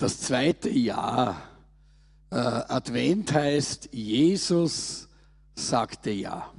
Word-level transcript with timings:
das 0.00 0.18
zweite 0.18 0.70
Jahr. 0.70 1.42
Äh, 2.30 2.36
Advent 2.36 3.32
heißt, 3.32 3.90
Jesus 3.92 5.08
sagte 5.54 6.10
Ja. 6.10 6.50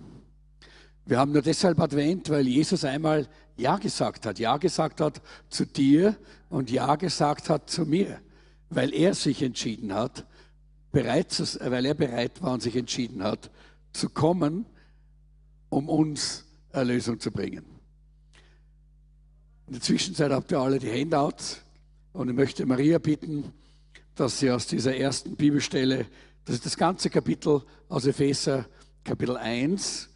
Wir 1.05 1.18
haben 1.18 1.32
nur 1.32 1.41
deshalb 1.41 1.80
Advent, 1.80 2.30
weil 2.30 2.48
Jesus 2.48 2.86
einmal 2.86 3.27
Ja 3.58 3.77
gesagt 3.77 4.27
hat. 4.27 4.38
Ja 4.38 4.58
gesagt 4.58 5.02
hat 5.02 5.22
zu 5.49 5.66
dir 5.66 6.16
und 6.49 6.70
Ja 6.70 6.96
gesagt 6.96 7.49
hat 7.49 7.70
zu 7.70 7.85
mir. 7.85 8.22
Weil 8.70 8.94
er 8.94 9.16
sich 9.16 9.41
entschieden 9.41 9.94
hat, 9.94 10.26
bereit 10.91 11.32
zu, 11.32 11.44
weil 11.60 11.88
er 11.88 11.96
bereit 11.96 12.44
war 12.44 12.54
und 12.54 12.62
sich 12.62 12.76
entschieden 12.76 13.23
hat, 13.23 13.49
zu 13.91 14.10
kommen, 14.10 14.68
um 15.70 15.90
uns 15.90 16.46
Erlösung 16.71 17.20
zu 17.20 17.32
bringen. 17.32 17.66
In 19.66 19.73
der 19.73 19.82
Zwischenzeit 19.82 20.32
habt 20.32 20.52
ihr 20.52 20.60
alle 20.60 20.77
die 20.77 20.91
Handouts 20.91 21.62
und 22.13 22.29
ich 22.29 22.35
möchte 22.35 22.65
Maria 22.65 22.97
bitten, 22.97 23.53
dass 24.15 24.39
sie 24.39 24.51
aus 24.51 24.67
dieser 24.67 24.95
ersten 24.95 25.35
Bibelstelle, 25.35 26.05
das 26.45 26.55
ist 26.55 26.65
das 26.65 26.77
ganze 26.77 27.09
Kapitel 27.09 27.61
aus 27.87 28.05
Epheser, 28.05 28.65
Kapitel 29.03 29.37
1, 29.37 30.09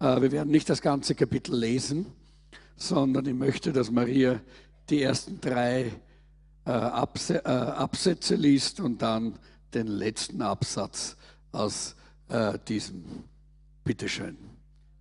äh, 0.00 0.20
wir 0.20 0.32
werden 0.32 0.50
nicht 0.50 0.68
das 0.68 0.82
ganze 0.82 1.14
Kapitel 1.14 1.56
lesen, 1.56 2.06
sondern 2.76 3.26
ich 3.26 3.34
möchte, 3.34 3.72
dass 3.72 3.90
Maria 3.90 4.40
die 4.90 5.02
ersten 5.02 5.40
drei 5.40 5.92
äh, 6.66 6.70
äh, 6.70 7.48
Absätze 7.48 8.34
liest 8.34 8.80
und 8.80 9.00
dann 9.00 9.38
den 9.74 9.86
letzten 9.86 10.42
Absatz 10.42 11.16
aus 11.50 11.96
diesem. 12.68 13.04
Bitteschön. 13.84 14.38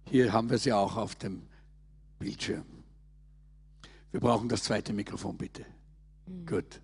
Hier 0.09 0.33
haben 0.33 0.50
wir 0.50 0.58
sie 0.58 0.73
auch 0.73 0.98
auf 0.98 1.16
dem 1.16 1.44
Bildschirm. 2.20 2.66
Wir 4.11 4.20
brauchen 4.20 4.50
das 4.50 4.64
zweite 4.64 4.92
Mikrofon, 4.92 5.38
bitte. 5.38 5.66
Mhm. 6.25 6.45
Gut. 6.45 6.81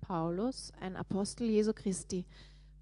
Paulus, 0.00 0.72
ein 0.80 0.96
Apostel 0.96 1.48
Jesu 1.48 1.72
Christi, 1.72 2.24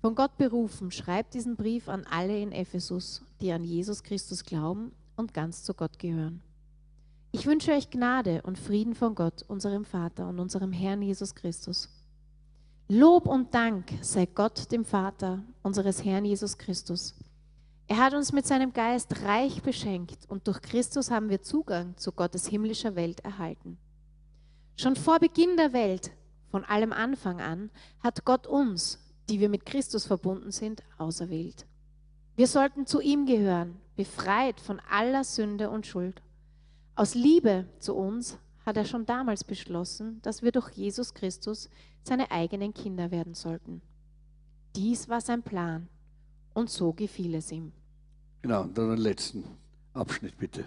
von 0.01 0.15
Gott 0.15 0.37
berufen, 0.37 0.91
schreibt 0.91 1.33
diesen 1.33 1.57
Brief 1.57 1.89
an 1.89 2.05
alle 2.11 2.39
in 2.39 2.53
Ephesus, 2.53 3.23
die 3.41 3.53
an 3.53 3.65
Jesus 3.65 4.03
Christus 4.03 4.45
glauben 4.45 4.93
und 5.17 5.33
ganz 5.33 5.65
zu 5.65 5.73
Gott 5.73 5.99
gehören. 5.99 6.43
Ich 7.33 7.47
wünsche 7.47 7.73
euch 7.73 7.91
Gnade 7.91 8.43
und 8.43 8.59
Frieden 8.59 8.95
von 8.95 9.15
Gott, 9.15 9.43
unserem 9.49 9.85
Vater 9.85 10.29
und 10.29 10.39
unserem 10.39 10.73
Herrn 10.73 11.03
Jesus 11.03 11.35
Christus. 11.35 11.89
Lob 12.89 13.27
und 13.27 13.55
Dank 13.55 13.91
sei 14.03 14.27
Gott, 14.27 14.71
dem 14.71 14.85
Vater 14.85 15.43
unseres 15.63 16.05
Herrn 16.05 16.27
Jesus 16.27 16.59
Christus. 16.59 17.15
Er 17.87 17.97
hat 17.97 18.15
uns 18.15 18.33
mit 18.33 18.47
seinem 18.47 18.73
Geist 18.73 19.23
reich 19.23 19.63
beschenkt 19.63 20.29
und 20.29 20.47
durch 20.47 20.61
Christus 20.61 21.11
haben 21.11 21.29
wir 21.29 21.43
Zugang 21.43 21.97
zu 21.97 22.13
Gottes 22.13 22.47
himmlischer 22.47 22.95
Welt 22.95 23.21
erhalten. 23.21 23.79
Schon 24.77 24.97
vor 24.97 25.21
Beginn 25.21 25.57
der 25.57 25.73
Welt, 25.73 26.11
von 26.51 26.65
allem 26.65 26.93
Anfang 26.93 27.41
an, 27.41 27.71
hat 28.01 28.25
Gott 28.25 28.47
uns, 28.47 28.99
die 29.29 29.41
wir 29.41 29.49
mit 29.49 29.67
Christus 29.67 30.07
verbunden 30.07 30.51
sind, 30.51 30.83
auserwählt. 30.99 31.67
Wir 32.37 32.49
sollten 32.49 32.87
zu 32.87 33.01
ihm 33.01 33.27
gehören, 33.27 33.77
befreit 33.97 34.61
von 34.61 34.81
aller 34.91 35.23
Sünde 35.23 35.71
und 35.71 35.87
Schuld. 35.87 36.21
Aus 36.97 37.15
Liebe 37.15 37.67
zu 37.79 37.95
uns 37.95 38.39
hat 38.67 38.77
er 38.77 38.85
schon 38.85 39.07
damals 39.07 39.45
beschlossen, 39.45 40.21
dass 40.23 40.43
wir 40.43 40.51
durch 40.51 40.71
Jesus 40.73 41.15
Christus 41.15 41.71
seine 42.03 42.31
eigenen 42.31 42.75
Kinder 42.75 43.11
werden 43.11 43.35
sollten. 43.35 43.83
Dies 44.75 45.09
war 45.09 45.21
sein 45.21 45.43
Plan 45.43 45.89
und 46.53 46.71
so 46.71 46.93
gefiel 46.93 47.35
es 47.37 47.53
ihm. 47.53 47.73
Genau, 48.43 48.65
dann 48.65 48.91
den 48.91 48.99
letzten 48.99 49.45
Abschnitt 49.93 50.37
bitte. 50.39 50.65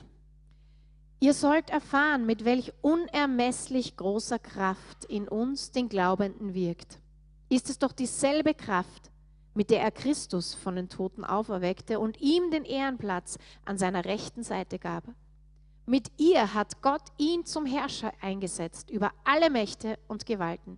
Ihr 1.20 1.34
sollt 1.34 1.72
erfahren, 1.72 2.28
mit 2.28 2.46
welch 2.46 2.74
unermesslich 2.82 3.98
großer 3.98 4.38
Kraft 4.38 5.06
in 5.06 5.28
uns, 5.28 5.72
den 5.72 5.90
Glaubenden, 5.90 6.54
wirkt. 6.54 7.00
Ist 7.50 7.72
es 7.72 7.80
doch 7.80 7.92
dieselbe 7.92 8.54
Kraft, 8.54 9.10
mit 9.56 9.72
der 9.72 9.82
er 9.82 9.90
Christus 9.90 10.54
von 10.54 10.76
den 10.76 10.90
Toten 10.90 11.26
auferweckte 11.26 12.00
und 12.00 12.22
ihm 12.22 12.52
den 12.52 12.66
Ehrenplatz 12.66 13.40
an 13.66 13.80
seiner 13.80 14.06
rechten 14.06 14.44
Seite 14.44 14.78
gab. 14.78 15.06
Mit 15.88 16.12
ihr 16.18 16.54
hat 16.54 16.84
Gott 16.84 17.02
ihn 17.18 17.46
zum 17.46 17.66
Herrscher 17.66 18.12
eingesetzt 18.22 18.92
über 18.92 19.12
alle 19.24 19.50
Mächte 19.50 19.98
und 20.08 20.28
Gewalten, 20.28 20.78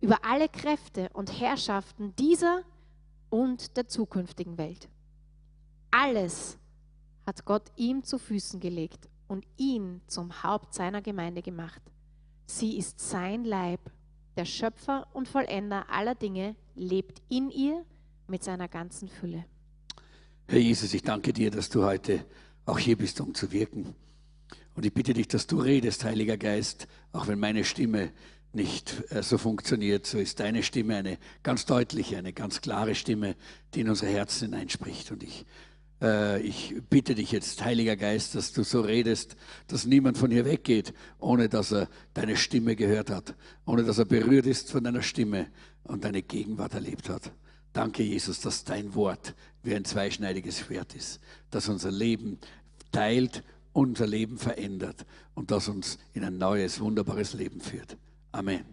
über 0.00 0.24
alle 0.24 0.48
Kräfte 0.48 1.08
und 1.14 1.40
Herrschaften 1.40 2.14
dieser 2.14 2.62
und 3.28 3.76
der 3.76 3.88
zukünftigen 3.88 4.56
Welt. 4.56 4.88
Alles 5.90 6.58
hat 7.26 7.44
Gott 7.44 7.72
ihm 7.74 8.04
zu 8.04 8.18
Füßen 8.18 8.60
gelegt 8.60 9.09
und 9.30 9.46
ihn 9.56 10.00
zum 10.08 10.42
Haupt 10.42 10.74
seiner 10.74 11.02
Gemeinde 11.02 11.40
gemacht. 11.40 11.80
Sie 12.46 12.76
ist 12.76 12.98
sein 12.98 13.44
Leib, 13.44 13.78
der 14.36 14.44
Schöpfer 14.44 15.06
und 15.12 15.28
Vollender 15.28 15.88
aller 15.88 16.16
Dinge, 16.16 16.56
lebt 16.74 17.22
in 17.28 17.50
ihr 17.50 17.84
mit 18.26 18.42
seiner 18.42 18.66
ganzen 18.66 19.08
Fülle. 19.08 19.44
Herr 20.48 20.58
Jesus, 20.58 20.92
ich 20.94 21.02
danke 21.02 21.32
dir, 21.32 21.52
dass 21.52 21.68
du 21.68 21.84
heute 21.84 22.24
auch 22.66 22.78
hier 22.78 22.96
bist, 22.96 23.20
um 23.20 23.32
zu 23.32 23.52
wirken. 23.52 23.94
Und 24.74 24.84
ich 24.84 24.92
bitte 24.92 25.14
dich, 25.14 25.28
dass 25.28 25.46
du 25.46 25.60
redest, 25.60 26.02
Heiliger 26.02 26.36
Geist, 26.36 26.88
auch 27.12 27.28
wenn 27.28 27.38
meine 27.38 27.62
Stimme 27.62 28.10
nicht 28.52 29.04
äh, 29.10 29.22
so 29.22 29.38
funktioniert, 29.38 30.06
so 30.06 30.18
ist 30.18 30.40
deine 30.40 30.64
Stimme 30.64 30.96
eine 30.96 31.18
ganz 31.44 31.66
deutliche, 31.66 32.18
eine 32.18 32.32
ganz 32.32 32.60
klare 32.60 32.96
Stimme, 32.96 33.36
die 33.74 33.82
in 33.82 33.88
unsere 33.88 34.10
Herzen 34.10 34.50
hineinspricht. 34.50 35.12
Und 35.12 35.22
ich 35.22 35.46
ich 36.42 36.74
bitte 36.88 37.14
dich 37.14 37.30
jetzt, 37.30 37.62
Heiliger 37.62 37.96
Geist, 37.96 38.34
dass 38.34 38.52
du 38.52 38.62
so 38.62 38.80
redest, 38.80 39.36
dass 39.66 39.84
niemand 39.84 40.16
von 40.16 40.30
hier 40.30 40.46
weggeht, 40.46 40.94
ohne 41.18 41.50
dass 41.50 41.72
er 41.72 41.88
deine 42.14 42.36
Stimme 42.36 42.74
gehört 42.74 43.10
hat, 43.10 43.34
ohne 43.66 43.84
dass 43.84 43.98
er 43.98 44.06
berührt 44.06 44.46
ist 44.46 44.70
von 44.70 44.82
deiner 44.82 45.02
Stimme 45.02 45.48
und 45.84 46.04
deine 46.04 46.22
Gegenwart 46.22 46.72
erlebt 46.72 47.10
hat. 47.10 47.32
Danke, 47.72 48.02
Jesus, 48.02 48.40
dass 48.40 48.64
dein 48.64 48.94
Wort 48.94 49.34
wie 49.62 49.74
ein 49.74 49.84
zweischneidiges 49.84 50.60
Schwert 50.60 50.94
ist, 50.94 51.20
das 51.50 51.68
unser 51.68 51.90
Leben 51.90 52.38
teilt, 52.92 53.44
unser 53.72 54.06
Leben 54.06 54.38
verändert 54.38 55.06
und 55.34 55.50
das 55.50 55.68
uns 55.68 55.98
in 56.12 56.24
ein 56.24 56.38
neues, 56.38 56.80
wunderbares 56.80 57.34
Leben 57.34 57.60
führt. 57.60 57.96
Amen. 58.32 58.64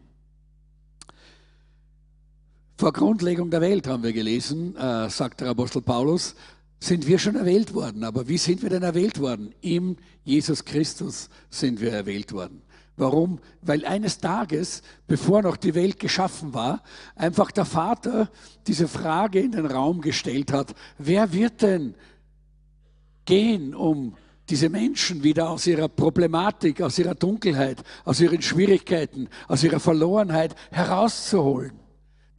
Vor 2.79 2.93
Grundlegung 2.93 3.49
der 3.49 3.61
Welt 3.61 3.87
haben 3.87 4.03
wir 4.03 4.13
gelesen, 4.13 4.75
äh, 4.75 5.09
sagt 5.09 5.41
der 5.41 5.49
Apostel 5.49 5.81
Paulus, 5.81 6.35
sind 6.79 7.07
wir 7.07 7.19
schon 7.19 7.35
erwählt 7.35 7.73
worden. 7.73 8.03
Aber 8.03 8.27
wie 8.27 8.37
sind 8.37 8.61
wir 8.61 8.69
denn 8.69 8.83
erwählt 8.83 9.19
worden? 9.19 9.53
Im 9.61 9.97
Jesus 10.23 10.65
Christus 10.65 11.29
sind 11.49 11.81
wir 11.81 11.91
erwählt 11.91 12.33
worden. 12.33 12.61
Warum? 12.97 13.39
Weil 13.61 13.85
eines 13.85 14.19
Tages, 14.19 14.81
bevor 15.05 15.43
noch 15.43 15.55
die 15.55 15.75
Welt 15.75 15.99
geschaffen 15.99 16.53
war, 16.53 16.81
einfach 17.15 17.51
der 17.51 17.65
Vater 17.65 18.29
diese 18.65 18.87
Frage 18.87 19.39
in 19.39 19.51
den 19.51 19.67
Raum 19.67 20.01
gestellt 20.01 20.51
hat, 20.51 20.73
wer 20.97 21.31
wird 21.31 21.61
denn 21.61 21.93
gehen, 23.25 23.75
um 23.75 24.15
diese 24.49 24.69
Menschen 24.69 25.23
wieder 25.23 25.49
aus 25.49 25.67
ihrer 25.67 25.89
Problematik, 25.89 26.81
aus 26.81 26.97
ihrer 26.97 27.13
Dunkelheit, 27.13 27.83
aus 28.05 28.19
ihren 28.19 28.41
Schwierigkeiten, 28.41 29.29
aus 29.47 29.63
ihrer 29.63 29.79
Verlorenheit 29.79 30.55
herauszuholen. 30.71 31.73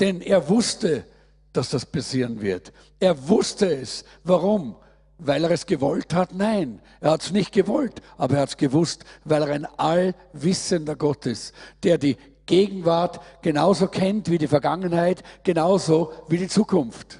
Denn 0.00 0.21
er 0.21 0.48
wusste, 0.48 1.04
dass 1.53 1.70
das 1.70 1.86
passieren 1.86 2.41
wird. 2.41 2.72
Er 3.00 3.28
wusste 3.28 3.66
es. 3.66 4.04
Warum? 4.25 4.76
Weil 5.19 5.44
er 5.44 5.50
es 5.50 5.66
gewollt 5.66 6.14
hat? 6.14 6.32
Nein, 6.32 6.81
er 7.00 7.12
hat 7.12 7.22
es 7.22 7.32
nicht 7.32 7.53
gewollt, 7.53 8.00
aber 8.16 8.36
er 8.36 8.42
hat 8.42 8.50
es 8.50 8.56
gewusst, 8.56 9.04
weil 9.24 9.42
er 9.42 9.54
ein 9.54 9.66
allwissender 9.77 10.95
Gott 10.95 11.27
ist, 11.27 11.54
der 11.83 11.98
die 11.98 12.16
Gegenwart 12.47 13.21
genauso 13.42 13.89
kennt 13.89 14.30
wie 14.30 14.39
die 14.39 14.48
Vergangenheit, 14.48 15.22
genauso 15.42 16.12
wie 16.28 16.39
die 16.39 16.48
Zukunft. 16.48 17.18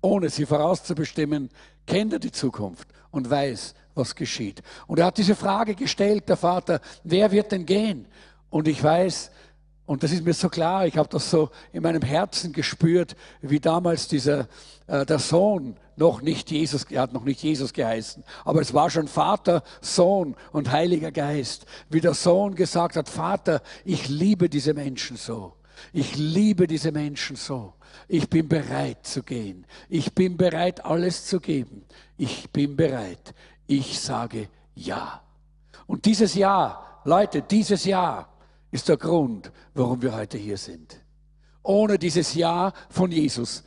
Ohne 0.00 0.30
sie 0.30 0.46
vorauszubestimmen, 0.46 1.50
kennt 1.86 2.12
er 2.12 2.18
die 2.18 2.32
Zukunft 2.32 2.88
und 3.10 3.30
weiß, 3.30 3.74
was 3.94 4.14
geschieht. 4.14 4.62
Und 4.86 4.98
er 4.98 5.06
hat 5.06 5.18
diese 5.18 5.36
Frage 5.36 5.74
gestellt, 5.74 6.28
der 6.28 6.36
Vater, 6.36 6.80
wer 7.04 7.30
wird 7.30 7.52
denn 7.52 7.66
gehen? 7.66 8.06
Und 8.50 8.68
ich 8.68 8.82
weiß, 8.82 9.30
und 9.86 10.02
das 10.02 10.12
ist 10.12 10.24
mir 10.24 10.32
so 10.32 10.48
klar, 10.48 10.86
ich 10.86 10.96
habe 10.96 11.08
das 11.10 11.30
so 11.30 11.50
in 11.72 11.82
meinem 11.82 12.02
Herzen 12.02 12.52
gespürt, 12.52 13.16
wie 13.42 13.60
damals 13.60 14.08
dieser, 14.08 14.48
äh, 14.86 15.04
der 15.04 15.18
Sohn 15.18 15.76
noch 15.96 16.22
nicht 16.22 16.50
Jesus, 16.50 16.84
er 16.84 17.02
hat 17.02 17.12
noch 17.12 17.24
nicht 17.24 17.42
Jesus 17.42 17.72
geheißen, 17.72 18.24
aber 18.44 18.60
es 18.62 18.72
war 18.72 18.88
schon 18.88 19.08
Vater, 19.08 19.62
Sohn 19.80 20.36
und 20.52 20.72
Heiliger 20.72 21.12
Geist, 21.12 21.66
wie 21.90 22.00
der 22.00 22.14
Sohn 22.14 22.54
gesagt 22.54 22.96
hat, 22.96 23.08
Vater, 23.08 23.62
ich 23.84 24.08
liebe 24.08 24.48
diese 24.48 24.74
Menschen 24.74 25.16
so. 25.16 25.52
Ich 25.92 26.16
liebe 26.16 26.66
diese 26.66 26.92
Menschen 26.92 27.36
so. 27.36 27.74
Ich 28.08 28.28
bin 28.28 28.48
bereit 28.48 29.06
zu 29.06 29.22
gehen. 29.22 29.66
Ich 29.88 30.14
bin 30.14 30.36
bereit, 30.36 30.84
alles 30.84 31.26
zu 31.26 31.40
geben. 31.40 31.84
Ich 32.16 32.50
bin 32.50 32.76
bereit. 32.76 33.34
Ich 33.66 34.00
sage 34.00 34.48
Ja. 34.74 35.22
Und 35.86 36.06
dieses 36.06 36.34
Ja, 36.34 37.00
Leute, 37.04 37.42
dieses 37.42 37.84
Ja, 37.84 38.28
ist 38.74 38.88
der 38.88 38.96
Grund, 38.96 39.52
warum 39.74 40.02
wir 40.02 40.16
heute 40.16 40.36
hier 40.36 40.56
sind. 40.56 41.00
Ohne 41.62 41.96
dieses 41.96 42.34
Ja 42.34 42.72
von 42.90 43.12
Jesus 43.12 43.62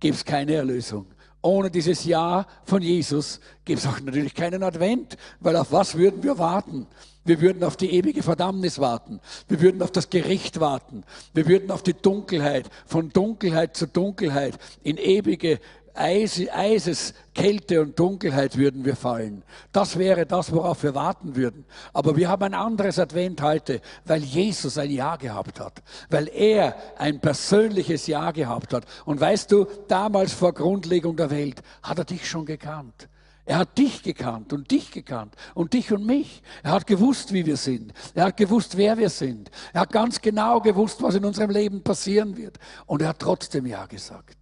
gibt 0.00 0.16
es 0.16 0.24
keine 0.24 0.54
Erlösung. 0.54 1.04
Ohne 1.42 1.70
dieses 1.70 2.06
Ja 2.06 2.46
von 2.64 2.80
Jesus 2.80 3.40
gibt 3.66 3.80
es 3.80 3.86
auch 3.86 4.00
natürlich 4.00 4.34
keinen 4.34 4.62
Advent, 4.62 5.18
weil 5.40 5.56
auf 5.56 5.72
was 5.72 5.94
würden 5.94 6.22
wir 6.22 6.38
warten? 6.38 6.86
Wir 7.22 7.42
würden 7.42 7.62
auf 7.64 7.76
die 7.76 7.90
ewige 7.90 8.22
Verdammnis 8.22 8.78
warten. 8.78 9.20
Wir 9.46 9.60
würden 9.60 9.82
auf 9.82 9.90
das 9.90 10.08
Gericht 10.08 10.58
warten. 10.58 11.04
Wir 11.34 11.46
würden 11.46 11.70
auf 11.70 11.82
die 11.82 11.92
Dunkelheit, 11.92 12.70
von 12.86 13.10
Dunkelheit 13.10 13.76
zu 13.76 13.86
Dunkelheit, 13.86 14.58
in 14.82 14.96
ewige 14.96 15.60
Eis, 16.00 16.40
Eises, 16.50 17.12
Kälte 17.34 17.82
und 17.82 17.98
Dunkelheit 17.98 18.56
würden 18.56 18.86
wir 18.86 18.96
fallen. 18.96 19.42
Das 19.70 19.98
wäre 19.98 20.24
das, 20.24 20.50
worauf 20.50 20.82
wir 20.82 20.94
warten 20.94 21.36
würden. 21.36 21.66
Aber 21.92 22.16
wir 22.16 22.30
haben 22.30 22.42
ein 22.42 22.54
anderes 22.54 22.98
Advent 22.98 23.42
heute, 23.42 23.82
weil 24.06 24.22
Jesus 24.22 24.78
ein 24.78 24.90
Ja 24.90 25.16
gehabt 25.16 25.60
hat, 25.60 25.82
weil 26.08 26.28
er 26.28 26.74
ein 26.96 27.20
persönliches 27.20 28.06
Ja 28.06 28.30
gehabt 28.30 28.72
hat. 28.72 28.86
Und 29.04 29.20
weißt 29.20 29.52
du, 29.52 29.66
damals 29.88 30.32
vor 30.32 30.54
Grundlegung 30.54 31.16
der 31.16 31.30
Welt 31.30 31.62
hat 31.82 31.98
er 31.98 32.04
dich 32.06 32.26
schon 32.26 32.46
gekannt. 32.46 33.08
Er 33.44 33.58
hat 33.58 33.76
dich 33.76 34.02
gekannt 34.02 34.54
und 34.54 34.70
dich 34.70 34.92
gekannt 34.92 35.34
und 35.54 35.74
dich 35.74 35.92
und 35.92 36.06
mich. 36.06 36.42
Er 36.62 36.70
hat 36.70 36.86
gewusst, 36.86 37.34
wie 37.34 37.44
wir 37.44 37.58
sind. 37.58 37.92
Er 38.14 38.24
hat 38.26 38.38
gewusst, 38.38 38.76
wer 38.78 38.96
wir 38.96 39.10
sind. 39.10 39.50
Er 39.74 39.82
hat 39.82 39.92
ganz 39.92 40.20
genau 40.22 40.60
gewusst, 40.60 41.02
was 41.02 41.14
in 41.14 41.26
unserem 41.26 41.50
Leben 41.50 41.82
passieren 41.82 42.38
wird. 42.38 42.58
Und 42.86 43.02
er 43.02 43.08
hat 43.08 43.18
trotzdem 43.18 43.66
Ja 43.66 43.84
gesagt. 43.84 44.39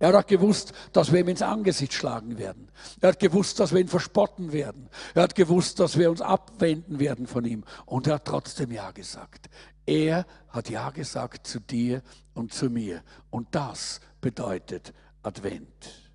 Er 0.00 0.16
hat 0.16 0.28
gewusst, 0.28 0.72
dass 0.92 1.12
wir 1.12 1.20
ihm 1.20 1.28
ins 1.28 1.42
Angesicht 1.42 1.92
schlagen 1.92 2.38
werden. 2.38 2.70
Er 3.00 3.10
hat 3.10 3.18
gewusst, 3.18 3.58
dass 3.58 3.72
wir 3.72 3.80
ihn 3.80 3.88
verspotten 3.88 4.52
werden. 4.52 4.88
Er 5.14 5.24
hat 5.24 5.34
gewusst, 5.34 5.80
dass 5.80 5.98
wir 5.98 6.10
uns 6.10 6.20
abwenden 6.20 7.00
werden 7.00 7.26
von 7.26 7.44
ihm. 7.44 7.64
Und 7.84 8.06
er 8.06 8.14
hat 8.14 8.24
trotzdem 8.24 8.70
Ja 8.70 8.92
gesagt. 8.92 9.48
Er 9.86 10.24
hat 10.50 10.70
Ja 10.70 10.90
gesagt 10.90 11.46
zu 11.46 11.58
dir 11.58 12.02
und 12.34 12.52
zu 12.52 12.70
mir. 12.70 13.02
Und 13.30 13.48
das 13.54 14.00
bedeutet 14.20 14.94
Advent. 15.22 16.10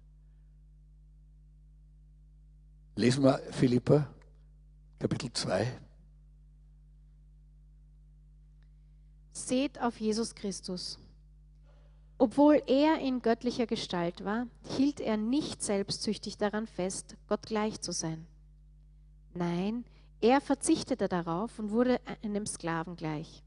Lesen 2.96 3.24
wir 3.24 3.40
Philippa, 3.52 4.08
Kapitel 5.00 5.34
2. 5.34 5.80
Seht 9.32 9.82
auf 9.82 10.00
Jesus 10.00 10.36
Christus 10.36 11.00
obwohl 12.18 12.62
er 12.68 13.00
in 13.00 13.22
göttlicher 13.22 13.66
Gestalt 13.66 14.24
war, 14.24 14.48
hielt 14.78 15.00
er 15.00 15.18
nicht 15.18 15.62
selbstsüchtig 15.62 16.38
daran 16.38 16.68
fest, 16.68 17.16
Gott 17.28 17.46
gleich 17.46 17.82
zu 17.82 17.92
sein. 17.92 18.26
Nein, 19.34 19.84
er 20.22 20.40
verzichtete 20.40 21.08
darauf 21.08 21.60
und 21.60 21.72
wurde 21.72 22.00
einem 22.22 22.46
Sklaven 22.46 22.96
gleich. 22.96 23.44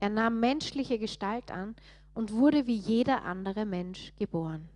Er 0.00 0.08
nahm 0.08 0.40
menschliche 0.40 0.98
Gestalt 0.98 1.50
an 1.50 1.76
und 2.14 2.32
wurde 2.32 2.66
wie 2.66 2.76
jeder 2.76 3.24
andere 3.24 3.64
Mensch 3.64 4.12
geboren. 4.18 4.68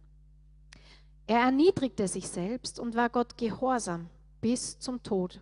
Er 1.26 1.40
erniedrigte 1.40 2.08
sich 2.08 2.28
selbst 2.28 2.78
und 2.78 2.94
war 2.94 3.08
Gott 3.08 3.36
gehorsam 3.38 4.08
bis 4.40 4.78
zum 4.78 5.02
Tod 5.02 5.40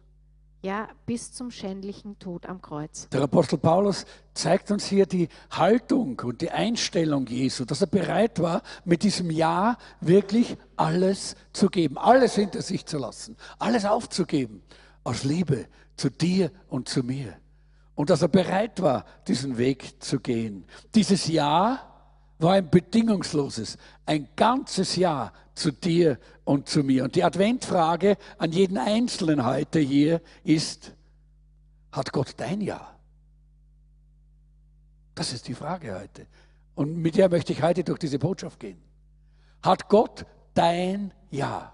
ja, 0.61 0.89
bis 1.07 1.33
zum 1.33 1.51
schändlichen 1.51 2.19
Tod 2.19 2.47
am 2.47 2.61
Kreuz. 2.61 3.09
Der 3.11 3.23
Apostel 3.23 3.59
Paulus 3.59 4.05
zeigt 4.35 4.71
uns 4.71 4.87
hier 4.87 5.07
die 5.07 5.29
Haltung 5.51 6.21
und 6.25 6.41
die 6.41 6.51
Einstellung 6.51 7.27
Jesu, 7.27 7.65
dass 7.65 7.81
er 7.81 7.87
bereit 7.87 8.41
war, 8.41 8.63
mit 8.85 9.03
diesem 9.03 9.31
Ja 9.31 9.79
wirklich 10.01 10.57
alles 10.77 11.37
zu 11.53 11.69
geben, 11.69 11.97
alles 11.97 12.35
hinter 12.35 12.63
sich 12.63 12.87
zu 12.87 12.99
lassen, 12.99 13.37
alles 13.59 13.85
aufzugeben, 13.85 14.63
aus 15.05 15.25
Liebe 15.25 15.67
zu 15.97 16.11
dir 16.11 16.51
und 16.69 16.89
zu 16.89 17.03
mir. 17.03 17.35
Und 17.95 18.11
dass 18.11 18.23
er 18.23 18.29
bereit 18.29 18.81
war, 18.81 19.05
diesen 19.27 19.59
Weg 19.59 20.03
zu 20.03 20.21
gehen. 20.21 20.65
Dieses 20.95 21.27
Ja 21.27 21.88
war 22.39 22.55
ein 22.55 22.71
bedingungsloses, 22.71 23.79
ein 24.07 24.29
ganzes 24.37 24.97
Ja 24.97 25.33
zu 25.55 25.73
dir 25.73 26.19
und 26.45 26.69
zu 26.69 26.83
mir. 26.83 27.05
Und 27.05 27.17
die 27.17 27.25
Adventfrage 27.25 28.17
an 28.39 28.53
jeden 28.53 28.79
Einzelnen 28.79 29.45
heute 29.45 29.81
hier 29.81 30.21
ist, 30.45 30.93
hat 31.91 32.13
Gott 32.13 32.35
dein 32.37 32.61
Ja? 32.61 32.97
Das 35.15 35.33
ist 35.33 35.49
die 35.49 35.55
Frage 35.55 35.99
heute. 35.99 36.27
Und 36.75 36.97
mit 36.97 37.17
der 37.17 37.29
möchte 37.29 37.53
ich 37.53 37.63
heute 37.63 37.83
durch 37.83 37.99
diese 37.99 38.21
Botschaft 38.21 38.61
gehen. 38.61 38.81
Hat 39.63 39.89
Gott 39.89 40.25
dein 40.55 41.13
Ja? 41.31 41.73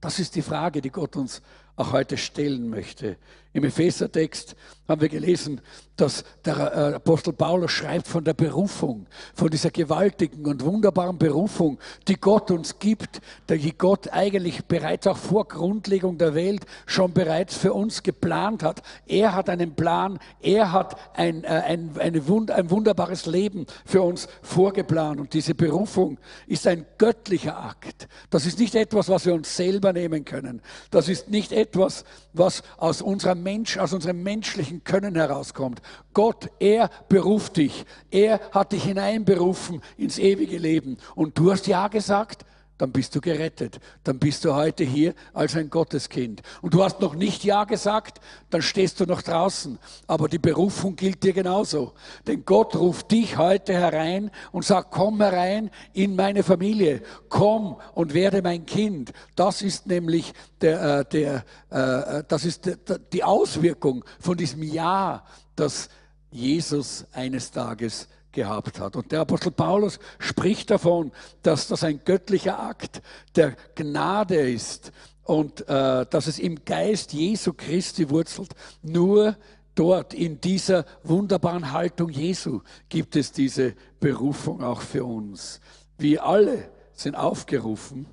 Das 0.00 0.18
ist 0.18 0.36
die 0.36 0.42
Frage, 0.42 0.80
die 0.80 0.90
Gott 0.90 1.16
uns 1.16 1.42
auch 1.76 1.92
heute 1.92 2.16
stellen 2.16 2.70
möchte. 2.70 3.18
Im 3.56 3.64
Ephesertext 3.64 4.54
haben 4.86 5.00
wir 5.00 5.08
gelesen, 5.08 5.62
dass 5.96 6.24
der 6.44 6.58
äh, 6.58 6.94
Apostel 6.96 7.32
Paulus 7.32 7.70
schreibt 7.70 8.06
von 8.06 8.22
der 8.22 8.34
Berufung, 8.34 9.06
von 9.34 9.48
dieser 9.48 9.70
gewaltigen 9.70 10.44
und 10.44 10.62
wunderbaren 10.62 11.16
Berufung, 11.16 11.78
die 12.06 12.16
Gott 12.16 12.50
uns 12.50 12.78
gibt, 12.78 13.22
die 13.48 13.76
Gott 13.76 14.12
eigentlich 14.12 14.66
bereits 14.66 15.06
auch 15.06 15.16
vor 15.16 15.48
Grundlegung 15.48 16.18
der 16.18 16.34
Welt 16.34 16.66
schon 16.84 17.14
bereits 17.14 17.56
für 17.56 17.72
uns 17.72 18.02
geplant 18.02 18.62
hat. 18.62 18.82
Er 19.06 19.34
hat 19.34 19.48
einen 19.48 19.74
Plan, 19.74 20.18
er 20.42 20.72
hat 20.72 20.96
ein, 21.14 21.42
äh, 21.44 21.46
ein, 21.46 21.92
eine 21.98 22.28
Wund 22.28 22.50
ein 22.50 22.70
wunderbares 22.70 23.24
Leben 23.24 23.64
für 23.86 24.02
uns 24.02 24.28
vorgeplant. 24.42 25.18
Und 25.18 25.32
diese 25.32 25.54
Berufung 25.54 26.18
ist 26.46 26.66
ein 26.66 26.84
göttlicher 26.98 27.56
Akt. 27.56 28.06
Das 28.28 28.44
ist 28.44 28.58
nicht 28.58 28.74
etwas, 28.74 29.08
was 29.08 29.24
wir 29.24 29.32
uns 29.32 29.56
selber 29.56 29.94
nehmen 29.94 30.26
können. 30.26 30.60
Das 30.90 31.08
ist 31.08 31.30
nicht 31.30 31.52
etwas, 31.52 32.04
was 32.34 32.62
aus 32.76 33.00
unserer 33.00 33.34
Mensch, 33.46 33.78
aus 33.78 33.92
unserem 33.92 34.24
menschlichen 34.24 34.82
Können 34.82 35.14
herauskommt. 35.14 35.80
Gott, 36.12 36.50
er 36.58 36.90
beruft 37.08 37.58
dich. 37.58 37.84
Er 38.10 38.40
hat 38.50 38.72
dich 38.72 38.82
hineinberufen 38.82 39.82
ins 39.96 40.18
ewige 40.18 40.58
Leben. 40.58 40.96
Und 41.14 41.38
du 41.38 41.52
hast 41.52 41.68
Ja 41.68 41.86
gesagt 41.86 42.44
dann 42.78 42.92
bist 42.92 43.14
du 43.14 43.20
gerettet. 43.20 43.80
Dann 44.04 44.18
bist 44.18 44.44
du 44.44 44.54
heute 44.54 44.84
hier 44.84 45.14
als 45.32 45.56
ein 45.56 45.70
Gotteskind. 45.70 46.42
Und 46.62 46.74
du 46.74 46.82
hast 46.84 47.00
noch 47.00 47.14
nicht 47.14 47.44
Ja 47.44 47.64
gesagt, 47.64 48.20
dann 48.50 48.62
stehst 48.62 49.00
du 49.00 49.04
noch 49.04 49.22
draußen. 49.22 49.78
Aber 50.06 50.28
die 50.28 50.38
Berufung 50.38 50.96
gilt 50.96 51.22
dir 51.22 51.32
genauso. 51.32 51.94
Denn 52.26 52.44
Gott 52.44 52.76
ruft 52.76 53.10
dich 53.10 53.38
heute 53.38 53.72
herein 53.72 54.30
und 54.52 54.64
sagt, 54.64 54.90
komm 54.90 55.20
herein 55.20 55.70
in 55.92 56.16
meine 56.16 56.42
Familie. 56.42 57.02
Komm 57.28 57.76
und 57.94 58.14
werde 58.14 58.42
mein 58.42 58.66
Kind. 58.66 59.12
Das 59.34 59.62
ist 59.62 59.86
nämlich 59.86 60.32
der, 60.60 61.00
äh, 61.00 61.04
der, 61.04 61.44
äh, 61.70 62.24
das 62.28 62.44
ist 62.44 62.70
die 63.12 63.24
Auswirkung 63.24 64.04
von 64.20 64.36
diesem 64.36 64.62
Ja, 64.62 65.24
das 65.54 65.88
Jesus 66.30 67.06
eines 67.12 67.50
Tages 67.50 68.08
gehabt 68.36 68.78
hat. 68.78 68.94
Und 68.94 69.10
der 69.10 69.22
Apostel 69.22 69.50
Paulus 69.50 69.98
spricht 70.20 70.70
davon, 70.70 71.10
dass 71.42 71.66
das 71.66 71.82
ein 71.82 72.00
göttlicher 72.04 72.60
Akt 72.60 73.02
der 73.34 73.56
Gnade 73.74 74.36
ist 74.36 74.92
und 75.24 75.68
äh, 75.68 76.06
dass 76.06 76.28
es 76.28 76.38
im 76.38 76.64
Geist 76.64 77.12
Jesu 77.12 77.52
Christi 77.52 78.08
wurzelt. 78.10 78.54
Nur 78.82 79.36
dort 79.74 80.14
in 80.14 80.40
dieser 80.40 80.84
wunderbaren 81.02 81.72
Haltung 81.72 82.10
Jesu 82.10 82.60
gibt 82.88 83.16
es 83.16 83.32
diese 83.32 83.74
Berufung 83.98 84.62
auch 84.62 84.82
für 84.82 85.04
uns. 85.04 85.60
Wir 85.98 86.24
alle 86.24 86.70
sind 86.92 87.16
aufgerufen, 87.16 88.06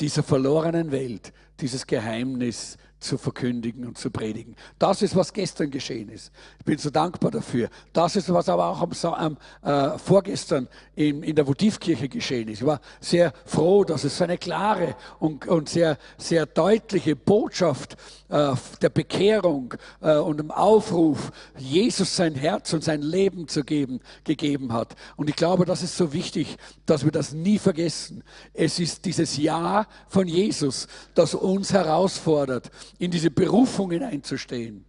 dieser 0.00 0.22
verlorenen 0.22 0.90
Welt 0.90 1.32
dieses 1.60 1.86
Geheimnis 1.86 2.78
zu 3.00 3.18
verkündigen 3.18 3.86
und 3.86 3.98
zu 3.98 4.10
predigen. 4.10 4.54
Das 4.78 5.02
ist, 5.02 5.16
was 5.16 5.32
gestern 5.32 5.70
geschehen 5.70 6.08
ist. 6.10 6.30
Ich 6.58 6.64
bin 6.64 6.78
so 6.78 6.90
dankbar 6.90 7.30
dafür. 7.30 7.70
Das 7.92 8.14
ist, 8.16 8.32
was 8.32 8.48
aber 8.48 8.68
auch 8.68 8.82
am, 8.82 8.90
am 9.14 9.36
äh, 9.62 9.98
vorgestern 9.98 10.68
in, 10.94 11.22
in 11.22 11.34
der 11.34 11.46
Votivkirche 11.46 12.08
geschehen 12.08 12.48
ist. 12.48 12.60
Ich 12.60 12.66
war 12.66 12.80
sehr 13.00 13.32
froh, 13.46 13.84
dass 13.84 14.04
es 14.04 14.16
so 14.16 14.24
eine 14.24 14.38
klare 14.38 14.94
und, 15.18 15.46
und 15.48 15.68
sehr, 15.68 15.98
sehr 16.18 16.46
deutliche 16.46 17.16
Botschaft 17.16 17.96
äh, 18.28 18.52
der 18.82 18.90
Bekehrung 18.90 19.74
äh, 20.00 20.16
und 20.16 20.38
dem 20.38 20.50
Aufruf, 20.50 21.32
Jesus 21.58 22.14
sein 22.14 22.34
Herz 22.34 22.72
und 22.72 22.84
sein 22.84 23.02
Leben 23.02 23.48
zu 23.48 23.64
geben, 23.64 24.00
gegeben 24.24 24.72
hat. 24.72 24.94
Und 25.16 25.28
ich 25.28 25.36
glaube, 25.36 25.64
das 25.64 25.82
ist 25.82 25.96
so 25.96 26.12
wichtig, 26.12 26.56
dass 26.86 27.04
wir 27.04 27.12
das 27.12 27.32
nie 27.32 27.58
vergessen. 27.58 28.22
Es 28.54 28.78
ist 28.78 29.04
dieses 29.04 29.36
Ja 29.36 29.86
von 30.08 30.28
Jesus, 30.28 30.86
das 31.14 31.34
uns 31.34 31.72
herausfordert, 31.72 32.70
in 33.00 33.10
diese 33.10 33.30
Berufung 33.30 33.90
hineinzustehen, 33.90 34.84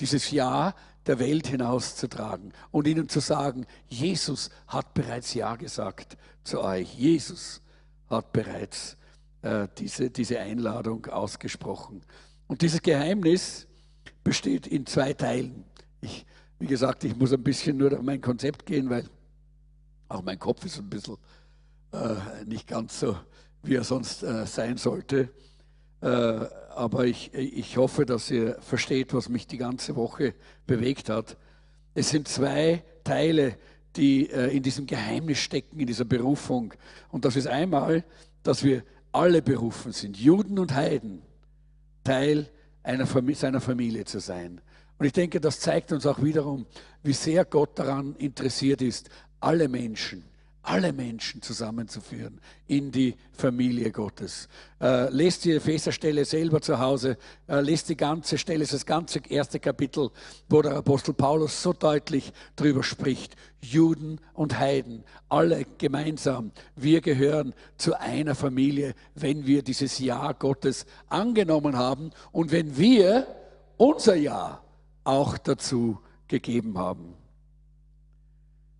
dieses 0.00 0.32
Ja 0.32 0.74
der 1.06 1.20
Welt 1.20 1.46
hinauszutragen 1.46 2.52
und 2.72 2.88
ihnen 2.88 3.08
zu 3.08 3.20
sagen, 3.20 3.66
Jesus 3.88 4.50
hat 4.66 4.92
bereits 4.94 5.32
Ja 5.32 5.54
gesagt 5.54 6.16
zu 6.42 6.60
euch. 6.60 6.92
Jesus 6.94 7.62
hat 8.10 8.32
bereits 8.32 8.96
äh, 9.42 9.68
diese, 9.78 10.10
diese 10.10 10.40
Einladung 10.40 11.06
ausgesprochen. 11.06 12.02
Und 12.48 12.62
dieses 12.62 12.82
Geheimnis 12.82 13.68
besteht 14.24 14.66
in 14.66 14.84
zwei 14.84 15.12
Teilen. 15.12 15.64
Ich, 16.00 16.26
wie 16.58 16.66
gesagt, 16.66 17.04
ich 17.04 17.14
muss 17.14 17.32
ein 17.32 17.44
bisschen 17.44 17.76
nur 17.76 17.92
auf 17.92 18.02
mein 18.02 18.20
Konzept 18.20 18.66
gehen, 18.66 18.90
weil 18.90 19.08
auch 20.08 20.22
mein 20.22 20.40
Kopf 20.40 20.64
ist 20.64 20.78
ein 20.78 20.90
bisschen 20.90 21.16
äh, 21.92 22.44
nicht 22.44 22.66
ganz 22.66 22.98
so, 22.98 23.16
wie 23.62 23.76
er 23.76 23.84
sonst 23.84 24.24
äh, 24.24 24.44
sein 24.46 24.76
sollte. 24.78 25.30
Äh, 26.00 26.06
aber 26.06 27.06
ich, 27.06 27.32
ich 27.34 27.76
hoffe, 27.76 28.04
dass 28.04 28.30
ihr 28.30 28.58
versteht, 28.60 29.14
was 29.14 29.28
mich 29.28 29.46
die 29.46 29.58
ganze 29.58 29.96
Woche 29.96 30.34
bewegt 30.66 31.08
hat. 31.08 31.36
Es 31.94 32.10
sind 32.10 32.28
zwei 32.28 32.82
Teile, 33.02 33.56
die 33.96 34.30
äh, 34.30 34.54
in 34.54 34.62
diesem 34.62 34.86
Geheimnis 34.86 35.38
stecken, 35.38 35.80
in 35.80 35.86
dieser 35.86 36.04
Berufung. 36.04 36.74
Und 37.10 37.24
das 37.24 37.36
ist 37.36 37.46
einmal 37.46 38.04
dass 38.46 38.62
wir 38.62 38.84
alle 39.12 39.42
berufen 39.42 39.92
sind, 39.92 40.16
Juden 40.16 40.58
und 40.58 40.74
Heiden, 40.74 41.22
Teil 42.04 42.48
einer 42.82 43.06
Familie, 43.06 43.36
seiner 43.36 43.60
Familie 43.60 44.04
zu 44.04 44.20
sein. 44.20 44.60
Und 44.98 45.06
ich 45.06 45.12
denke, 45.12 45.40
das 45.40 45.60
zeigt 45.60 45.92
uns 45.92 46.06
auch 46.06 46.22
wiederum, 46.22 46.66
wie 47.02 47.12
sehr 47.12 47.44
Gott 47.44 47.78
daran 47.78 48.14
interessiert 48.16 48.82
ist, 48.82 49.10
alle 49.40 49.68
Menschen 49.68 50.24
alle 50.66 50.92
Menschen 50.92 51.42
zusammenzuführen 51.42 52.40
in 52.66 52.90
die 52.90 53.14
Familie 53.32 53.92
Gottes. 53.92 54.48
Äh, 54.80 55.08
lest 55.10 55.44
die 55.44 55.52
Epheserstelle 55.52 56.24
selber 56.24 56.60
zu 56.60 56.78
Hause, 56.80 57.18
äh, 57.46 57.60
lest 57.60 57.88
die 57.88 57.96
ganze 57.96 58.36
Stelle, 58.36 58.66
das 58.66 58.84
ganze 58.84 59.20
erste 59.28 59.60
Kapitel, 59.60 60.10
wo 60.48 60.62
der 60.62 60.76
Apostel 60.76 61.14
Paulus 61.14 61.62
so 61.62 61.72
deutlich 61.72 62.32
darüber 62.56 62.82
spricht. 62.82 63.36
Juden 63.62 64.20
und 64.34 64.58
Heiden, 64.58 65.04
alle 65.28 65.64
gemeinsam, 65.78 66.50
wir 66.74 67.00
gehören 67.00 67.54
zu 67.78 67.98
einer 67.98 68.34
Familie, 68.34 68.94
wenn 69.14 69.46
wir 69.46 69.62
dieses 69.62 69.98
Ja 70.00 70.32
Gottes 70.32 70.84
angenommen 71.08 71.76
haben 71.76 72.10
und 72.32 72.50
wenn 72.50 72.76
wir 72.76 73.26
unser 73.76 74.16
Ja 74.16 74.62
auch 75.04 75.38
dazu 75.38 75.98
gegeben 76.26 76.76
haben. 76.76 77.14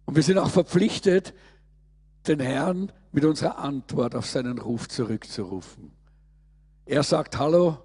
Und 0.04 0.16
wir 0.16 0.22
sind 0.22 0.38
auch 0.38 0.50
verpflichtet, 0.50 1.32
den 2.28 2.40
Herrn 2.40 2.92
mit 3.12 3.24
unserer 3.24 3.58
Antwort 3.58 4.14
auf 4.14 4.26
seinen 4.26 4.58
Ruf 4.58 4.88
zurückzurufen. 4.88 5.92
Er 6.84 7.02
sagt, 7.02 7.38
hallo, 7.38 7.78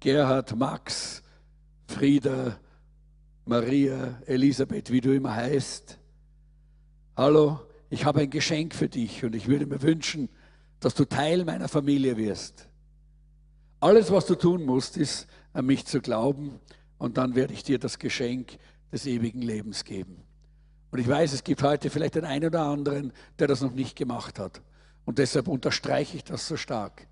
Gerhard, 0.00 0.56
Max, 0.56 1.22
Frieda, 1.86 2.58
Maria, 3.44 4.20
Elisabeth, 4.26 4.90
wie 4.90 5.00
du 5.00 5.14
immer 5.14 5.34
heißt. 5.34 5.98
Hallo, 7.16 7.60
ich 7.90 8.04
habe 8.04 8.20
ein 8.20 8.30
Geschenk 8.30 8.74
für 8.74 8.88
dich 8.88 9.24
und 9.24 9.34
ich 9.34 9.48
würde 9.48 9.66
mir 9.66 9.82
wünschen, 9.82 10.28
dass 10.80 10.94
du 10.94 11.04
Teil 11.04 11.44
meiner 11.44 11.68
Familie 11.68 12.16
wirst. 12.16 12.68
Alles, 13.80 14.10
was 14.10 14.26
du 14.26 14.34
tun 14.34 14.64
musst, 14.64 14.96
ist, 14.96 15.26
an 15.52 15.66
mich 15.66 15.86
zu 15.86 16.00
glauben 16.00 16.60
und 16.98 17.16
dann 17.16 17.34
werde 17.34 17.54
ich 17.54 17.62
dir 17.62 17.78
das 17.78 17.98
Geschenk 17.98 18.58
des 18.92 19.06
ewigen 19.06 19.42
Lebens 19.42 19.84
geben. 19.84 20.27
Und 20.90 20.98
ich 20.98 21.08
weiß, 21.08 21.32
es 21.32 21.44
gibt 21.44 21.62
heute 21.62 21.90
vielleicht 21.90 22.14
den 22.14 22.24
einen 22.24 22.46
oder 22.46 22.62
anderen, 22.62 23.12
der 23.38 23.46
das 23.46 23.60
noch 23.60 23.72
nicht 23.72 23.96
gemacht 23.96 24.38
hat. 24.38 24.62
Und 25.04 25.18
deshalb 25.18 25.48
unterstreiche 25.48 26.16
ich 26.16 26.24
das 26.24 26.46
so 26.46 26.56
stark. 26.56 27.06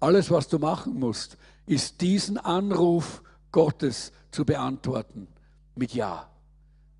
Alles, 0.00 0.30
was 0.30 0.48
du 0.48 0.58
machen 0.58 0.98
musst, 0.98 1.36
ist 1.66 2.00
diesen 2.00 2.38
Anruf 2.38 3.22
Gottes 3.52 4.12
zu 4.30 4.44
beantworten 4.44 5.28
mit 5.74 5.94
Ja. 5.94 6.28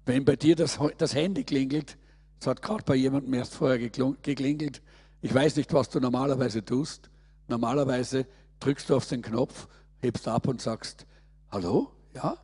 Wenn 0.04 0.24
bei 0.24 0.36
dir 0.36 0.56
das, 0.56 0.78
das 0.98 1.14
Handy 1.14 1.44
klingelt, 1.44 1.96
es 2.40 2.46
hat 2.46 2.60
gerade 2.60 2.84
bei 2.84 2.94
jemandem 2.94 3.34
erst 3.34 3.54
vorher 3.54 3.78
geklingelt, 3.78 4.82
ich 5.20 5.32
weiß 5.32 5.56
nicht, 5.56 5.72
was 5.72 5.88
du 5.88 6.00
normalerweise 6.00 6.64
tust. 6.64 7.08
Normalerweise 7.46 8.26
drückst 8.58 8.90
du 8.90 8.96
auf 8.96 9.06
den 9.06 9.22
Knopf, 9.22 9.68
hebst 10.00 10.26
ab 10.26 10.48
und 10.48 10.60
sagst, 10.60 11.06
hallo, 11.50 11.92
ja? 12.14 12.36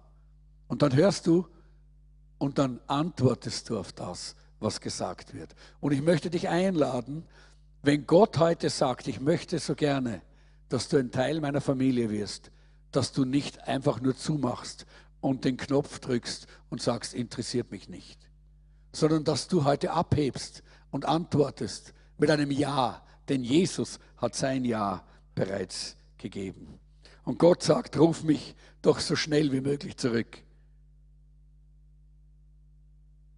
Und 0.68 0.82
dann 0.82 0.94
hörst 0.94 1.26
du, 1.26 1.46
und 2.38 2.58
dann 2.58 2.80
antwortest 2.86 3.68
du 3.68 3.78
auf 3.78 3.92
das, 3.92 4.36
was 4.60 4.80
gesagt 4.80 5.34
wird. 5.34 5.54
Und 5.80 5.92
ich 5.92 6.02
möchte 6.02 6.30
dich 6.30 6.48
einladen, 6.48 7.24
wenn 7.82 8.06
Gott 8.06 8.38
heute 8.38 8.70
sagt, 8.70 9.08
ich 9.08 9.20
möchte 9.20 9.58
so 9.58 9.74
gerne, 9.74 10.22
dass 10.68 10.88
du 10.88 10.96
ein 10.98 11.10
Teil 11.10 11.40
meiner 11.40 11.60
Familie 11.60 12.10
wirst, 12.10 12.50
dass 12.90 13.12
du 13.12 13.24
nicht 13.24 13.66
einfach 13.66 14.00
nur 14.00 14.16
zumachst 14.16 14.86
und 15.20 15.44
den 15.44 15.56
Knopf 15.56 15.98
drückst 15.98 16.46
und 16.70 16.82
sagst, 16.82 17.14
interessiert 17.14 17.70
mich 17.70 17.88
nicht, 17.88 18.18
sondern 18.92 19.24
dass 19.24 19.48
du 19.48 19.64
heute 19.64 19.92
abhebst 19.92 20.62
und 20.90 21.04
antwortest 21.04 21.94
mit 22.18 22.30
einem 22.30 22.50
Ja, 22.50 23.04
denn 23.28 23.44
Jesus 23.44 23.98
hat 24.16 24.34
sein 24.34 24.64
Ja 24.64 25.04
bereits 25.34 25.96
gegeben. 26.18 26.78
Und 27.24 27.38
Gott 27.38 27.62
sagt, 27.62 27.98
ruf 27.98 28.24
mich 28.24 28.56
doch 28.82 29.00
so 29.00 29.14
schnell 29.14 29.52
wie 29.52 29.60
möglich 29.60 29.96
zurück. 29.96 30.42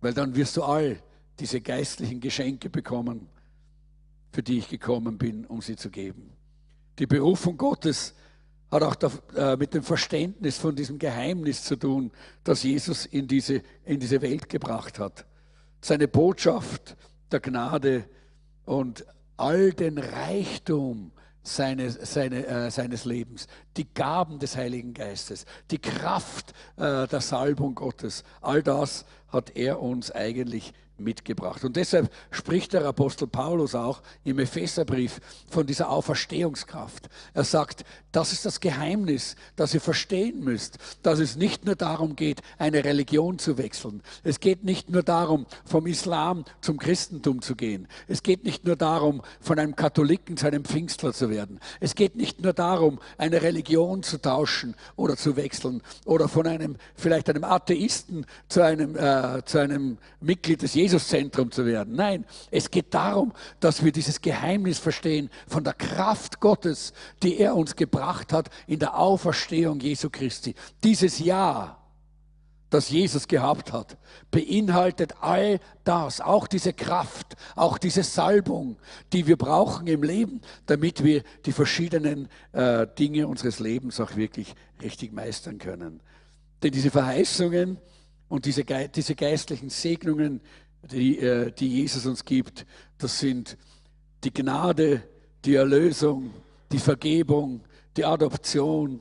Weil 0.00 0.14
dann 0.14 0.35
wirst 0.35 0.57
du 0.57 0.62
all 0.62 1.02
diese 1.38 1.61
geistlichen 1.61 2.21
Geschenke 2.21 2.71
bekommen, 2.71 3.28
für 4.33 4.42
die 4.42 4.59
ich 4.59 4.69
gekommen 4.69 5.19
bin, 5.19 5.45
um 5.47 5.61
sie 5.61 5.76
zu 5.76 5.90
geben. 5.90 6.33
Die 6.99 7.07
Berufung 7.07 7.57
Gottes 7.57 8.14
hat 8.71 8.83
auch 8.83 9.35
äh, 9.35 9.57
mit 9.57 9.75
dem 9.75 9.83
Verständnis 9.83 10.59
von 10.59 10.76
diesem 10.76 10.99
Geheimnis 10.99 11.64
zu 11.64 11.76
tun, 11.76 12.12
das 12.45 12.62
Jesus 12.62 13.07
in 13.07 13.26
diese, 13.26 13.62
in 13.85 13.99
diese 13.99 14.23
Welt 14.23 14.49
gebracht 14.49 14.99
hat. 14.99 15.26
Seine 15.80 16.07
Botschaft 16.07 16.97
der 17.33 17.40
Gnade 17.40 18.04
und 18.64 19.04
all 19.37 19.73
den 19.73 19.99
Reichtum 19.99 21.12
seines, 21.42 21.94
seine, 22.12 22.47
äh, 22.47 22.70
seines 22.70 23.04
Lebens, 23.04 23.47
die 23.76 23.92
Gaben 23.92 24.38
des 24.38 24.56
Heiligen 24.56 24.94
Geistes, 24.94 25.47
die 25.70 25.78
Kraft 25.78 26.52
äh, 26.76 27.06
der 27.06 27.20
Salbung 27.20 27.75
Gottes, 27.75 28.25
all 28.40 28.62
das 28.62 29.04
hat 29.28 29.56
er 29.56 29.80
uns 29.80 30.11
eigentlich 30.11 30.73
mitgebracht. 31.00 31.64
Und 31.64 31.76
deshalb 31.76 32.11
spricht 32.30 32.73
der 32.73 32.85
Apostel 32.85 33.26
Paulus 33.26 33.75
auch 33.75 34.02
im 34.25 34.38
Epheserbrief 34.38 35.21
von 35.49 35.66
dieser 35.66 35.90
Auferstehungskraft. 35.90 37.09
Er 37.35 37.45
sagt, 37.45 37.85
das 38.12 38.33
ist 38.33 38.45
das 38.45 38.61
Geheimnis, 38.61 39.37
das 39.57 39.75
ihr 39.75 39.80
verstehen 39.80 40.42
müsst, 40.42 40.78
dass 41.02 41.19
es 41.19 41.37
nicht 41.37 41.64
nur 41.64 41.76
darum 41.76 42.16
geht, 42.16 42.40
eine 42.59 42.85
Religion 42.85 43.38
zu 43.38 43.57
wechseln. 43.59 44.02
Es 44.25 44.40
geht 44.40 44.64
nicht 44.64 44.90
nur 44.90 45.02
darum, 45.02 45.47
vom 45.64 45.87
Islam 45.87 46.45
zum 46.61 46.78
Christentum 46.78 47.42
zu 47.42 47.54
gehen. 47.54 47.87
Es 48.09 48.23
geht 48.23 48.45
nicht 48.45 48.64
nur 48.64 48.76
darum, 48.76 49.23
von 49.40 49.59
einem 49.59 49.76
Katholiken 49.76 50.37
zu 50.37 50.47
einem 50.47 50.64
Pfingstler 50.64 51.12
zu 51.12 51.30
werden. 51.30 51.61
Es 51.78 51.95
geht 51.95 52.16
nicht 52.16 52.40
nur 52.40 52.52
darum, 52.52 52.99
eine 53.19 53.42
Religion 53.42 54.02
zu 54.02 54.19
tauschen 54.19 54.75
oder 54.97 55.16
zu 55.16 55.37
wechseln 55.37 55.83
oder 56.04 56.28
von 56.28 56.47
einem, 56.47 56.76
vielleicht 56.95 57.28
einem 57.30 57.45
Atheisten 57.45 58.26
zu 58.49 58.64
einem, 58.64 58.97
äh, 58.97 59.42
zu 59.45 59.59
einem 59.59 59.99
Mitglied 60.21 60.62
des 60.62 60.75
Jesuszentrum 60.90 61.52
zu 61.52 61.64
werden. 61.66 61.94
Nein, 61.94 62.25
es 62.50 62.70
geht 62.70 62.92
darum, 62.92 63.32
dass 63.61 63.85
wir 63.85 63.92
dieses 63.92 64.20
Geheimnis 64.20 64.78
verstehen 64.80 65.30
von 65.47 65.62
der 65.62 65.75
Kraft 65.75 66.40
Gottes, 66.40 66.92
die 67.23 67.38
er 67.38 67.54
uns 67.54 67.76
gebracht 67.76 68.32
hat 68.32 68.50
in 68.66 68.80
der 68.80 68.99
Auferstehung 68.99 69.78
Jesu 69.78 70.11
Christi. 70.11 70.54
Dieses 70.82 71.20
Jahr, 71.20 71.76
das 72.70 72.90
Jesus 72.90 73.28
gehabt 73.28 73.73
hat, 73.73 73.99
beinhaltet 74.32 75.14
all 75.20 75.61
das, 75.85 76.20
auch 76.20 76.49
diese 76.49 76.73
Kraft, 76.73 77.37
auch 77.54 77.78
diese 77.78 78.02
Salbung, 78.02 78.76
die 79.12 79.28
wir 79.28 79.37
brauchen 79.37 79.87
im 79.87 80.02
Leben, 80.02 80.40
damit 80.66 81.04
wir 81.04 81.23
die 81.47 81.52
verschiedenen 81.52 82.28
äh, 82.52 82.87
Dinge 82.99 83.28
unseres 83.28 83.61
Lebens 83.61 84.00
auch 84.00 84.16
wirklich 84.16 84.54
richtig 84.82 85.12
meistern 85.12 85.59
können. 85.59 86.00
Denn 86.62 86.73
diese 86.73 86.90
Verheißungen 86.90 87.78
und 88.28 88.44
diese, 88.44 88.64
diese 88.64 89.14
geistlichen 89.14 89.70
Segnungen, 89.70 90.40
die, 90.82 91.18
äh, 91.18 91.52
die 91.52 91.68
Jesus 91.68 92.06
uns 92.06 92.25
gibt, 92.25 92.66
das 92.99 93.18
sind 93.18 93.56
die 94.25 94.32
Gnade, 94.32 95.02
die 95.44 95.54
Erlösung, 95.54 96.32
die 96.72 96.78
Vergebung, 96.78 97.62
die 97.96 98.04
Adoption, 98.04 99.00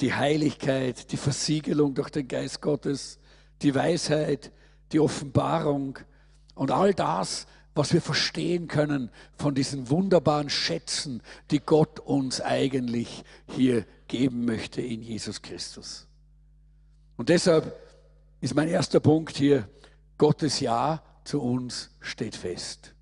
die 0.00 0.14
Heiligkeit, 0.14 1.12
die 1.12 1.16
Versiegelung 1.16 1.94
durch 1.94 2.10
den 2.10 2.28
Geist 2.28 2.60
Gottes, 2.60 3.18
die 3.62 3.74
Weisheit, 3.74 4.52
die 4.92 5.00
Offenbarung 5.00 5.98
und 6.54 6.70
all 6.70 6.94
das, 6.94 7.46
was 7.74 7.92
wir 7.92 8.02
verstehen 8.02 8.66
können 8.66 9.10
von 9.36 9.54
diesen 9.54 9.88
wunderbaren 9.88 10.50
Schätzen, 10.50 11.22
die 11.50 11.60
Gott 11.60 12.00
uns 12.00 12.40
eigentlich 12.40 13.22
hier 13.46 13.86
geben 14.08 14.44
möchte 14.44 14.80
in 14.80 15.02
Jesus 15.02 15.42
Christus. 15.42 16.08
Und 17.16 17.28
deshalb 17.28 17.78
ist 18.40 18.54
mein 18.54 18.68
erster 18.68 19.00
Punkt 19.00 19.36
hier, 19.36 19.68
Gottes 20.18 20.60
Ja 20.60 21.02
zu 21.24 21.40
uns 21.40 21.90
steht 22.00 22.34
fest. 22.34 22.92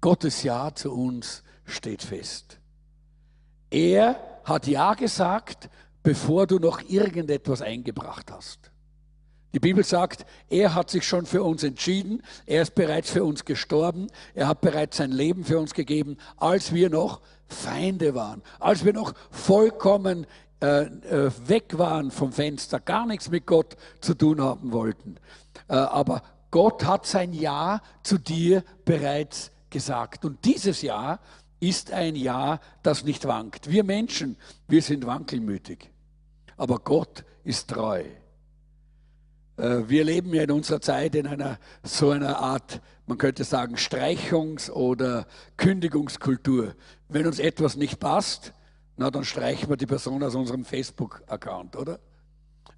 Gottes 0.00 0.42
Ja 0.42 0.74
zu 0.74 0.92
uns 0.92 1.42
steht 1.64 2.02
fest. 2.02 2.58
Er 3.70 4.20
hat 4.44 4.66
Ja 4.66 4.94
gesagt, 4.94 5.70
bevor 6.02 6.46
du 6.46 6.58
noch 6.58 6.82
irgendetwas 6.88 7.62
eingebracht 7.62 8.30
hast. 8.30 8.70
Die 9.54 9.60
Bibel 9.60 9.84
sagt, 9.84 10.26
er 10.50 10.74
hat 10.74 10.90
sich 10.90 11.06
schon 11.06 11.26
für 11.26 11.44
uns 11.44 11.62
entschieden, 11.62 12.22
er 12.44 12.62
ist 12.62 12.74
bereits 12.74 13.10
für 13.10 13.24
uns 13.24 13.44
gestorben, 13.44 14.08
er 14.34 14.48
hat 14.48 14.60
bereits 14.60 14.96
sein 14.96 15.12
Leben 15.12 15.44
für 15.44 15.60
uns 15.60 15.74
gegeben, 15.74 16.18
als 16.36 16.74
wir 16.74 16.90
noch 16.90 17.20
Feinde 17.46 18.16
waren, 18.16 18.42
als 18.58 18.84
wir 18.84 18.92
noch 18.92 19.14
vollkommen 19.30 20.26
äh, 20.60 20.82
äh 20.86 21.30
weg 21.46 21.78
waren 21.78 22.10
vom 22.10 22.32
Fenster, 22.32 22.80
gar 22.80 23.06
nichts 23.06 23.30
mit 23.30 23.46
Gott 23.46 23.76
zu 24.00 24.14
tun 24.14 24.40
haben 24.40 24.72
wollten. 24.72 25.18
Äh, 25.68 25.74
aber 25.74 26.22
Gott 26.50 26.84
hat 26.84 27.06
sein 27.06 27.32
Ja 27.32 27.80
zu 28.02 28.18
dir 28.18 28.62
bereits 28.84 29.50
gesagt. 29.70 30.24
Und 30.24 30.44
dieses 30.44 30.82
Ja 30.82 31.18
ist 31.60 31.92
ein 31.92 32.14
Ja, 32.14 32.60
das 32.82 33.04
nicht 33.04 33.26
wankt. 33.26 33.70
Wir 33.70 33.84
Menschen, 33.84 34.36
wir 34.68 34.82
sind 34.82 35.06
wankelmütig, 35.06 35.90
aber 36.56 36.78
Gott 36.78 37.24
ist 37.42 37.70
treu. 37.70 38.04
Äh, 39.56 39.82
wir 39.88 40.04
leben 40.04 40.34
ja 40.34 40.42
in 40.42 40.50
unserer 40.50 40.80
Zeit 40.80 41.14
in 41.14 41.26
einer 41.26 41.58
so 41.82 42.10
einer 42.10 42.38
Art, 42.38 42.80
man 43.06 43.18
könnte 43.18 43.44
sagen, 43.44 43.76
Streichungs- 43.76 44.70
oder 44.70 45.26
Kündigungskultur. 45.56 46.74
Wenn 47.08 47.26
uns 47.26 47.38
etwas 47.38 47.76
nicht 47.76 47.98
passt, 48.00 48.52
na, 48.96 49.10
dann 49.10 49.24
streichen 49.24 49.68
wir 49.68 49.76
die 49.76 49.86
Person 49.86 50.22
aus 50.22 50.34
unserem 50.34 50.64
Facebook-Account, 50.64 51.76
oder? 51.76 51.98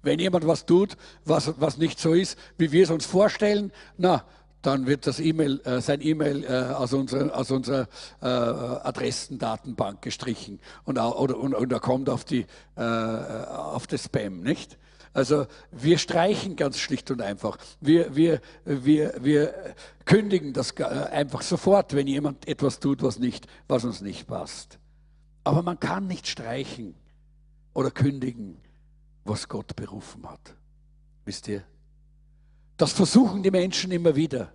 Wenn 0.07 0.19
jemand 0.19 0.47
was 0.47 0.65
tut, 0.65 0.95
was, 1.25 1.53
was 1.59 1.77
nicht 1.77 1.99
so 1.99 2.13
ist, 2.13 2.39
wie 2.57 2.71
wir 2.71 2.83
es 2.83 2.89
uns 2.89 3.05
vorstellen, 3.05 3.73
na, 3.97 4.23
dann 4.61 4.87
wird 4.87 5.05
das 5.05 5.19
E-Mail, 5.19 5.59
äh, 5.65 5.81
sein 5.81 5.99
E-Mail 5.99 6.45
äh, 6.45 6.73
aus 6.73 6.93
unserer, 6.93 7.37
aus 7.37 7.51
unserer 7.51 7.89
äh, 8.21 8.25
Adressendatenbank 8.25 10.01
gestrichen 10.01 10.61
und, 10.85 10.97
oder, 10.97 11.37
und, 11.37 11.53
und 11.53 11.71
er 11.73 11.81
kommt 11.81 12.09
auf, 12.09 12.23
die, 12.23 12.45
äh, 12.77 12.81
auf 12.81 13.85
das 13.87 14.05
Spam, 14.05 14.43
nicht? 14.43 14.77
Also 15.11 15.45
wir 15.71 15.97
streichen 15.97 16.55
ganz 16.55 16.79
schlicht 16.79 17.11
und 17.11 17.21
einfach. 17.21 17.57
Wir, 17.81 18.15
wir, 18.15 18.39
wir, 18.63 19.13
wir 19.19 19.53
kündigen 20.05 20.53
das 20.53 20.71
äh, 20.79 20.83
einfach 20.85 21.41
sofort, 21.41 21.93
wenn 21.95 22.07
jemand 22.07 22.47
etwas 22.47 22.79
tut, 22.79 23.03
was, 23.03 23.19
nicht, 23.19 23.45
was 23.67 23.83
uns 23.83 23.99
nicht 23.99 24.25
passt. 24.25 24.79
Aber 25.43 25.63
man 25.63 25.81
kann 25.81 26.07
nicht 26.07 26.27
streichen 26.27 26.95
oder 27.73 27.91
kündigen, 27.91 28.57
was 29.27 29.47
Gott 29.47 29.75
berufen 29.75 30.27
hat. 30.29 30.55
Wisst 31.25 31.47
ihr? 31.47 31.63
Das 32.77 32.91
versuchen 32.91 33.43
die 33.43 33.51
Menschen 33.51 33.91
immer 33.91 34.15
wieder. 34.15 34.53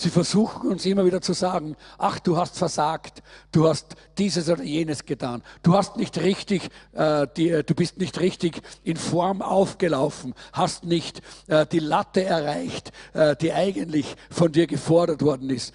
Sie 0.00 0.08
versuchen 0.08 0.70
uns 0.70 0.86
immer 0.86 1.04
wieder 1.04 1.20
zu 1.20 1.34
sagen, 1.34 1.76
ach, 1.98 2.18
du 2.20 2.38
hast 2.38 2.56
versagt, 2.56 3.22
du 3.52 3.68
hast 3.68 3.96
dieses 4.16 4.48
oder 4.48 4.62
jenes 4.62 5.04
getan, 5.04 5.42
du 5.62 5.74
hast 5.74 5.98
nicht 5.98 6.18
richtig, 6.18 6.70
äh, 6.92 7.26
die, 7.36 7.62
du 7.64 7.74
bist 7.74 7.98
nicht 7.98 8.18
richtig 8.18 8.62
in 8.82 8.96
Form 8.96 9.42
aufgelaufen, 9.42 10.34
hast 10.54 10.84
nicht 10.84 11.20
äh, 11.48 11.66
die 11.66 11.80
Latte 11.80 12.24
erreicht, 12.24 12.92
äh, 13.12 13.36
die 13.36 13.52
eigentlich 13.52 14.16
von 14.30 14.52
dir 14.52 14.66
gefordert 14.66 15.20
worden 15.20 15.50
ist. 15.50 15.74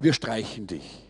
Wir 0.00 0.14
streichen 0.14 0.66
dich. 0.66 1.07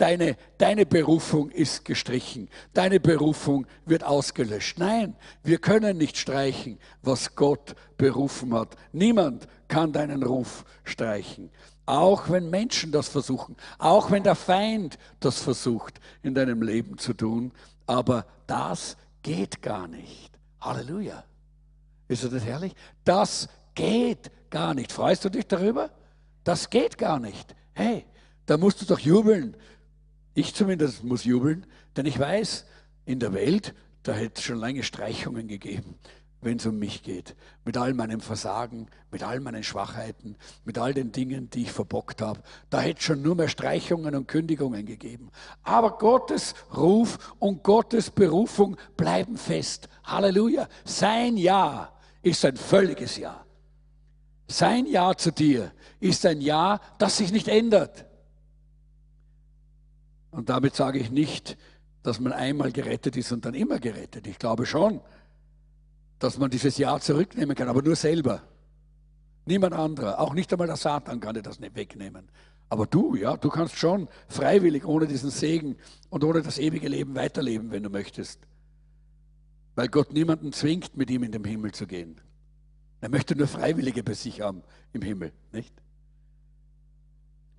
Deine, 0.00 0.38
deine 0.56 0.86
Berufung 0.86 1.50
ist 1.50 1.84
gestrichen, 1.84 2.48
deine 2.72 3.00
Berufung 3.00 3.66
wird 3.84 4.02
ausgelöscht. 4.02 4.78
Nein, 4.78 5.14
wir 5.42 5.58
können 5.58 5.98
nicht 5.98 6.16
streichen, 6.16 6.78
was 7.02 7.34
Gott 7.36 7.74
berufen 7.98 8.54
hat. 8.54 8.76
Niemand 8.92 9.46
kann 9.68 9.92
deinen 9.92 10.22
Ruf 10.22 10.64
streichen. 10.84 11.50
Auch 11.84 12.30
wenn 12.30 12.48
Menschen 12.48 12.92
das 12.92 13.10
versuchen, 13.10 13.58
auch 13.78 14.10
wenn 14.10 14.22
der 14.22 14.36
Feind 14.36 14.96
das 15.20 15.42
versucht 15.42 16.00
in 16.22 16.34
deinem 16.34 16.62
Leben 16.62 16.96
zu 16.96 17.12
tun, 17.12 17.52
aber 17.84 18.24
das 18.46 18.96
geht 19.20 19.60
gar 19.60 19.86
nicht. 19.86 20.30
Halleluja. 20.62 21.24
Ist 22.08 22.24
das 22.24 22.42
herrlich? 22.42 22.72
Das 23.04 23.50
geht 23.74 24.30
gar 24.48 24.72
nicht. 24.72 24.92
Freust 24.92 25.26
du 25.26 25.28
dich 25.28 25.46
darüber? 25.46 25.90
Das 26.42 26.70
geht 26.70 26.96
gar 26.96 27.20
nicht. 27.20 27.54
Hey, 27.74 28.06
da 28.46 28.56
musst 28.56 28.80
du 28.80 28.84
doch 28.86 28.98
jubeln. 28.98 29.56
Ich 30.34 30.54
zumindest 30.54 31.04
muss 31.04 31.24
jubeln, 31.24 31.66
denn 31.96 32.06
ich 32.06 32.18
weiß, 32.18 32.66
in 33.04 33.18
der 33.18 33.32
Welt, 33.32 33.74
da 34.02 34.12
hätte 34.12 34.38
es 34.38 34.42
schon 34.42 34.58
lange 34.58 34.82
Streichungen 34.82 35.48
gegeben 35.48 35.96
wenn 36.42 36.56
es 36.56 36.66
um 36.66 36.78
mich 36.78 37.02
geht. 37.02 37.36
Mit 37.64 37.76
all 37.76 37.94
meinem 37.94 38.20
Versagen, 38.20 38.88
mit 39.10 39.22
all 39.22 39.40
meinen 39.40 39.62
Schwachheiten, 39.62 40.36
mit 40.64 40.78
all 40.78 40.94
den 40.94 41.12
Dingen, 41.12 41.50
die 41.50 41.62
ich 41.62 41.72
verbockt 41.72 42.22
habe. 42.22 42.40
Da 42.70 42.80
hätte 42.80 42.98
es 42.98 43.04
schon 43.04 43.22
nur 43.22 43.34
mehr 43.34 43.48
Streichungen 43.48 44.14
und 44.14 44.26
Kündigungen 44.26 44.86
gegeben. 44.86 45.30
Aber 45.62 45.98
Gottes 45.98 46.54
Ruf 46.74 47.34
und 47.38 47.62
Gottes 47.62 48.10
Berufung 48.10 48.76
bleiben 48.96 49.36
fest. 49.36 49.88
Halleluja. 50.04 50.68
Sein 50.84 51.36
Ja 51.36 51.92
ist 52.22 52.44
ein 52.44 52.56
völliges 52.56 53.16
Ja. 53.16 53.44
Sein 54.48 54.86
Ja 54.86 55.14
zu 55.16 55.30
dir 55.30 55.72
ist 56.00 56.24
ein 56.24 56.40
Ja, 56.40 56.80
das 56.98 57.18
sich 57.18 57.32
nicht 57.32 57.48
ändert. 57.48 58.06
Und 60.30 60.48
damit 60.48 60.74
sage 60.74 60.98
ich 60.98 61.10
nicht, 61.10 61.56
dass 62.02 62.20
man 62.20 62.32
einmal 62.32 62.72
gerettet 62.72 63.16
ist 63.16 63.32
und 63.32 63.44
dann 63.44 63.54
immer 63.54 63.78
gerettet. 63.78 64.26
Ich 64.26 64.38
glaube 64.38 64.66
schon, 64.66 65.00
dass 66.18 66.38
man 66.38 66.50
dieses 66.50 66.78
Ja 66.78 66.98
zurücknehmen 67.00 67.56
kann, 67.56 67.68
aber 67.68 67.82
nur 67.82 67.96
selber. 67.96 68.42
Niemand 69.46 69.74
anderer, 69.74 70.20
auch 70.20 70.34
nicht 70.34 70.52
einmal 70.52 70.66
der 70.66 70.76
Satan 70.76 71.20
kann 71.20 71.34
dir 71.34 71.42
das 71.42 71.60
nicht 71.60 71.74
wegnehmen. 71.74 72.28
Aber 72.68 72.86
du, 72.86 73.16
ja, 73.16 73.36
du 73.36 73.48
kannst 73.48 73.76
schon 73.76 74.08
freiwillig 74.28 74.84
ohne 74.84 75.08
diesen 75.08 75.30
Segen 75.30 75.76
und 76.08 76.22
ohne 76.22 76.42
das 76.42 76.58
ewige 76.58 76.88
Leben 76.88 77.16
weiterleben, 77.16 77.72
wenn 77.72 77.82
du 77.82 77.90
möchtest. 77.90 78.40
Weil 79.74 79.88
Gott 79.88 80.12
niemanden 80.12 80.52
zwingt, 80.52 80.96
mit 80.96 81.10
ihm 81.10 81.24
in 81.24 81.32
den 81.32 81.44
Himmel 81.44 81.72
zu 81.72 81.86
gehen. 81.86 82.20
Er 83.00 83.08
möchte 83.08 83.34
nur 83.34 83.48
Freiwillige 83.48 84.04
bei 84.04 84.14
sich 84.14 84.40
haben 84.40 84.62
im 84.92 85.02
Himmel, 85.02 85.32
nicht? 85.52 85.74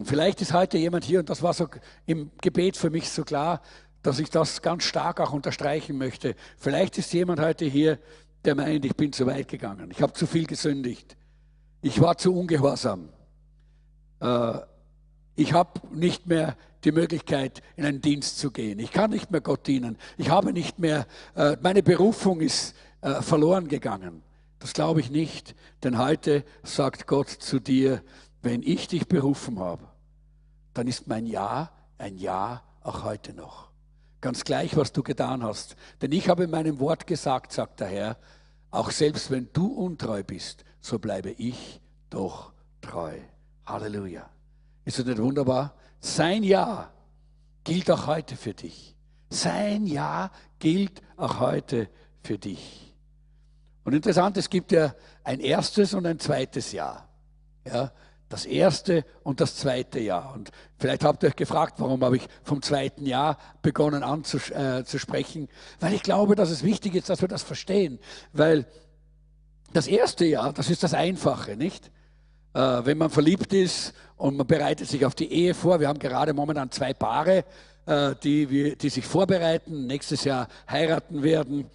Und 0.01 0.07
vielleicht 0.07 0.41
ist 0.41 0.51
heute 0.51 0.79
jemand 0.79 1.05
hier, 1.05 1.19
und 1.19 1.29
das 1.29 1.43
war 1.43 1.53
so 1.53 1.67
im 2.07 2.31
Gebet 2.41 2.75
für 2.75 2.89
mich 2.89 3.11
so 3.11 3.23
klar, 3.23 3.61
dass 4.01 4.17
ich 4.17 4.31
das 4.31 4.63
ganz 4.63 4.83
stark 4.83 5.19
auch 5.19 5.31
unterstreichen 5.31 5.95
möchte. 5.95 6.33
Vielleicht 6.57 6.97
ist 6.97 7.13
jemand 7.13 7.39
heute 7.39 7.65
hier, 7.65 7.99
der 8.43 8.55
meint, 8.55 8.83
ich 8.83 8.95
bin 8.95 9.13
zu 9.13 9.27
weit 9.27 9.47
gegangen. 9.47 9.91
Ich 9.91 10.01
habe 10.01 10.13
zu 10.13 10.25
viel 10.25 10.47
gesündigt. 10.47 11.15
Ich 11.83 12.01
war 12.01 12.17
zu 12.17 12.35
ungehorsam. 12.35 13.09
Äh, 14.21 14.53
ich 15.35 15.53
habe 15.53 15.79
nicht 15.93 16.25
mehr 16.25 16.57
die 16.83 16.91
Möglichkeit, 16.91 17.61
in 17.75 17.85
einen 17.85 18.01
Dienst 18.01 18.39
zu 18.39 18.49
gehen. 18.49 18.79
Ich 18.79 18.91
kann 18.91 19.11
nicht 19.11 19.29
mehr 19.29 19.41
Gott 19.41 19.67
dienen. 19.67 19.99
Ich 20.17 20.31
habe 20.31 20.51
nicht 20.51 20.79
mehr, 20.79 21.05
äh, 21.35 21.57
meine 21.61 21.83
Berufung 21.83 22.41
ist 22.41 22.73
äh, 23.01 23.21
verloren 23.21 23.67
gegangen. 23.67 24.23
Das 24.57 24.73
glaube 24.73 24.99
ich 24.99 25.11
nicht, 25.11 25.53
denn 25.83 25.99
heute 25.99 26.43
sagt 26.63 27.05
Gott 27.05 27.29
zu 27.29 27.59
dir, 27.59 28.01
wenn 28.41 28.63
ich 28.63 28.87
dich 28.87 29.07
berufen 29.07 29.59
habe, 29.59 29.90
dann 30.73 30.87
ist 30.87 31.07
mein 31.07 31.25
Ja 31.25 31.71
ein 31.97 32.17
Ja 32.17 32.63
auch 32.83 33.03
heute 33.03 33.33
noch. 33.33 33.69
Ganz 34.21 34.43
gleich, 34.43 34.75
was 34.77 34.91
du 34.91 35.03
getan 35.03 35.43
hast. 35.43 35.75
Denn 36.01 36.11
ich 36.11 36.29
habe 36.29 36.43
in 36.43 36.51
meinem 36.51 36.79
Wort 36.79 37.07
gesagt, 37.07 37.51
sagt 37.51 37.79
der 37.79 37.87
Herr, 37.87 38.17
auch 38.69 38.91
selbst 38.91 39.31
wenn 39.31 39.49
du 39.53 39.67
untreu 39.67 40.23
bist, 40.23 40.63
so 40.79 40.99
bleibe 40.99 41.31
ich 41.31 41.81
doch 42.09 42.53
treu. 42.81 43.17
Halleluja. 43.65 44.29
Ist 44.85 44.99
das 44.99 45.05
nicht 45.05 45.21
wunderbar? 45.21 45.75
Sein 45.99 46.43
Ja 46.43 46.91
gilt 47.63 47.89
auch 47.91 48.07
heute 48.07 48.35
für 48.35 48.53
dich. 48.53 48.95
Sein 49.29 49.85
Ja 49.85 50.31
gilt 50.59 51.01
auch 51.17 51.39
heute 51.39 51.89
für 52.23 52.37
dich. 52.37 52.95
Und 53.83 53.93
interessant, 53.93 54.37
es 54.37 54.49
gibt 54.49 54.71
ja 54.71 54.93
ein 55.23 55.39
erstes 55.39 55.93
und 55.93 56.05
ein 56.05 56.19
zweites 56.19 56.71
Jahr. 56.71 57.07
Ja, 57.65 57.91
das 58.31 58.45
erste 58.45 59.05
und 59.23 59.41
das 59.41 59.55
zweite 59.55 59.99
Jahr. 59.99 60.33
Und 60.33 60.51
vielleicht 60.77 61.03
habt 61.03 61.23
ihr 61.23 61.29
euch 61.29 61.35
gefragt, 61.35 61.75
warum 61.77 62.03
habe 62.03 62.17
ich 62.17 62.27
vom 62.43 62.61
zweiten 62.61 63.05
Jahr 63.05 63.37
begonnen 63.61 64.03
anzusprechen. 64.03 65.43
Äh, 65.43 65.81
Weil 65.81 65.93
ich 65.93 66.03
glaube, 66.03 66.35
dass 66.35 66.49
es 66.49 66.63
wichtig 66.63 66.95
ist, 66.95 67.09
dass 67.09 67.21
wir 67.21 67.27
das 67.27 67.43
verstehen. 67.43 67.99
Weil 68.33 68.65
das 69.73 69.87
erste 69.87 70.25
Jahr, 70.25 70.53
das 70.53 70.69
ist 70.69 70.83
das 70.83 70.93
Einfache, 70.93 71.55
nicht? 71.55 71.91
Äh, 72.53 72.59
wenn 72.59 72.97
man 72.97 73.09
verliebt 73.09 73.53
ist 73.53 73.93
und 74.17 74.37
man 74.37 74.47
bereitet 74.47 74.87
sich 74.87 75.05
auf 75.05 75.15
die 75.15 75.31
Ehe 75.31 75.53
vor. 75.53 75.79
Wir 75.79 75.87
haben 75.87 75.99
gerade 75.99 76.33
momentan 76.33 76.71
zwei 76.71 76.93
Paare, 76.93 77.45
äh, 77.85 78.15
die, 78.23 78.75
die 78.75 78.89
sich 78.89 79.05
vorbereiten, 79.05 79.87
nächstes 79.87 80.23
Jahr 80.23 80.47
heiraten 80.69 81.23
werden. 81.23 81.69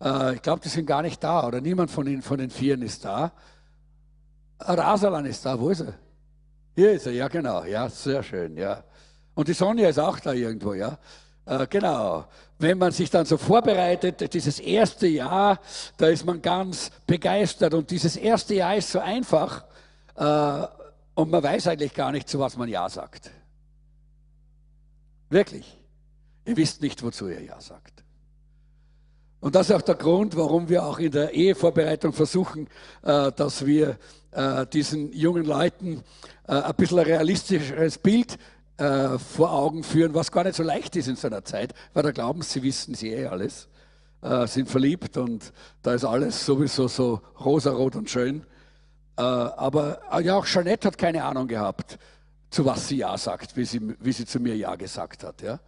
Äh, 0.00 0.34
ich 0.34 0.42
glaube, 0.42 0.60
die 0.62 0.68
sind 0.68 0.86
gar 0.86 1.02
nicht 1.02 1.22
da 1.22 1.46
oder 1.46 1.60
niemand 1.60 1.90
von, 1.90 2.06
den, 2.06 2.22
von 2.22 2.38
den 2.38 2.50
Vieren 2.50 2.82
ist 2.82 3.04
da. 3.04 3.32
Rasalan 4.58 5.26
ist 5.26 5.44
da, 5.44 5.58
wo 5.58 5.70
ist 5.70 5.80
er? 5.80 5.94
Hier 6.74 6.92
ist 6.92 7.06
er, 7.06 7.12
ja 7.12 7.28
genau, 7.28 7.64
ja, 7.64 7.88
sehr 7.88 8.22
schön, 8.22 8.56
ja. 8.56 8.82
Und 9.34 9.48
die 9.48 9.52
Sonja 9.52 9.88
ist 9.88 9.98
auch 9.98 10.18
da 10.20 10.32
irgendwo, 10.32 10.74
ja. 10.74 10.98
Äh, 11.44 11.66
genau. 11.68 12.26
Wenn 12.58 12.78
man 12.78 12.92
sich 12.92 13.10
dann 13.10 13.26
so 13.26 13.36
vorbereitet, 13.36 14.32
dieses 14.32 14.58
erste 14.58 15.06
Jahr, 15.06 15.60
da 15.96 16.08
ist 16.08 16.24
man 16.24 16.42
ganz 16.42 16.90
begeistert 17.06 17.74
und 17.74 17.90
dieses 17.90 18.16
erste 18.16 18.54
Jahr 18.54 18.76
ist 18.76 18.90
so 18.90 18.98
einfach 18.98 19.64
äh, 20.16 20.66
und 21.14 21.30
man 21.30 21.42
weiß 21.42 21.68
eigentlich 21.68 21.94
gar 21.94 22.12
nicht, 22.12 22.28
zu 22.28 22.38
was 22.38 22.56
man 22.56 22.68
Ja 22.68 22.88
sagt. 22.88 23.30
Wirklich. 25.28 25.78
Ihr 26.44 26.56
wisst 26.56 26.80
nicht, 26.82 27.02
wozu 27.02 27.28
ihr 27.28 27.42
Ja 27.42 27.60
sagt. 27.60 28.04
Und 29.40 29.54
das 29.54 29.70
ist 29.70 29.76
auch 29.76 29.82
der 29.82 29.94
Grund, 29.94 30.36
warum 30.36 30.68
wir 30.68 30.84
auch 30.84 30.98
in 30.98 31.12
der 31.12 31.32
Ehevorbereitung 31.32 32.12
versuchen, 32.12 32.68
äh, 33.02 33.30
dass 33.32 33.66
wir 33.66 33.98
äh, 34.32 34.66
diesen 34.66 35.12
jungen 35.12 35.44
Leuten 35.44 36.02
äh, 36.48 36.52
ein 36.52 36.74
bisschen 36.74 36.98
ein 36.98 37.06
realistischeres 37.06 37.98
Bild 37.98 38.38
vor 38.78 39.52
Augen 39.52 39.82
führen, 39.82 40.12
was 40.12 40.30
gar 40.30 40.44
nicht 40.44 40.54
so 40.54 40.62
leicht 40.62 40.96
ist 40.96 41.08
in 41.08 41.16
so 41.16 41.28
einer 41.28 41.42
Zeit, 41.42 41.72
weil 41.94 42.02
da 42.02 42.10
glauben 42.10 42.42
sie, 42.42 42.62
wissen 42.62 42.94
sie 42.94 43.10
eh 43.10 43.24
alles, 43.24 43.68
sind 44.44 44.68
verliebt 44.68 45.16
und 45.16 45.50
da 45.80 45.94
ist 45.94 46.04
alles 46.04 46.44
sowieso 46.44 46.86
so 46.86 47.22
rosarot 47.42 47.96
und 47.96 48.10
schön. 48.10 48.44
Aber 49.16 50.02
ja, 50.20 50.36
auch 50.36 50.44
Jeanette 50.44 50.88
hat 50.88 50.98
keine 50.98 51.24
Ahnung 51.24 51.48
gehabt. 51.48 51.98
Zu 52.50 52.64
was 52.64 52.88
sie 52.88 52.98
Ja 52.98 53.18
sagt, 53.18 53.56
wie 53.56 53.64
sie, 53.64 53.96
wie 54.00 54.12
sie 54.12 54.24
zu 54.24 54.38
mir 54.38 54.56
Ja 54.56 54.76
gesagt 54.76 55.24
hat. 55.24 55.42
Ja. 55.42 55.58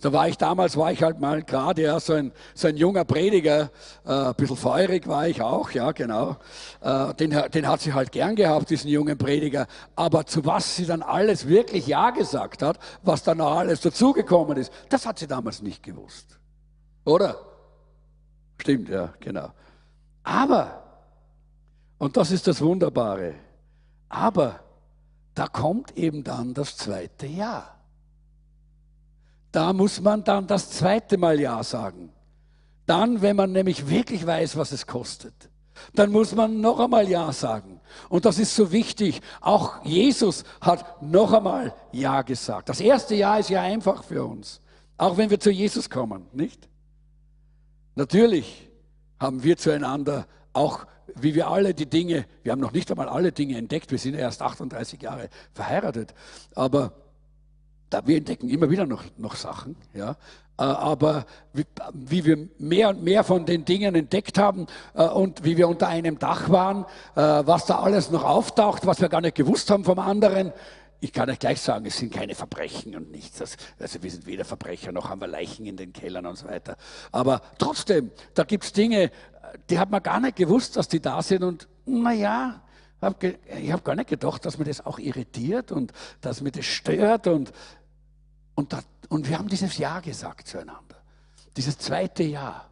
Da 0.00 0.12
war 0.12 0.28
ich 0.28 0.36
damals, 0.36 0.76
war 0.76 0.90
ich 0.90 1.02
halt 1.02 1.20
mal 1.20 1.42
gerade 1.42 1.82
ja, 1.82 2.00
so, 2.00 2.12
ein, 2.12 2.32
so 2.54 2.68
ein 2.68 2.76
junger 2.76 3.04
Prediger, 3.04 3.70
äh, 4.04 4.12
ein 4.12 4.34
bisschen 4.34 4.56
feurig 4.56 5.06
war 5.06 5.28
ich 5.28 5.40
auch, 5.40 5.70
ja 5.70 5.92
genau. 5.92 6.36
Äh, 6.80 7.14
den, 7.14 7.30
den 7.30 7.68
hat 7.68 7.80
sie 7.80 7.92
halt 7.92 8.10
gern 8.12 8.34
gehabt, 8.34 8.70
diesen 8.70 8.90
jungen 8.90 9.16
Prediger. 9.16 9.66
Aber 9.94 10.26
zu 10.26 10.44
was 10.44 10.76
sie 10.76 10.86
dann 10.86 11.02
alles 11.02 11.46
wirklich 11.46 11.86
Ja 11.86 12.10
gesagt 12.10 12.62
hat, 12.62 12.78
was 13.02 13.22
dann 13.22 13.38
noch 13.38 13.56
alles 13.56 13.80
dazugekommen 13.80 14.56
ist, 14.56 14.72
das 14.88 15.06
hat 15.06 15.18
sie 15.18 15.26
damals 15.26 15.62
nicht 15.62 15.82
gewusst. 15.82 16.38
Oder? 17.04 17.36
Stimmt, 18.58 18.88
ja, 18.88 19.14
genau. 19.20 19.50
Aber, 20.24 20.82
und 21.98 22.16
das 22.16 22.30
ist 22.30 22.46
das 22.46 22.60
Wunderbare, 22.60 23.34
aber 24.08 24.63
da 25.34 25.46
kommt 25.46 25.96
eben 25.96 26.24
dann 26.24 26.54
das 26.54 26.76
zweite 26.76 27.26
Ja. 27.26 27.70
Da 29.52 29.72
muss 29.72 30.00
man 30.00 30.24
dann 30.24 30.46
das 30.46 30.70
zweite 30.70 31.16
Mal 31.16 31.38
Ja 31.40 31.62
sagen. 31.62 32.10
Dann, 32.86 33.22
wenn 33.22 33.36
man 33.36 33.52
nämlich 33.52 33.88
wirklich 33.88 34.26
weiß, 34.26 34.56
was 34.56 34.72
es 34.72 34.86
kostet, 34.86 35.34
dann 35.94 36.10
muss 36.10 36.34
man 36.34 36.60
noch 36.60 36.80
einmal 36.80 37.08
Ja 37.08 37.32
sagen. 37.32 37.80
Und 38.08 38.24
das 38.24 38.38
ist 38.38 38.54
so 38.54 38.72
wichtig. 38.72 39.20
Auch 39.40 39.84
Jesus 39.84 40.44
hat 40.60 41.02
noch 41.02 41.32
einmal 41.32 41.74
Ja 41.92 42.22
gesagt. 42.22 42.68
Das 42.68 42.80
erste 42.80 43.14
Ja 43.14 43.36
ist 43.38 43.50
ja 43.50 43.62
einfach 43.62 44.02
für 44.04 44.24
uns. 44.24 44.60
Auch 44.96 45.16
wenn 45.16 45.30
wir 45.30 45.40
zu 45.40 45.50
Jesus 45.50 45.90
kommen, 45.90 46.26
nicht? 46.32 46.68
Natürlich 47.94 48.70
haben 49.18 49.42
wir 49.42 49.56
zueinander 49.56 50.26
auch 50.52 50.86
wie 51.20 51.34
wir 51.34 51.48
alle 51.48 51.74
die 51.74 51.86
Dinge, 51.86 52.26
wir 52.42 52.52
haben 52.52 52.60
noch 52.60 52.72
nicht 52.72 52.90
einmal 52.90 53.08
alle 53.08 53.32
Dinge 53.32 53.56
entdeckt, 53.56 53.90
wir 53.90 53.98
sind 53.98 54.14
erst 54.14 54.42
38 54.42 55.00
Jahre 55.02 55.28
verheiratet, 55.52 56.14
aber 56.54 56.92
da, 57.90 58.06
wir 58.06 58.16
entdecken 58.16 58.48
immer 58.48 58.70
wieder 58.70 58.86
noch, 58.86 59.04
noch 59.16 59.36
Sachen, 59.36 59.76
ja. 59.92 60.16
Äh, 60.56 60.62
aber 60.62 61.26
wie, 61.52 61.64
wie, 61.92 62.24
wir 62.24 62.48
mehr 62.58 62.90
und 62.90 63.02
mehr 63.02 63.24
von 63.24 63.44
den 63.44 63.64
Dingen 63.64 63.94
entdeckt 63.94 64.38
haben 64.38 64.66
äh, 64.94 65.04
und 65.04 65.44
wie 65.44 65.56
wir 65.56 65.68
unter 65.68 65.88
einem 65.88 66.18
Dach 66.18 66.48
waren, 66.48 66.84
äh, 67.16 67.20
was 67.20 67.66
da 67.66 67.80
alles 67.80 68.10
noch 68.10 68.24
auftaucht, 68.24 68.86
was 68.86 69.00
wir 69.00 69.08
gar 69.08 69.20
nicht 69.20 69.36
gewusst 69.36 69.70
haben 69.70 69.84
vom 69.84 69.98
anderen, 69.98 70.52
ich 71.00 71.12
kann 71.12 71.28
euch 71.28 71.38
gleich 71.38 71.60
sagen, 71.60 71.84
es 71.84 71.98
sind 71.98 72.14
keine 72.14 72.34
Verbrechen 72.34 72.96
und 72.96 73.10
nichts. 73.10 73.38
Also 73.78 74.02
wir 74.02 74.10
sind 74.10 74.26
weder 74.26 74.46
Verbrecher 74.46 74.90
noch 74.90 75.10
haben 75.10 75.20
wir 75.20 75.26
Leichen 75.26 75.66
in 75.66 75.76
den 75.76 75.92
Kellern 75.92 76.24
und 76.24 76.36
so 76.36 76.48
weiter. 76.48 76.76
Aber 77.12 77.42
trotzdem, 77.58 78.10
da 78.32 78.44
gibt 78.44 78.64
es 78.64 78.72
Dinge, 78.72 79.10
die 79.70 79.78
hat 79.78 79.90
man 79.90 80.02
gar 80.02 80.20
nicht 80.20 80.36
gewusst, 80.36 80.76
dass 80.76 80.88
die 80.88 81.00
da 81.00 81.22
sind. 81.22 81.42
Und 81.42 81.68
naja, 81.86 82.62
ich 83.60 83.72
habe 83.72 83.82
gar 83.82 83.94
nicht 83.94 84.08
gedacht, 84.08 84.44
dass 84.44 84.58
mir 84.58 84.64
das 84.64 84.84
auch 84.84 84.98
irritiert 84.98 85.72
und 85.72 85.92
dass 86.20 86.40
mir 86.40 86.52
das 86.52 86.64
stört. 86.64 87.26
Und, 87.26 87.52
und, 88.54 88.72
das, 88.72 88.84
und 89.08 89.28
wir 89.28 89.38
haben 89.38 89.48
dieses 89.48 89.76
Ja 89.78 90.00
gesagt 90.00 90.48
zueinander. 90.48 90.96
Dieses 91.56 91.78
zweite 91.78 92.22
Ja. 92.22 92.64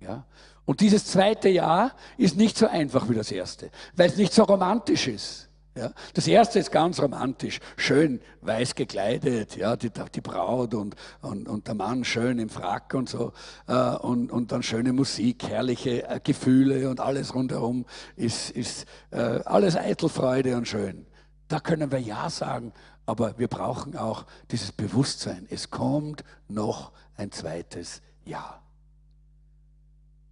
Ja? 0.00 0.24
Und 0.64 0.80
dieses 0.80 1.06
zweite 1.06 1.48
Ja 1.48 1.92
ist 2.16 2.36
nicht 2.36 2.56
so 2.56 2.66
einfach 2.66 3.08
wie 3.08 3.14
das 3.14 3.32
erste, 3.32 3.70
weil 3.96 4.08
es 4.08 4.16
nicht 4.16 4.32
so 4.32 4.44
romantisch 4.44 5.08
ist. 5.08 5.48
Ja, 5.74 5.90
das 6.12 6.26
erste 6.26 6.58
ist 6.58 6.70
ganz 6.70 7.00
romantisch, 7.00 7.58
schön 7.78 8.20
weiß 8.42 8.74
gekleidet, 8.74 9.56
ja, 9.56 9.74
die, 9.74 9.90
die 10.14 10.20
Braut 10.20 10.74
und, 10.74 10.94
und, 11.22 11.48
und 11.48 11.66
der 11.66 11.74
Mann 11.74 12.04
schön 12.04 12.38
im 12.38 12.50
Frack 12.50 12.92
und 12.92 13.08
so 13.08 13.32
äh, 13.68 13.96
und, 13.96 14.30
und 14.30 14.52
dann 14.52 14.62
schöne 14.62 14.92
Musik, 14.92 15.48
herrliche 15.48 16.06
äh, 16.06 16.20
Gefühle 16.22 16.90
und 16.90 17.00
alles 17.00 17.34
rundherum 17.34 17.86
ist, 18.16 18.50
ist 18.50 18.84
äh, 19.12 19.16
alles 19.16 19.74
Eitelfreude 19.74 20.58
und 20.58 20.68
schön. 20.68 21.06
Da 21.48 21.58
können 21.58 21.90
wir 21.90 22.00
Ja 22.00 22.28
sagen, 22.28 22.74
aber 23.06 23.38
wir 23.38 23.48
brauchen 23.48 23.96
auch 23.96 24.26
dieses 24.50 24.72
Bewusstsein. 24.72 25.46
Es 25.48 25.70
kommt 25.70 26.22
noch 26.48 26.92
ein 27.16 27.32
zweites 27.32 28.02
Ja. 28.26 28.60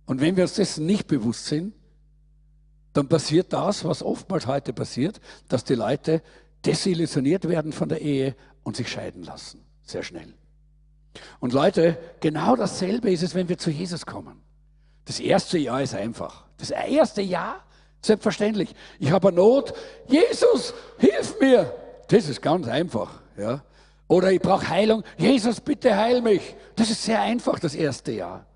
Und 0.05 0.21
wenn 0.21 0.37
wir 0.37 0.45
uns 0.45 0.55
dessen 0.55 0.85
nicht 0.85 1.07
bewusst 1.07 1.47
sind, 1.47 1.73
dann 2.93 3.09
passiert 3.09 3.53
das, 3.53 3.85
was 3.85 4.03
oftmals 4.03 4.47
heute 4.47 4.73
passiert, 4.73 5.21
dass 5.49 5.65
die 5.65 5.75
Leute 5.75 6.23
desillusioniert 6.65 7.49
werden 7.49 7.73
von 7.73 7.89
der 7.89 8.01
Ehe 8.01 8.35
und 8.63 8.77
sich 8.77 8.89
scheiden 8.89 9.23
lassen. 9.23 9.65
Sehr 9.83 10.03
schnell. 10.03 10.35
Und 11.41 11.53
Leute, 11.53 11.99
genau 12.21 12.57
dasselbe 12.57 13.11
ist 13.11 13.23
es, 13.23 13.35
wenn 13.35 13.49
wir 13.49 13.59
zu 13.59 13.71
Jesus 13.71 14.07
kommen. 14.07 14.41
Das 15.05 15.21
erste 15.21 15.59
Jahr 15.59 15.83
ist 15.83 15.95
einfach. 15.95 16.45
Das 16.59 16.71
erste 16.71 17.23
Jahr, 17.23 17.65
selbstverständlich. 18.03 18.75
Ich 18.99 19.11
habe 19.11 19.29
eine 19.29 19.39
Not. 19.39 19.73
Jesus, 20.07 20.75
hilf 20.99 21.39
mir. 21.41 21.75
Das 22.09 22.29
ist 22.29 22.43
ganz 22.43 22.69
einfach. 22.69 23.21
Ja. 23.37 23.63
Oder 24.09 24.33
ich 24.33 24.41
brauche 24.41 24.69
Heilung. 24.69 25.05
Jesus, 25.17 25.61
bitte 25.61 25.97
heil 25.97 26.21
mich. 26.21 26.55
Das 26.77 26.91
ist 26.91 27.05
sehr 27.05 27.21
einfach, 27.21 27.59
das 27.59 27.75
erste 27.75 28.13
Jahr. 28.13 28.47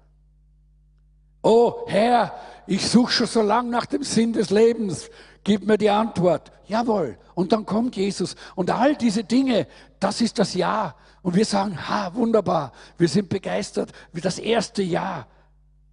Oh 1.45 1.85
Herr, 1.87 2.33
ich 2.67 2.89
suche 2.89 3.13
schon 3.13 3.27
so 3.27 3.43
lange 3.43 3.69
nach 3.69 3.85
dem 3.85 4.03
Sinn 4.03 4.33
des 4.33 4.49
Lebens. 4.49 5.11
Gib 5.45 5.67
mir 5.67 5.77
die 5.77 5.91
Antwort. 5.91 6.51
Jawohl. 6.67 7.19
Und 7.35 7.53
dann 7.53 7.67
kommt 7.67 7.97
Jesus. 7.97 8.35
Und 8.55 8.71
all 8.71 8.97
diese 8.97 9.25
Dinge, 9.25 9.67
das 10.01 10.23
ist 10.23 10.39
das 10.39 10.55
Ja. 10.55 10.95
Und 11.21 11.37
wir 11.37 11.45
sagen, 11.45 11.89
ha, 11.89 12.15
wunderbar. 12.15 12.73
Wir 12.97 13.09
sind 13.09 13.29
begeistert. 13.29 13.93
Wie 14.13 14.23
das 14.23 14.39
erste 14.39 14.83
Ja. 14.83 15.27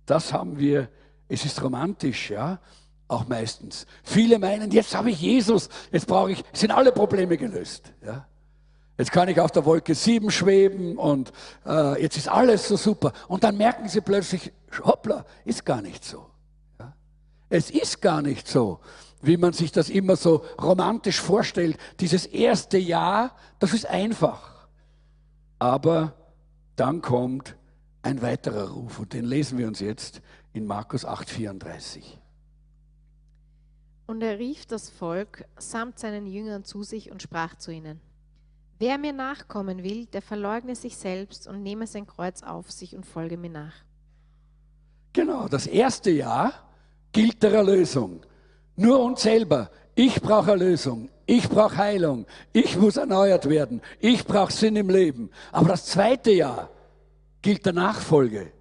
Das 0.05 0.31
haben 0.31 0.57
wir. 0.57 0.87
Es 1.27 1.43
ist 1.43 1.61
romantisch, 1.61 2.31
ja. 2.31 2.59
Auch 3.09 3.27
meistens. 3.27 3.85
Viele 4.03 4.39
meinen, 4.39 4.71
jetzt 4.71 4.95
habe 4.95 5.11
ich 5.11 5.19
Jesus. 5.19 5.67
Jetzt 5.91 6.07
brauche 6.07 6.31
ich, 6.31 6.43
sind 6.53 6.71
alle 6.71 6.93
Probleme 6.93 7.35
gelöst, 7.35 7.91
ja. 8.05 8.25
Jetzt 9.01 9.13
kann 9.13 9.29
ich 9.29 9.39
auf 9.39 9.49
der 9.49 9.65
Wolke 9.65 9.95
7 9.95 10.29
schweben 10.29 10.95
und 10.95 11.33
äh, 11.65 11.99
jetzt 11.99 12.17
ist 12.17 12.27
alles 12.27 12.67
so 12.67 12.77
super. 12.77 13.13
Und 13.27 13.43
dann 13.43 13.57
merken 13.57 13.89
sie 13.89 13.99
plötzlich, 13.99 14.53
hoppla, 14.83 15.25
ist 15.43 15.65
gar 15.65 15.81
nicht 15.81 16.05
so. 16.05 16.27
Ja? 16.79 16.93
Es 17.49 17.71
ist 17.71 17.99
gar 17.99 18.21
nicht 18.21 18.47
so, 18.47 18.79
wie 19.23 19.37
man 19.37 19.53
sich 19.53 19.71
das 19.71 19.89
immer 19.89 20.15
so 20.17 20.45
romantisch 20.61 21.19
vorstellt. 21.19 21.79
Dieses 21.99 22.27
erste 22.27 22.77
Jahr, 22.77 23.35
das 23.57 23.73
ist 23.73 23.87
einfach. 23.87 24.67
Aber 25.57 26.13
dann 26.75 27.01
kommt 27.01 27.55
ein 28.03 28.21
weiterer 28.21 28.69
Ruf 28.69 28.99
und 28.99 29.13
den 29.13 29.25
lesen 29.25 29.57
wir 29.57 29.65
uns 29.65 29.79
jetzt 29.79 30.21
in 30.53 30.67
Markus 30.67 31.07
8,34. 31.07 32.03
Und 34.05 34.21
er 34.21 34.37
rief 34.37 34.67
das 34.67 34.91
Volk 34.91 35.45
samt 35.57 35.97
seinen 35.97 36.27
Jüngern 36.27 36.63
zu 36.63 36.83
sich 36.83 37.09
und 37.09 37.23
sprach 37.23 37.55
zu 37.55 37.71
ihnen. 37.71 37.99
Wer 38.81 38.97
mir 38.97 39.13
nachkommen 39.13 39.83
will, 39.83 40.07
der 40.07 40.23
verleugne 40.23 40.75
sich 40.75 40.97
selbst 40.97 41.47
und 41.47 41.61
nehme 41.61 41.85
sein 41.85 42.07
Kreuz 42.07 42.41
auf 42.41 42.71
sich 42.71 42.95
und 42.95 43.05
folge 43.05 43.37
mir 43.37 43.51
nach. 43.51 43.75
Genau, 45.13 45.47
das 45.47 45.67
erste 45.67 46.09
Jahr 46.09 46.51
gilt 47.11 47.43
der 47.43 47.53
Erlösung. 47.53 48.25
Nur 48.75 48.99
uns 49.03 49.21
selber. 49.21 49.69
Ich 49.93 50.19
brauche 50.19 50.49
Erlösung. 50.49 51.09
Ich 51.27 51.47
brauche 51.47 51.77
Heilung. 51.77 52.25
Ich 52.53 52.75
muss 52.75 52.97
erneuert 52.97 53.47
werden. 53.47 53.83
Ich 53.99 54.25
brauche 54.25 54.51
Sinn 54.51 54.75
im 54.75 54.89
Leben. 54.89 55.29
Aber 55.51 55.67
das 55.67 55.85
zweite 55.85 56.31
Jahr 56.31 56.71
gilt 57.43 57.63
der 57.67 57.73
Nachfolge 57.73 58.51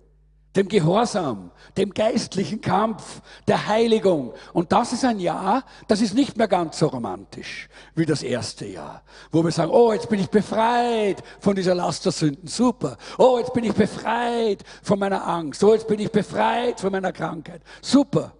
dem 0.56 0.68
Gehorsam, 0.68 1.52
dem 1.76 1.94
geistlichen 1.94 2.60
Kampf, 2.60 3.22
der 3.46 3.68
Heiligung. 3.68 4.32
Und 4.52 4.72
das 4.72 4.92
ist 4.92 5.04
ein 5.04 5.20
Jahr, 5.20 5.64
das 5.86 6.00
ist 6.00 6.14
nicht 6.14 6.36
mehr 6.36 6.48
ganz 6.48 6.78
so 6.78 6.88
romantisch 6.88 7.68
wie 7.94 8.04
das 8.04 8.22
erste 8.22 8.66
Jahr, 8.66 9.02
wo 9.30 9.44
wir 9.44 9.52
sagen, 9.52 9.70
oh, 9.70 9.92
jetzt 9.92 10.08
bin 10.08 10.18
ich 10.18 10.28
befreit 10.28 11.22
von 11.38 11.54
dieser 11.54 11.74
Last 11.74 12.04
der 12.04 12.12
Sünden, 12.12 12.48
super. 12.48 12.96
Oh, 13.18 13.38
jetzt 13.38 13.52
bin 13.52 13.64
ich 13.64 13.74
befreit 13.74 14.64
von 14.82 14.98
meiner 14.98 15.26
Angst. 15.26 15.62
Oh, 15.62 15.72
jetzt 15.72 15.86
bin 15.86 16.00
ich 16.00 16.10
befreit 16.10 16.80
von 16.80 16.90
meiner 16.90 17.12
Krankheit, 17.12 17.62
super. 17.80 18.32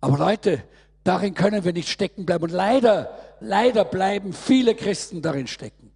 Aber 0.00 0.18
Leute, 0.18 0.62
darin 1.02 1.34
können 1.34 1.64
wir 1.64 1.72
nicht 1.72 1.88
stecken 1.88 2.26
bleiben. 2.26 2.44
Und 2.44 2.52
leider, 2.52 3.10
leider 3.40 3.84
bleiben 3.84 4.32
viele 4.32 4.76
Christen 4.76 5.20
darin 5.20 5.48
stecken. 5.48 5.90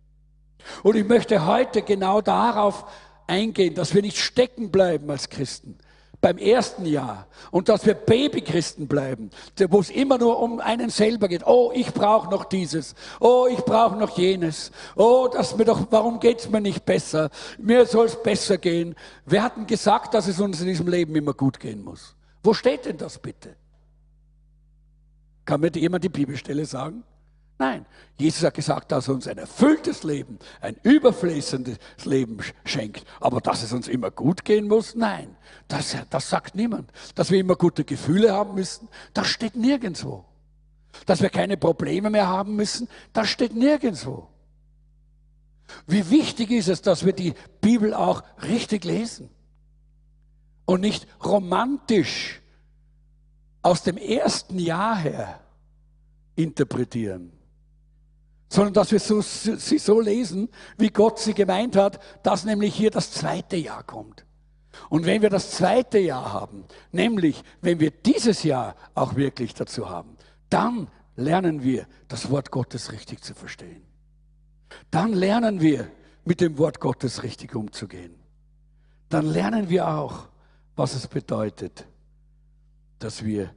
Und 0.82 0.96
ich 0.96 1.06
möchte 1.06 1.46
heute 1.46 1.82
genau 1.82 2.20
darauf 2.20 2.84
eingehen, 3.30 3.74
dass 3.74 3.94
wir 3.94 4.02
nicht 4.02 4.18
stecken 4.18 4.70
bleiben 4.70 5.10
als 5.10 5.30
Christen 5.30 5.78
beim 6.20 6.36
ersten 6.36 6.84
Jahr 6.84 7.26
und 7.50 7.68
dass 7.68 7.86
wir 7.86 7.94
Babychristen 7.94 8.88
bleiben, 8.88 9.30
wo 9.70 9.80
es 9.80 9.90
immer 9.90 10.18
nur 10.18 10.38
um 10.40 10.60
einen 10.60 10.90
selber 10.90 11.28
geht. 11.28 11.46
Oh, 11.46 11.72
ich 11.74 11.92
brauche 11.92 12.28
noch 12.30 12.44
dieses. 12.44 12.94
Oh, 13.20 13.46
ich 13.50 13.60
brauche 13.60 13.96
noch 13.96 14.18
jenes. 14.18 14.70
Oh, 14.96 15.28
das 15.32 15.56
mir 15.56 15.64
doch, 15.64 15.86
warum 15.90 16.20
geht's 16.20 16.48
mir 16.50 16.60
nicht 16.60 16.84
besser? 16.84 17.30
Mir 17.58 17.86
soll 17.86 18.06
es 18.06 18.22
besser 18.22 18.58
gehen. 18.58 18.94
Wir 19.24 19.42
hatten 19.42 19.66
gesagt, 19.66 20.12
dass 20.14 20.26
es 20.26 20.40
uns 20.40 20.60
in 20.60 20.66
diesem 20.66 20.88
Leben 20.88 21.14
immer 21.16 21.32
gut 21.32 21.58
gehen 21.58 21.82
muss. 21.82 22.14
Wo 22.42 22.52
steht 22.52 22.84
denn 22.84 22.98
das 22.98 23.18
bitte? 23.18 23.56
Kann 25.46 25.60
mir 25.60 25.70
jemand 25.74 26.04
die 26.04 26.10
Bibelstelle 26.10 26.66
sagen? 26.66 27.02
Nein, 27.60 27.84
Jesus 28.16 28.42
hat 28.42 28.54
gesagt, 28.54 28.90
dass 28.90 29.06
er 29.08 29.12
uns 29.12 29.28
ein 29.28 29.36
erfülltes 29.36 30.02
Leben, 30.02 30.38
ein 30.62 30.76
überfließendes 30.82 31.76
Leben 32.06 32.38
schenkt. 32.64 33.04
Aber 33.20 33.42
dass 33.42 33.62
es 33.62 33.74
uns 33.74 33.86
immer 33.86 34.10
gut 34.10 34.46
gehen 34.46 34.66
muss, 34.66 34.94
nein, 34.94 35.36
das, 35.68 35.94
das 36.08 36.30
sagt 36.30 36.54
niemand. 36.54 36.90
Dass 37.16 37.30
wir 37.30 37.38
immer 37.38 37.56
gute 37.56 37.84
Gefühle 37.84 38.32
haben 38.32 38.54
müssen, 38.54 38.88
das 39.12 39.26
steht 39.26 39.56
nirgendwo. 39.56 40.24
Dass 41.04 41.20
wir 41.20 41.28
keine 41.28 41.58
Probleme 41.58 42.08
mehr 42.08 42.28
haben 42.28 42.56
müssen, 42.56 42.88
das 43.12 43.28
steht 43.28 43.54
nirgendwo. 43.54 44.26
Wie 45.86 46.08
wichtig 46.08 46.50
ist 46.52 46.68
es, 46.68 46.80
dass 46.80 47.04
wir 47.04 47.12
die 47.12 47.34
Bibel 47.60 47.92
auch 47.92 48.22
richtig 48.42 48.86
lesen 48.86 49.28
und 50.64 50.80
nicht 50.80 51.06
romantisch 51.22 52.40
aus 53.60 53.82
dem 53.82 53.98
ersten 53.98 54.58
Jahr 54.58 54.96
her 54.96 55.40
interpretieren, 56.36 57.32
sondern 58.50 58.74
dass 58.74 58.90
wir 58.90 58.98
so, 58.98 59.22
sie 59.22 59.78
so 59.78 60.00
lesen, 60.00 60.48
wie 60.76 60.90
Gott 60.90 61.20
sie 61.20 61.34
gemeint 61.34 61.76
hat, 61.76 62.00
dass 62.24 62.44
nämlich 62.44 62.74
hier 62.74 62.90
das 62.90 63.12
zweite 63.12 63.56
Jahr 63.56 63.84
kommt. 63.84 64.26
Und 64.88 65.06
wenn 65.06 65.22
wir 65.22 65.30
das 65.30 65.52
zweite 65.52 65.98
Jahr 65.98 66.32
haben, 66.32 66.64
nämlich 66.90 67.42
wenn 67.62 67.78
wir 67.78 67.92
dieses 67.92 68.42
Jahr 68.42 68.74
auch 68.94 69.14
wirklich 69.14 69.54
dazu 69.54 69.88
haben, 69.88 70.16
dann 70.48 70.88
lernen 71.14 71.62
wir 71.62 71.86
das 72.08 72.28
Wort 72.30 72.50
Gottes 72.50 72.92
richtig 72.92 73.22
zu 73.22 73.34
verstehen. 73.34 73.82
Dann 74.90 75.12
lernen 75.12 75.60
wir 75.60 75.88
mit 76.24 76.40
dem 76.40 76.58
Wort 76.58 76.80
Gottes 76.80 77.22
richtig 77.22 77.54
umzugehen. 77.54 78.16
Dann 79.08 79.26
lernen 79.26 79.68
wir 79.68 79.88
auch, 79.88 80.28
was 80.74 80.94
es 80.94 81.06
bedeutet, 81.06 81.86
dass 82.98 83.24
wir 83.24 83.54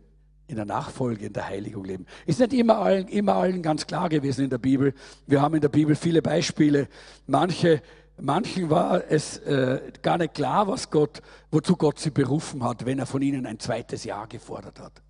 in 0.54 0.58
der 0.58 0.66
Nachfolge, 0.66 1.26
in 1.26 1.34
der 1.34 1.48
Heiligung 1.48 1.84
leben. 1.84 2.06
Ist 2.26 2.40
nicht 2.40 2.54
immer 2.54 2.78
allen, 2.78 3.08
immer 3.08 3.34
allen 3.36 3.64
ganz 3.64 3.88
klar 3.88 4.08
gewesen 4.08 4.44
in 4.44 4.50
der 4.52 4.60
Bibel. 4.60 4.94
Wir 5.26 5.42
haben 5.42 5.56
in 5.56 5.62
der 5.62 5.70
Bibel 5.70 5.96
viele 5.96 6.22
Beispiele. 6.22 6.88
Manche, 7.26 7.82
manchen 8.20 8.70
war 8.70 9.04
es 9.10 9.40
äh, 9.40 9.82
gar 10.04 10.20
nicht 10.20 10.36
klar, 10.36 10.68
was 10.68 10.92
Gott, 10.92 11.22
wozu 11.50 11.76
Gott 11.76 12.00
sie 12.00 12.12
berufen 12.12 12.64
hat, 12.64 12.86
wenn 12.86 13.00
er 13.00 13.08
von 13.08 13.22
ihnen 13.24 13.48
ein 13.48 13.60
zweites 13.60 14.04
Jahr 14.04 14.28
gefordert 14.28 14.80
hat. 14.80 15.02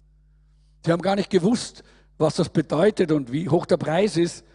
Sie 0.85 0.91
haben 0.91 1.01
gar 1.01 1.17
nicht 1.17 1.29
gewusst, 1.29 1.83
was 2.17 2.35
das 2.35 2.47
bedeutet 2.47 3.11
und 3.11 3.31
wie 3.31 3.49
hoch 3.49 3.65
der 3.65 3.77
Preis 3.77 4.15
ist. 4.15 4.45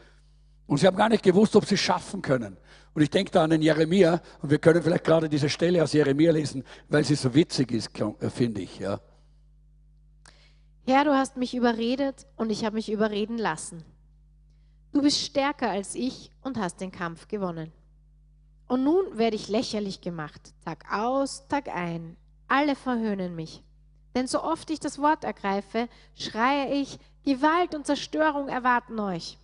Und 0.66 0.78
sie 0.78 0.86
haben 0.86 0.96
gar 0.96 1.10
nicht 1.10 1.22
gewusst, 1.22 1.54
ob 1.54 1.66
sie 1.66 1.74
es 1.74 1.80
schaffen 1.80 2.22
können. 2.22 2.56
Und 2.94 3.02
ich 3.02 3.10
denke 3.10 3.30
da 3.30 3.44
an 3.44 3.50
den 3.50 3.62
Jeremia, 3.62 4.20
und 4.40 4.50
wir 4.50 4.58
können 4.58 4.82
vielleicht 4.82 5.04
gerade 5.04 5.28
diese 5.28 5.48
Stelle 5.50 5.82
aus 5.82 5.92
Jeremia 5.92 6.32
lesen, 6.32 6.64
weil 6.88 7.04
sie 7.04 7.14
so 7.14 7.34
witzig 7.34 7.72
ist, 7.72 7.90
äh, 8.00 8.30
finde 8.30 8.62
ich. 8.62 8.78
Ja. 8.78 9.00
Herr, 10.88 11.04
du 11.04 11.14
hast 11.14 11.36
mich 11.36 11.54
überredet 11.54 12.26
und 12.36 12.48
ich 12.48 12.64
habe 12.64 12.76
mich 12.76 12.90
überreden 12.90 13.36
lassen. 13.36 13.84
Du 14.94 15.02
bist 15.02 15.18
stärker 15.18 15.68
als 15.68 15.94
ich 15.94 16.30
und 16.40 16.56
hast 16.56 16.80
den 16.80 16.90
Kampf 16.90 17.28
gewonnen. 17.28 17.70
Und 18.68 18.84
nun 18.84 19.18
werde 19.18 19.36
ich 19.36 19.50
lächerlich 19.50 20.00
gemacht, 20.00 20.54
Tag 20.64 20.90
aus, 20.90 21.46
Tag 21.48 21.68
ein. 21.68 22.16
Alle 22.48 22.74
verhöhnen 22.74 23.34
mich. 23.34 23.62
Denn 24.14 24.26
so 24.26 24.42
oft 24.42 24.70
ich 24.70 24.80
das 24.80 24.98
Wort 24.98 25.24
ergreife, 25.24 25.90
schreie 26.14 26.72
ich, 26.72 26.98
Gewalt 27.22 27.74
und 27.74 27.84
Zerstörung 27.84 28.48
erwarten 28.48 28.98
euch. 28.98 29.36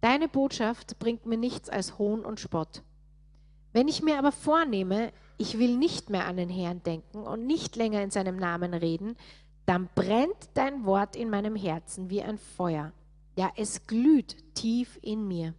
Deine 0.00 0.26
Botschaft 0.26 0.98
bringt 0.98 1.26
mir 1.26 1.38
nichts 1.38 1.68
als 1.68 1.96
Hohn 1.96 2.24
und 2.24 2.40
Spott. 2.40 2.82
Wenn 3.72 3.86
ich 3.86 4.02
mir 4.02 4.18
aber 4.18 4.32
vornehme, 4.32 5.12
ich 5.38 5.60
will 5.60 5.76
nicht 5.76 6.10
mehr 6.10 6.26
an 6.26 6.38
den 6.38 6.48
Herrn 6.48 6.82
denken 6.82 7.22
und 7.22 7.46
nicht 7.46 7.76
länger 7.76 8.02
in 8.02 8.10
seinem 8.10 8.36
Namen 8.36 8.74
reden, 8.74 9.16
dann 9.66 9.88
brennt 9.94 10.48
dein 10.54 10.84
Wort 10.84 11.16
in 11.16 11.28
meinem 11.28 11.56
Herzen 11.56 12.08
wie 12.08 12.22
ein 12.22 12.38
Feuer. 12.38 12.92
Ja, 13.36 13.50
es 13.56 13.86
glüht 13.86 14.54
tief 14.54 14.98
in 15.02 15.28
mir. 15.28 15.54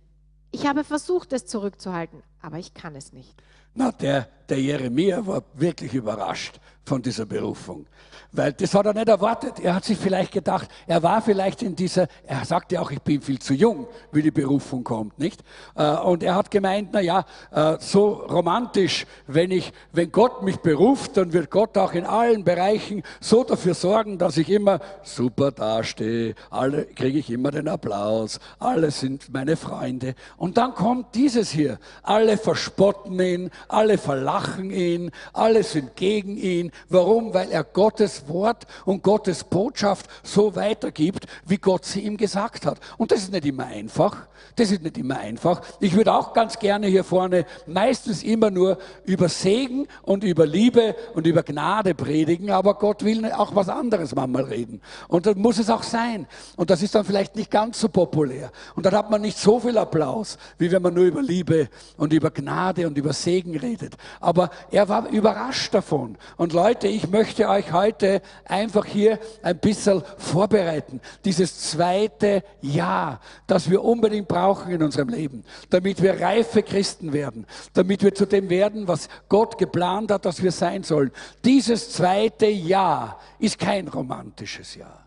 Ich 0.52 0.66
habe 0.66 0.84
versucht, 0.84 1.34
es 1.34 1.46
zurückzuhalten, 1.46 2.24
aber 2.42 2.58
ich 2.58 2.74
kann 2.74 2.96
es 2.96 3.14
nicht. 3.14 3.36
Na, 3.76 3.92
der, 3.92 4.28
der 4.50 4.62
Jeremia 4.62 5.26
war 5.26 5.44
wirklich 5.54 5.94
überrascht 5.94 6.60
von 6.86 7.02
dieser 7.02 7.26
Berufung. 7.26 7.86
Weil 8.32 8.54
das 8.54 8.74
hat 8.74 8.86
er 8.86 8.94
nicht 8.94 9.08
erwartet. 9.08 9.60
Er 9.60 9.76
hat 9.76 9.86
sich 9.86 9.98
vielleicht 9.98 10.32
gedacht, 10.32 10.68
er 10.86 11.02
war 11.02 11.22
vielleicht 11.22 11.64
in 11.64 11.76
dieser, 11.76 12.08
er 12.26 12.44
sagte 12.46 12.80
auch, 12.82 12.92
ich 12.92 13.02
bin 13.02 13.22
viel 13.22 13.40
zu 13.40 13.54
jung, 13.54 13.88
wie 14.12 14.22
die 14.22 14.32
Berufung 14.32 14.84
kommt, 14.84 15.18
nicht? 15.18 15.44
Äh, 15.76 15.96
und 15.98 16.24
er 16.24 16.36
hat 16.36 16.52
gemeint, 16.52 16.90
na 16.92 17.00
ja, 17.00 17.26
äh, 17.52 17.78
so 17.80 18.10
romantisch, 18.14 19.06
wenn 19.28 19.52
ich, 19.52 19.72
wenn 19.94 20.12
Gott 20.12 20.44
mich 20.44 20.58
beruft, 20.58 21.16
dann 21.16 21.32
wird 21.32 21.50
Gott 21.50 21.78
auch 21.78 21.94
in 21.94 22.06
allen 22.06 22.44
Bereichen 22.44 23.02
so 23.22 23.44
dafür 23.44 23.74
sorgen, 23.74 24.18
dass 24.18 24.38
ich 24.38 24.50
immer 24.50 24.80
super 25.04 25.52
dastehe. 25.52 26.36
Alle 26.50 26.86
kriege 26.86 27.20
ich 27.20 27.30
immer 27.30 27.52
den 27.52 27.68
Applaus. 27.68 28.40
Alle 28.60 28.92
sind 28.92 29.34
meine 29.34 29.56
Freunde. 29.56 30.16
Und 30.36 30.58
dann 30.58 30.74
kommt 30.74 31.16
dieses 31.16 31.50
hier. 31.50 31.80
Alle 32.04 32.38
verspotten 32.38 33.20
ihn, 33.20 33.52
alle 33.70 33.98
verlachen 34.38 34.72
ihn, 34.72 35.12
alle 35.34 35.64
sind 35.64 35.96
gegen 35.96 36.38
ihn. 36.38 36.72
Warum? 36.90 37.34
Weil 37.34 37.52
er 37.52 37.64
Gottes 37.64 38.28
Wort 38.28 38.66
und 38.86 39.04
Gottes 39.04 39.44
Botschaft 39.44 40.10
so 40.24 40.56
weitergibt, 40.56 41.26
wie 41.46 41.58
Gott 41.58 41.86
sie 41.86 42.02
ihm 42.02 42.18
gesagt 42.18 42.66
hat. 42.66 42.80
Und 42.98 43.12
das 43.12 43.20
ist 43.20 43.32
nicht 43.32 43.46
immer 43.46 43.66
einfach. 43.66 44.28
Das 44.56 44.72
ist 44.72 44.82
nicht 44.82 44.98
immer 44.98 45.18
einfach. 45.20 45.62
Ich 45.80 45.96
würde 45.96 46.14
auch 46.14 46.34
ganz 46.34 46.58
gerne 46.58 46.88
hier 46.88 47.04
vorne 47.04 47.46
meistens 47.68 48.24
immer 48.24 48.50
nur 48.50 48.78
über 49.06 49.30
Segen 49.30 49.88
und 50.02 50.24
über 50.24 50.48
Liebe 50.48 50.96
und 51.14 51.28
über 51.28 51.44
Gnade 51.44 51.94
predigen, 51.94 52.50
aber 52.50 52.76
Gott 52.76 53.04
will 53.04 53.32
auch 53.32 53.56
was 53.56 53.70
anderes 53.70 54.16
manchmal 54.16 54.46
reden. 54.46 54.82
Und 55.08 55.26
dann 55.26 55.40
muss 55.40 55.60
es 55.60 55.70
auch 55.70 55.84
sein. 55.84 56.28
Und 56.56 56.70
das 56.70 56.82
ist 56.82 56.96
dann 56.96 57.06
vielleicht 57.06 57.36
nicht 57.36 57.52
ganz 57.52 57.80
so 57.80 57.90
populär. 57.90 58.52
Und 58.76 58.86
dann 58.86 58.96
hat 58.96 59.12
man 59.12 59.22
nicht 59.22 59.38
so 59.38 59.60
viel 59.60 59.78
Applaus, 59.78 60.38
wie 60.58 60.72
wenn 60.72 60.82
man 60.82 60.94
nur 60.94 61.06
über 61.06 61.22
Liebe 61.22 61.70
und 61.98 62.14
über 62.14 62.32
Gnade 62.32 62.88
und 62.88 62.98
über 62.98 63.14
Segen 63.14 63.58
redet. 63.58 63.96
Aber 64.28 64.50
er 64.72 64.90
war 64.90 65.08
überrascht 65.08 65.74
davon. 65.74 66.18
Und 66.36 66.52
Leute, 66.52 66.90
ich 66.90 67.10
möchte 67.10 67.48
euch 67.48 67.72
heute 67.72 68.22
einfach 68.44 68.84
hier 68.84 69.20
ein 69.42 69.58
bisschen 69.58 70.04
vorbereiten. 70.18 71.00
Dieses 71.24 71.70
zweite 71.70 72.44
Jahr, 72.60 73.22
das 73.48 73.70
wir 73.70 73.82
unbedingt 73.86 74.28
brauchen 74.28 74.70
in 74.70 74.84
unserem 74.84 75.08
Leben, 75.08 75.46
damit 75.70 76.02
wir 76.02 76.20
reife 76.20 76.62
Christen 76.62 77.14
werden, 77.14 77.46
damit 77.72 78.04
wir 78.04 78.14
zu 78.14 78.26
dem 78.26 78.50
werden, 78.50 78.90
was 78.90 79.08
Gott 79.30 79.58
geplant 79.58 80.12
hat, 80.12 80.26
dass 80.26 80.44
wir 80.44 80.52
sein 80.52 80.84
sollen. 80.84 81.14
Dieses 81.46 81.94
zweite 81.94 82.48
Jahr 82.48 83.22
ist 83.40 83.58
kein 83.58 83.88
romantisches 83.88 84.76
Jahr. 84.76 85.06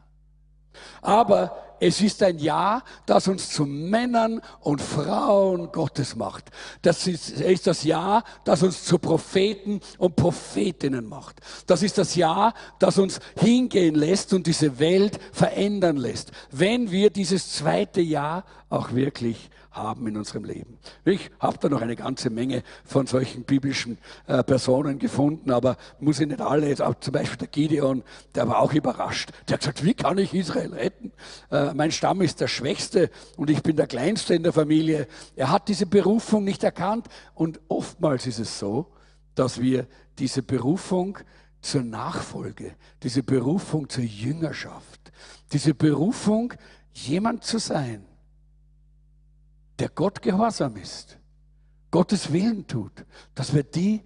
Aber 1.03 1.70
es 1.81 2.01
ist 2.01 2.23
ein 2.23 2.39
Ja, 2.39 2.83
das 3.07 3.27
uns 3.27 3.51
zu 3.51 3.65
Männern 3.65 4.41
und 4.61 4.81
Frauen 4.81 5.73
Gottes 5.73 6.15
macht. 6.15 6.51
Das 6.83 7.07
ist, 7.07 7.41
ist 7.41 7.67
das 7.67 7.85
Ja, 7.85 8.23
das 8.45 8.63
uns 8.63 8.85
zu 8.85 8.99
Propheten 8.99 9.81
und 9.99 10.15
Prophetinnen 10.15 11.07
macht. 11.07 11.41
Das 11.67 11.83
ist 11.83 11.99
das 11.99 12.15
Ja, 12.15 12.53
das 12.79 12.99
uns 12.99 13.19
hingehen 13.39 13.95
lässt 13.95 14.33
und 14.35 14.47
diese 14.47 14.79
Welt 14.79 15.19
verändern 15.33 15.97
lässt, 15.97 16.33
wenn 16.51 16.91
wir 16.91 17.11
dieses 17.11 17.53
zweite 17.53 18.03
Ja 18.03 18.45
auch 18.69 18.93
wirklich 18.93 19.51
haben 19.71 20.07
in 20.07 20.17
unserem 20.17 20.45
Leben. 20.45 20.79
Ich 21.05 21.31
habe 21.39 21.59
da 21.59 21.69
noch 21.69 21.81
eine 21.81 21.97
ganze 21.97 22.31
Menge 22.31 22.63
von 22.85 23.07
solchen 23.07 23.45
biblischen 23.45 23.99
äh, 24.27 24.43
Personen 24.43 24.99
gefunden, 24.99 25.51
aber 25.51 25.77
muss 26.01 26.21
ich 26.21 26.27
nicht 26.27 26.41
alle, 26.41 26.69
jetzt 26.69 26.83
auch 26.83 26.99
zum 27.01 27.13
Beispiel 27.13 27.39
der 27.39 27.49
Gideon, 27.49 28.03
der 28.35 28.49
war 28.49 28.59
auch 28.59 28.73
überrascht. 28.73 29.31
Der 29.49 29.55
hat 29.55 29.61
gesagt, 29.61 29.85
wie 29.85 29.95
kann 29.95 30.19
ich 30.19 30.35
Israel 30.35 30.75
retten? 30.75 31.13
Äh, 31.51 31.73
mein 31.75 31.93
Stamm 31.93 32.21
ist 32.21 32.41
der 32.41 32.49
Schwächste 32.49 33.11
und 33.37 33.51
ich 33.51 33.63
bin 33.63 33.77
der 33.77 33.87
Kleinste 33.87 34.35
in 34.35 34.43
der 34.43 34.53
Familie. 34.53 35.07
Er 35.37 35.51
hat 35.51 35.69
diese 35.69 35.87
Berufung 35.87 36.45
nicht 36.45 36.65
erkannt 36.65 37.07
und 37.35 37.61
oftmals 37.69 38.27
ist 38.27 38.41
es 38.41 38.59
so, 38.59 38.93
dass 39.35 39.61
wir 39.61 39.87
diese 40.19 40.43
Berufung 40.43 41.19
zur 41.63 41.83
Nachfolge, 41.83 42.75
diese 43.03 43.23
Berufung 43.23 43.89
zur 43.89 44.05
Jüngerschaft, 44.05 45.13
diese 45.53 45.75
Berufung, 45.75 46.55
jemand 46.93 47.45
zu 47.45 47.59
sein, 47.59 48.05
der 49.81 49.89
Gott 49.89 50.23
gehorsam 50.23 50.77
ist, 50.77 51.19
Gottes 51.91 52.33
Willen 52.33 52.67
tut, 52.67 53.05
dass 53.35 53.55
wir 53.55 53.63
die 53.63 54.03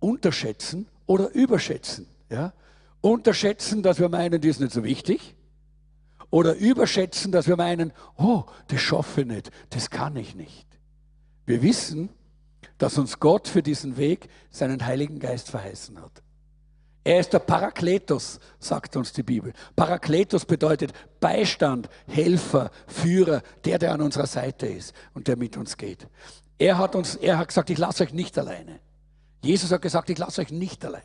unterschätzen 0.00 0.88
oder 1.06 1.32
überschätzen. 1.32 2.06
Ja? 2.28 2.52
Unterschätzen, 3.00 3.82
dass 3.82 3.98
wir 3.98 4.08
meinen, 4.08 4.40
die 4.40 4.48
ist 4.48 4.60
nicht 4.60 4.72
so 4.72 4.84
wichtig. 4.84 5.34
Oder 6.30 6.56
überschätzen, 6.56 7.32
dass 7.32 7.46
wir 7.46 7.56
meinen, 7.56 7.92
oh, 8.16 8.44
das 8.66 8.80
schaffe 8.80 9.20
ich 9.20 9.26
nicht, 9.26 9.50
das 9.70 9.88
kann 9.88 10.16
ich 10.16 10.34
nicht. 10.34 10.66
Wir 11.46 11.62
wissen, 11.62 12.08
dass 12.78 12.98
uns 12.98 13.20
Gott 13.20 13.46
für 13.46 13.62
diesen 13.62 13.96
Weg 13.96 14.28
seinen 14.50 14.84
Heiligen 14.84 15.20
Geist 15.20 15.50
verheißen 15.50 16.00
hat. 16.02 16.23
Er 17.04 17.20
ist 17.20 17.34
der 17.34 17.38
Parakletos, 17.38 18.40
sagt 18.58 18.96
uns 18.96 19.12
die 19.12 19.22
Bibel. 19.22 19.52
Parakletos 19.76 20.46
bedeutet 20.46 20.92
Beistand, 21.20 21.90
Helfer, 22.06 22.70
Führer, 22.86 23.42
der, 23.66 23.78
der 23.78 23.92
an 23.92 24.00
unserer 24.00 24.26
Seite 24.26 24.66
ist 24.66 24.94
und 25.12 25.28
der 25.28 25.36
mit 25.36 25.58
uns 25.58 25.76
geht. 25.76 26.08
Er 26.58 26.78
hat 26.78 26.94
uns, 26.96 27.14
er 27.14 27.36
hat 27.36 27.48
gesagt, 27.48 27.68
ich 27.68 27.78
lasse 27.78 28.04
euch 28.04 28.14
nicht 28.14 28.38
alleine. 28.38 28.80
Jesus 29.42 29.70
hat 29.70 29.82
gesagt, 29.82 30.08
ich 30.08 30.16
lasse 30.16 30.40
euch 30.40 30.50
nicht 30.50 30.82
alleine, 30.82 31.04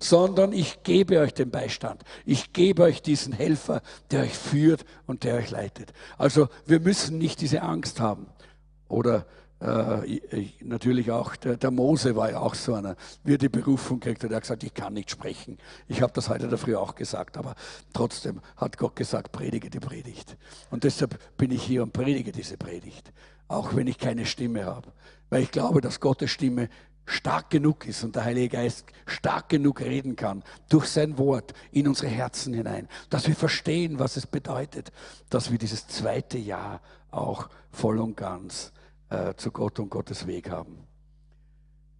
sondern 0.00 0.52
ich 0.52 0.82
gebe 0.82 1.20
euch 1.20 1.32
den 1.32 1.52
Beistand. 1.52 2.02
Ich 2.26 2.52
gebe 2.52 2.82
euch 2.82 3.00
diesen 3.00 3.32
Helfer, 3.32 3.82
der 4.10 4.22
euch 4.22 4.36
führt 4.36 4.84
und 5.06 5.22
der 5.22 5.36
euch 5.36 5.50
leitet. 5.50 5.92
Also 6.18 6.48
wir 6.66 6.80
müssen 6.80 7.18
nicht 7.18 7.40
diese 7.40 7.62
Angst 7.62 8.00
haben 8.00 8.26
oder 8.88 9.26
äh, 9.60 10.48
natürlich 10.62 11.10
auch, 11.10 11.36
der, 11.36 11.56
der, 11.56 11.70
Mose 11.70 12.16
war 12.16 12.30
ja 12.30 12.40
auch 12.40 12.54
so 12.54 12.74
einer, 12.74 12.96
wie 13.24 13.34
er 13.34 13.38
die 13.38 13.50
Berufung 13.50 14.00
kriegt, 14.00 14.24
hat 14.24 14.30
er 14.30 14.40
gesagt, 14.40 14.64
ich 14.64 14.72
kann 14.72 14.94
nicht 14.94 15.10
sprechen. 15.10 15.58
Ich 15.86 16.00
habe 16.00 16.12
das 16.14 16.30
heute 16.30 16.48
dafür 16.48 16.80
auch 16.80 16.94
gesagt, 16.94 17.36
aber 17.36 17.54
trotzdem 17.92 18.40
hat 18.56 18.78
Gott 18.78 18.96
gesagt, 18.96 19.32
predige 19.32 19.68
die 19.68 19.80
Predigt. 19.80 20.38
Und 20.70 20.84
deshalb 20.84 21.18
bin 21.36 21.50
ich 21.50 21.62
hier 21.62 21.82
und 21.82 21.92
predige 21.92 22.32
diese 22.32 22.56
Predigt, 22.56 23.12
auch 23.48 23.76
wenn 23.76 23.86
ich 23.86 23.98
keine 23.98 24.24
Stimme 24.24 24.64
habe. 24.64 24.92
Weil 25.28 25.42
ich 25.42 25.50
glaube, 25.50 25.82
dass 25.82 26.00
Gottes 26.00 26.30
Stimme 26.30 26.70
stark 27.04 27.50
genug 27.50 27.86
ist 27.86 28.02
und 28.02 28.16
der 28.16 28.24
Heilige 28.24 28.56
Geist 28.56 28.86
stark 29.04 29.50
genug 29.50 29.80
reden 29.80 30.16
kann 30.16 30.42
durch 30.70 30.86
sein 30.86 31.18
Wort 31.18 31.52
in 31.70 31.86
unsere 31.86 32.08
Herzen 32.08 32.54
hinein, 32.54 32.88
dass 33.10 33.26
wir 33.26 33.34
verstehen, 33.34 33.98
was 33.98 34.16
es 34.16 34.26
bedeutet, 34.26 34.90
dass 35.28 35.50
wir 35.50 35.58
dieses 35.58 35.86
zweite 35.86 36.38
Jahr 36.38 36.80
auch 37.10 37.50
voll 37.72 37.98
und 37.98 38.16
ganz 38.16 38.72
äh, 39.10 39.34
zu 39.34 39.50
Gott 39.50 39.78
und 39.78 39.90
Gottes 39.90 40.26
Weg 40.26 40.50
haben. 40.50 40.86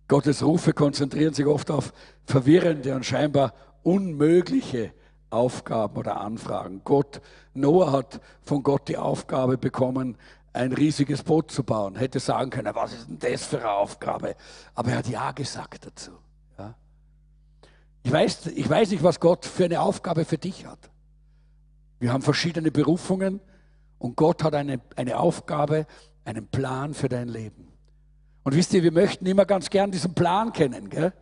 Gottes 0.08 0.42
Rufe 0.42 0.72
konzentrieren 0.72 1.34
sich 1.34 1.46
oft 1.46 1.70
auf 1.70 1.92
verwirrende 2.24 2.94
und 2.94 3.04
scheinbar 3.04 3.54
unmögliche 3.82 4.92
Aufgaben 5.30 5.96
oder 5.96 6.20
Anfragen. 6.20 6.82
Gott, 6.84 7.20
Noah 7.54 7.92
hat 7.92 8.20
von 8.42 8.62
Gott 8.62 8.88
die 8.88 8.96
Aufgabe 8.96 9.56
bekommen, 9.56 10.16
ein 10.52 10.72
riesiges 10.72 11.22
Boot 11.22 11.50
zu 11.52 11.62
bauen. 11.62 11.94
Hätte 11.94 12.18
sagen 12.18 12.50
können, 12.50 12.74
was 12.74 12.92
ist 12.92 13.08
denn 13.08 13.18
das 13.20 13.44
für 13.44 13.58
eine 13.58 13.70
Aufgabe? 13.70 14.34
Aber 14.74 14.90
er 14.90 14.98
hat 14.98 15.08
Ja 15.08 15.30
gesagt 15.30 15.86
dazu. 15.86 16.10
Ja. 16.58 16.74
Ich, 18.02 18.10
weiß, 18.10 18.48
ich 18.48 18.68
weiß 18.68 18.90
nicht, 18.90 19.04
was 19.04 19.20
Gott 19.20 19.46
für 19.46 19.66
eine 19.66 19.80
Aufgabe 19.80 20.24
für 20.24 20.38
dich 20.38 20.66
hat. 20.66 20.90
Wir 22.00 22.12
haben 22.12 22.22
verschiedene 22.22 22.72
Berufungen 22.72 23.40
und 23.98 24.16
Gott 24.16 24.42
hat 24.42 24.54
eine, 24.54 24.80
eine 24.96 25.20
Aufgabe, 25.20 25.86
einen 26.30 26.46
Plan 26.46 26.94
für 26.94 27.08
dein 27.08 27.28
Leben. 27.28 27.68
Und 28.42 28.54
wisst 28.54 28.72
ihr, 28.72 28.82
wir 28.82 28.92
möchten 28.92 29.26
immer 29.26 29.44
ganz 29.44 29.68
gern 29.68 29.90
diesen 29.90 30.14
Plan 30.14 30.52
kennen, 30.52 30.88
gell? 30.88 31.12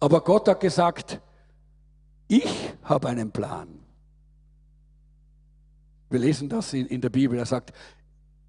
aber 0.00 0.22
Gott 0.22 0.48
hat 0.48 0.60
gesagt, 0.60 1.20
ich 2.28 2.74
habe 2.82 3.08
einen 3.08 3.30
Plan. 3.30 3.68
Wir 6.10 6.20
lesen 6.20 6.48
das 6.48 6.72
in, 6.72 6.86
in 6.86 7.00
der 7.00 7.10
Bibel. 7.10 7.38
Er 7.38 7.46
sagt, 7.46 7.72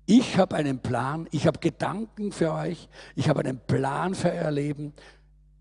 ich 0.05 0.37
habe 0.37 0.55
einen 0.55 0.79
Plan, 0.79 1.27
ich 1.31 1.47
habe 1.47 1.59
Gedanken 1.59 2.31
für 2.31 2.53
euch, 2.53 2.87
ich 3.15 3.29
habe 3.29 3.41
einen 3.41 3.59
Plan 3.59 4.15
für 4.15 4.31
euer 4.31 4.51
Leben, 4.51 4.93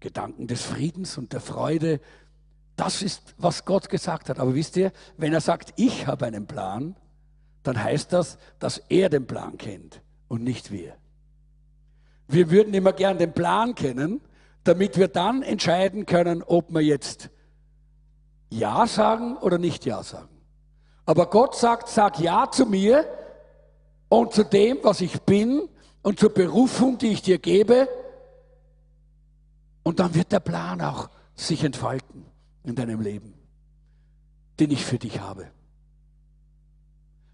Gedanken 0.00 0.46
des 0.46 0.62
Friedens 0.62 1.18
und 1.18 1.32
der 1.32 1.40
Freude. 1.40 2.00
Das 2.76 3.02
ist, 3.02 3.34
was 3.38 3.64
Gott 3.64 3.88
gesagt 3.88 4.28
hat. 4.28 4.38
Aber 4.38 4.54
wisst 4.54 4.76
ihr, 4.76 4.92
wenn 5.16 5.32
er 5.32 5.40
sagt, 5.40 5.72
ich 5.76 6.06
habe 6.06 6.26
einen 6.26 6.46
Plan, 6.46 6.94
dann 7.66 7.82
heißt 7.82 8.12
das, 8.12 8.38
dass 8.58 8.78
er 8.88 9.08
den 9.08 9.26
Plan 9.26 9.58
kennt 9.58 10.00
und 10.28 10.42
nicht 10.42 10.70
wir. 10.70 10.94
Wir 12.28 12.50
würden 12.50 12.74
immer 12.74 12.92
gern 12.92 13.18
den 13.18 13.32
Plan 13.32 13.74
kennen, 13.74 14.20
damit 14.64 14.96
wir 14.96 15.08
dann 15.08 15.42
entscheiden 15.42 16.06
können, 16.06 16.42
ob 16.42 16.72
wir 16.72 16.82
jetzt 16.82 17.30
Ja 18.50 18.86
sagen 18.86 19.36
oder 19.36 19.58
nicht 19.58 19.84
Ja 19.84 20.02
sagen. 20.02 20.28
Aber 21.04 21.30
Gott 21.30 21.54
sagt, 21.54 21.88
sag 21.88 22.18
Ja 22.18 22.50
zu 22.50 22.66
mir, 22.66 23.06
und 24.08 24.32
zu 24.32 24.44
dem, 24.44 24.78
was 24.82 25.00
ich 25.00 25.20
bin 25.22 25.68
und 26.02 26.18
zur 26.18 26.32
Berufung, 26.32 26.98
die 26.98 27.08
ich 27.08 27.22
dir 27.22 27.38
gebe. 27.38 27.88
Und 29.82 30.00
dann 30.00 30.14
wird 30.14 30.32
der 30.32 30.40
Plan 30.40 30.80
auch 30.80 31.08
sich 31.34 31.64
entfalten 31.64 32.24
in 32.64 32.74
deinem 32.74 33.00
Leben, 33.00 33.34
den 34.58 34.70
ich 34.70 34.84
für 34.84 34.98
dich 34.98 35.20
habe. 35.20 35.48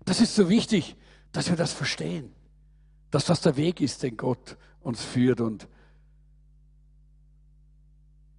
Das 0.05 0.21
ist 0.21 0.35
so 0.35 0.49
wichtig, 0.49 0.97
dass 1.33 1.49
wir 1.49 1.57
das 1.57 1.73
verstehen, 1.73 2.33
dass 3.11 3.27
das 3.27 3.41
der 3.41 3.57
Weg 3.57 3.81
ist, 3.81 4.03
den 4.03 4.17
Gott 4.17 4.57
uns 4.81 5.03
führt. 5.03 5.41
Und 5.41 5.69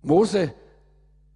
Mose 0.01 0.53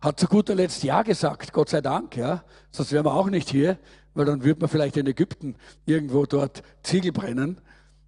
hat 0.01 0.19
zu 0.19 0.27
guter 0.27 0.55
Letzt 0.55 0.83
Ja 0.83 1.01
gesagt, 1.01 1.53
Gott 1.53 1.69
sei 1.69 1.81
Dank, 1.81 2.15
ja. 2.15 2.43
Sonst 2.71 2.91
wären 2.91 3.05
wir 3.05 3.13
auch 3.13 3.29
nicht 3.29 3.49
hier 3.49 3.79
weil 4.17 4.25
dann 4.25 4.43
würde 4.43 4.61
man 4.61 4.69
vielleicht 4.69 4.97
in 4.97 5.05
Ägypten 5.05 5.55
irgendwo 5.85 6.25
dort 6.25 6.63
Ziegel 6.83 7.11
brennen. 7.11 7.61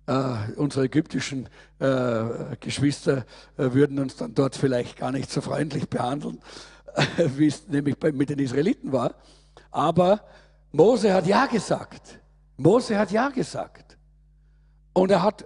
Uh, 0.10 0.38
unsere 0.55 0.86
ägyptischen 0.86 1.47
uh, 1.79 2.55
Geschwister 2.60 3.27
uh, 3.60 3.75
würden 3.75 3.99
uns 3.99 4.15
dann 4.15 4.34
dort 4.34 4.55
vielleicht 4.55 4.97
gar 4.97 5.12
nicht 5.12 5.29
so 5.29 5.39
freundlich 5.39 5.88
behandeln, 5.88 6.39
wie 7.38 7.45
es 7.45 7.67
nämlich 7.67 7.95
bei, 7.99 8.12
mit 8.12 8.32
den 8.32 8.39
Israeliten 8.39 8.91
war. 8.91 9.13
Aber 9.69 10.21
Mose 10.71 11.13
hat 11.13 11.25
Ja 11.25 11.45
gesagt. 11.45 12.19
Mose 12.58 12.97
hat 12.97 13.12
Ja 13.12 13.29
gesagt. 13.29 13.97
Und 14.93 15.12
er 15.12 15.23
hat 15.23 15.45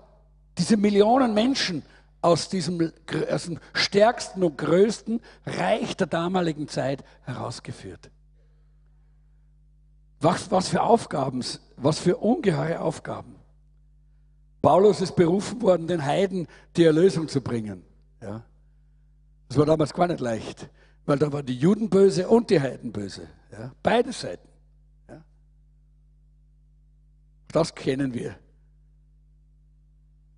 diese 0.58 0.78
Millionen 0.78 1.34
Menschen 1.34 1.84
aus 2.22 2.50
diesem, 2.50 2.92
aus 3.32 3.46
dem 3.46 3.60
stärksten 3.74 4.44
und 4.44 4.58
größten 4.58 5.22
Reich 5.46 5.96
der 5.98 6.08
damaligen 6.08 6.68
Zeit 6.68 7.04
herausgeführt. 7.24 8.10
Was, 10.22 10.50
was 10.52 10.70
für 10.70 10.82
Aufgaben, 10.82 11.44
was 11.76 12.00
für 12.00 12.16
ungeheure 12.18 12.80
Aufgaben. 12.80 13.36
Paulus 14.62 15.02
ist 15.02 15.18
berufen 15.18 15.62
worden, 15.62 15.88
den 15.88 16.06
Heiden 16.06 16.48
die 16.78 16.86
Erlösung 16.86 17.28
zu 17.28 17.42
bringen. 17.42 17.84
Ja. 18.22 18.46
Das 19.50 19.58
war 19.58 19.66
damals 19.66 19.94
gar 19.94 20.08
nicht 20.08 20.22
leicht, 20.22 20.70
weil 21.06 21.20
da 21.20 21.32
waren 21.34 21.46
die 21.46 21.58
Juden 21.58 21.90
böse 21.90 22.30
und 22.30 22.50
die 22.50 22.62
Heiden 22.62 22.94
böse. 22.94 23.28
Ja. 23.52 23.74
Beide 23.84 24.14
Seiten. 24.14 24.48
Ja. 25.10 25.22
Das 27.54 27.74
kennen 27.74 28.14
wir. 28.14 28.36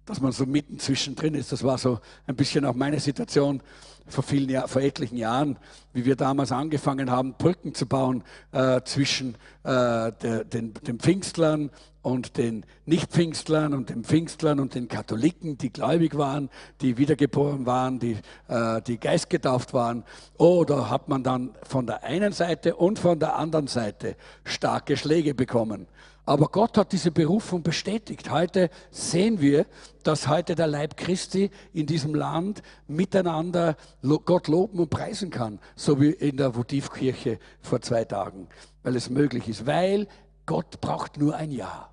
Dass 0.06 0.22
man 0.22 0.32
so 0.32 0.46
mitten 0.46 0.78
zwischendrin 0.78 1.34
ist. 1.34 1.52
Das 1.52 1.64
war 1.64 1.80
so 1.80 2.00
ein 2.28 2.36
bisschen 2.36 2.64
auch 2.66 2.76
meine 2.76 3.00
Situation 3.00 3.64
vor, 4.06 4.24
vielen 4.24 4.50
Jahr, 4.50 4.68
vor 4.68 4.82
etlichen 4.84 5.18
Jahren, 5.18 5.58
wie 5.94 6.06
wir 6.06 6.16
damals 6.16 6.52
angefangen 6.52 7.10
haben, 7.10 7.34
Brücken 7.34 7.74
zu 7.74 7.88
bauen 7.88 8.24
äh, 8.52 8.82
zwischen 8.84 9.36
äh, 9.64 10.12
der, 10.12 10.44
den, 10.44 10.74
den 10.74 11.00
Pfingstlern 11.00 11.72
und 12.04 12.38
den 12.38 12.66
Nicht-Pfingstlern 12.86 13.74
und 13.74 13.90
den 13.90 14.04
Pfingstlern 14.04 14.60
und 14.60 14.76
den 14.76 14.88
Katholiken, 14.90 15.58
die 15.58 15.72
gläubig 15.72 16.16
waren, 16.18 16.50
die 16.82 17.00
wiedergeboren 17.00 17.66
waren, 17.66 17.98
die, 17.98 18.18
äh, 18.48 18.82
die 18.84 19.00
geistgetauft 19.00 19.74
waren. 19.74 20.04
Oh, 20.38 20.66
da 20.66 20.92
hat 20.92 21.08
man 21.08 21.24
dann 21.24 21.56
von 21.64 21.88
der 21.88 22.04
einen 22.04 22.34
Seite 22.34 22.76
und 22.76 23.00
von 23.00 23.18
der 23.20 23.38
anderen 23.38 23.68
Seite 23.68 24.18
starke 24.44 24.98
Schläge 24.98 25.34
bekommen. 25.34 25.88
Aber 26.26 26.48
Gott 26.48 26.78
hat 26.78 26.92
diese 26.92 27.12
Berufung 27.12 27.62
bestätigt. 27.62 28.32
Heute 28.32 28.70
sehen 28.90 29.42
wir, 29.42 29.68
dass 30.04 30.28
heute 30.28 30.56
der 30.56 30.66
Leib 30.66 30.98
Christi 30.98 31.52
in 31.72 31.86
diesem 31.86 32.16
Land 32.16 32.64
miteinander 32.88 33.76
Gott 34.02 34.48
loben 34.48 34.80
und 34.80 34.90
preisen 34.90 35.30
kann, 35.30 35.60
so 35.76 36.02
wie 36.02 36.10
in 36.10 36.38
der 36.38 36.56
Votivkirche 36.56 37.38
vor 37.62 37.82
zwei 37.82 38.06
Tagen, 38.06 38.48
weil 38.82 38.96
es 38.96 39.10
möglich 39.10 39.48
ist. 39.48 39.68
Weil 39.68 40.08
Gott 40.48 40.82
braucht 40.82 41.18
nur 41.18 41.36
ein 41.36 41.52
Ja. 41.52 41.90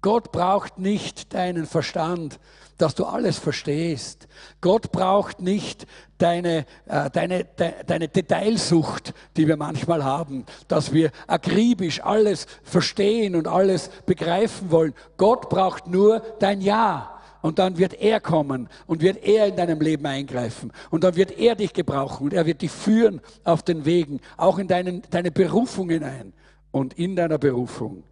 Gott 0.00 0.30
braucht 0.32 0.78
nicht 0.78 1.34
deinen 1.34 1.66
Verstand, 1.66 2.38
dass 2.78 2.94
du 2.94 3.04
alles 3.04 3.38
verstehst. 3.38 4.28
Gott 4.60 4.92
braucht 4.92 5.40
nicht 5.40 5.86
deine, 6.18 6.64
äh, 6.86 7.10
deine, 7.10 7.44
de, 7.44 7.72
deine 7.84 8.08
Detailsucht, 8.08 9.12
die 9.36 9.48
wir 9.48 9.56
manchmal 9.56 10.04
haben, 10.04 10.46
dass 10.68 10.92
wir 10.92 11.10
akribisch 11.26 12.00
alles 12.02 12.46
verstehen 12.62 13.34
und 13.34 13.48
alles 13.48 13.90
begreifen 14.06 14.70
wollen. 14.70 14.94
Gott 15.16 15.48
braucht 15.48 15.88
nur 15.88 16.20
dein 16.38 16.60
Ja. 16.60 17.14
Und 17.40 17.60
dann 17.60 17.78
wird 17.78 17.94
er 17.94 18.20
kommen 18.20 18.68
und 18.86 19.00
wird 19.00 19.22
er 19.22 19.46
in 19.46 19.56
deinem 19.56 19.80
Leben 19.80 20.04
eingreifen. 20.06 20.72
Und 20.90 21.04
dann 21.04 21.14
wird 21.14 21.38
er 21.38 21.54
dich 21.54 21.72
gebrauchen 21.72 22.24
und 22.24 22.32
er 22.32 22.46
wird 22.46 22.62
dich 22.62 22.72
führen 22.72 23.20
auf 23.44 23.62
den 23.62 23.84
Wegen, 23.84 24.20
auch 24.36 24.58
in 24.58 24.66
deinen, 24.66 25.02
deine 25.10 25.30
Berufung 25.30 25.88
hinein. 25.88 26.32
Und 26.72 26.94
in 26.94 27.14
deiner 27.14 27.38
Berufung 27.38 28.02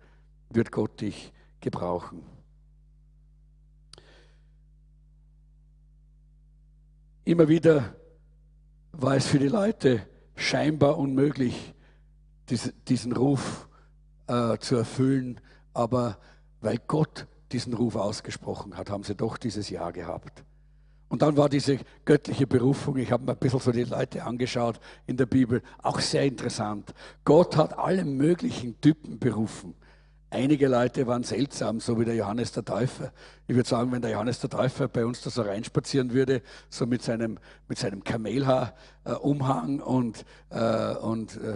wird 0.50 0.70
Gott 0.70 1.00
dich 1.00 1.32
gebrauchen. 1.66 2.22
Immer 7.24 7.48
wieder 7.48 7.96
war 8.92 9.16
es 9.16 9.26
für 9.26 9.40
die 9.40 9.48
Leute 9.48 10.06
scheinbar 10.36 10.96
unmöglich, 10.96 11.74
diesen 12.88 13.12
Ruf 13.12 13.68
äh, 14.28 14.58
zu 14.58 14.76
erfüllen, 14.76 15.40
aber 15.74 16.18
weil 16.60 16.78
Gott 16.86 17.26
diesen 17.50 17.74
Ruf 17.74 17.96
ausgesprochen 17.96 18.76
hat, 18.76 18.88
haben 18.88 19.02
sie 19.02 19.16
doch 19.16 19.36
dieses 19.36 19.68
Ja 19.68 19.90
gehabt. 19.90 20.44
Und 21.08 21.22
dann 21.22 21.36
war 21.36 21.48
diese 21.48 21.80
göttliche 22.04 22.46
Berufung, 22.46 22.96
ich 22.96 23.10
habe 23.10 23.24
mir 23.24 23.32
ein 23.32 23.38
bisschen 23.38 23.58
so 23.58 23.72
die 23.72 23.82
Leute 23.82 24.22
angeschaut 24.22 24.78
in 25.04 25.16
der 25.16 25.26
Bibel, 25.26 25.62
auch 25.82 25.98
sehr 25.98 26.22
interessant. 26.22 26.94
Gott 27.24 27.56
hat 27.56 27.76
alle 27.76 28.04
möglichen 28.04 28.80
Typen 28.80 29.18
berufen. 29.18 29.74
Einige 30.36 30.68
Leute 30.68 31.06
waren 31.06 31.22
seltsam, 31.22 31.80
so 31.80 31.98
wie 31.98 32.04
der 32.04 32.14
Johannes 32.14 32.52
der 32.52 32.62
Täufer. 32.62 33.10
Ich 33.46 33.56
würde 33.56 33.66
sagen, 33.66 33.90
wenn 33.90 34.02
der 34.02 34.10
Johannes 34.10 34.38
der 34.38 34.50
Täufer 34.50 34.86
bei 34.86 35.06
uns 35.06 35.22
da 35.22 35.30
so 35.30 35.40
reinspazieren 35.40 36.12
würde, 36.12 36.42
so 36.68 36.84
mit 36.84 37.02
seinem, 37.02 37.38
mit 37.68 37.78
seinem 37.78 38.04
Kamelhaarumhang 38.04 39.78
äh, 39.78 39.82
und, 39.82 40.26
äh, 40.50 40.94
und 40.96 41.36
äh, 41.38 41.54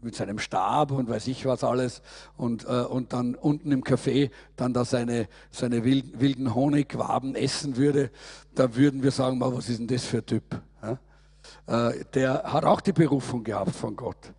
mit 0.00 0.14
seinem 0.14 0.38
Stab 0.38 0.92
und 0.92 1.08
weiß 1.08 1.26
ich 1.26 1.44
was 1.44 1.64
alles 1.64 2.02
und, 2.36 2.64
äh, 2.66 2.82
und 2.82 3.12
dann 3.12 3.34
unten 3.34 3.72
im 3.72 3.82
Café 3.82 4.30
dann 4.54 4.72
da 4.72 4.84
seine, 4.84 5.26
seine 5.50 5.82
wilden, 5.82 6.20
wilden 6.20 6.54
Honigwaben 6.54 7.34
essen 7.34 7.76
würde, 7.76 8.12
da 8.54 8.76
würden 8.76 9.02
wir 9.02 9.10
sagen, 9.10 9.40
was 9.40 9.68
ist 9.68 9.80
denn 9.80 9.88
das 9.88 10.04
für 10.04 10.18
ein 10.18 10.26
Typ? 10.26 10.60
Ja? 10.84 11.88
Äh, 11.88 12.04
der 12.14 12.44
hat 12.44 12.64
auch 12.64 12.80
die 12.80 12.92
Berufung 12.92 13.42
gehabt 13.42 13.74
von 13.74 13.96
Gott. 13.96 14.32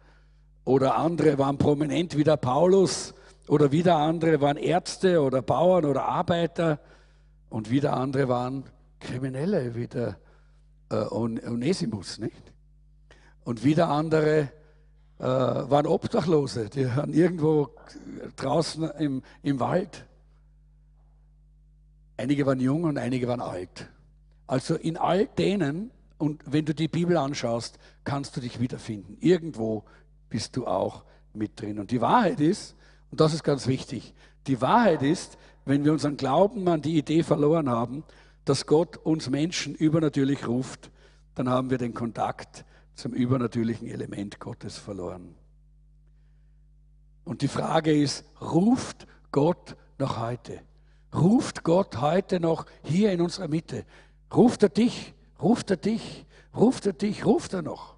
Oder 0.64 0.96
andere 0.96 1.38
waren 1.38 1.58
prominent 1.58 2.16
wie 2.16 2.24
der 2.24 2.38
Paulus 2.38 3.14
oder 3.48 3.72
wieder 3.72 3.98
andere 3.98 4.41
waren 4.41 4.58
Ärzte 4.58 5.22
oder 5.22 5.41
Bauern 5.41 5.86
oder 5.86 6.06
Arbeiter 6.06 6.80
und 7.50 7.70
wieder 7.70 7.93
andere 7.93 8.28
waren 8.28 8.64
Kriminelle 9.00 9.76
wie 9.76 9.88
der 9.88 10.18
äh, 10.89 10.96
Onesimus, 10.96 12.20
nicht? 12.20 12.54
Und 13.43 13.64
wieder 13.64 13.89
andere 13.89 14.50
äh, 15.20 15.24
waren 15.24 15.86
Obdachlose, 15.86 16.70
die 16.70 16.88
waren 16.88 17.14
irgendwo 17.14 17.70
draußen 18.36 18.89
im, 19.00 19.22
im 19.43 19.60
Wald. 19.60 20.06
Einige 22.18 22.46
waren 22.46 22.60
jung 22.60 22.86
und 22.86 22.98
einige 22.98 23.28
waren 23.28 23.41
alt. 23.41 23.89
Also 24.48 24.76
in 24.76 24.98
all 24.98 25.28
denen, 25.28 25.91
und 26.18 26.41
wenn 26.46 26.66
du 26.66 26.74
die 26.74 26.88
Bibel 26.88 27.18
anschaust, 27.18 27.78
kannst 28.04 28.36
du 28.38 28.41
dich 28.41 28.60
wiederfinden. 28.60 29.18
Irgendwo 29.20 29.84
bist 30.30 30.56
du 30.56 30.66
auch 30.66 31.04
mit 31.34 31.60
drin. 31.60 31.80
Und 31.80 31.91
die 31.91 32.02
Wahrheit 32.02 32.39
ist, 32.39 32.76
und 33.16 33.22
das 33.22 33.34
ist 33.34 33.45
ganz 33.45 33.66
wichtig, 33.68 34.13
die 34.45 34.59
Wahrheit 34.59 35.01
ist, 35.01 35.38
wenn 35.63 35.86
wir 35.86 35.93
unseren 35.93 36.18
Glauben 36.18 36.68
an 36.68 36.82
die 36.82 36.97
Idee 36.97 37.24
verloren 37.24 37.70
haben, 37.70 38.03
dass 38.43 38.66
Gott 38.66 38.97
uns 38.97 39.30
Menschen 39.30 39.74
übernatürlich 39.74 40.45
ruft, 40.49 40.91
dann 41.34 41.47
haben 41.47 41.70
wir 41.70 41.78
den 41.78 41.93
Kontakt 41.93 42.66
zum 42.93 43.13
übernatürlichen 43.13 43.88
Element 43.88 44.41
Gottes 44.41 44.78
verloren. 44.78 45.34
Und 47.24 47.41
die 47.41 47.47
Frage 47.47 47.93
ist, 47.97 48.26
ruft 48.41 49.07
Gott 49.32 49.78
noch 49.97 50.20
heute? 50.20 50.59
Ruft 51.13 51.63
Gott 51.63 52.01
heute 52.01 52.41
noch 52.41 52.66
hier 52.84 53.13
in 53.13 53.22
unserer 53.22 53.47
Mitte? 53.47 53.86
Ruft 54.34 54.61
er 54.61 54.68
dich? 54.68 55.13
Ruft 55.41 55.72
er 55.72 55.78
dich? 55.78 56.26
Ruft 56.53 56.86
er 56.86 56.91
dich? 56.91 57.26
Ruft 57.26 57.53
er 57.53 57.61
noch? 57.61 57.95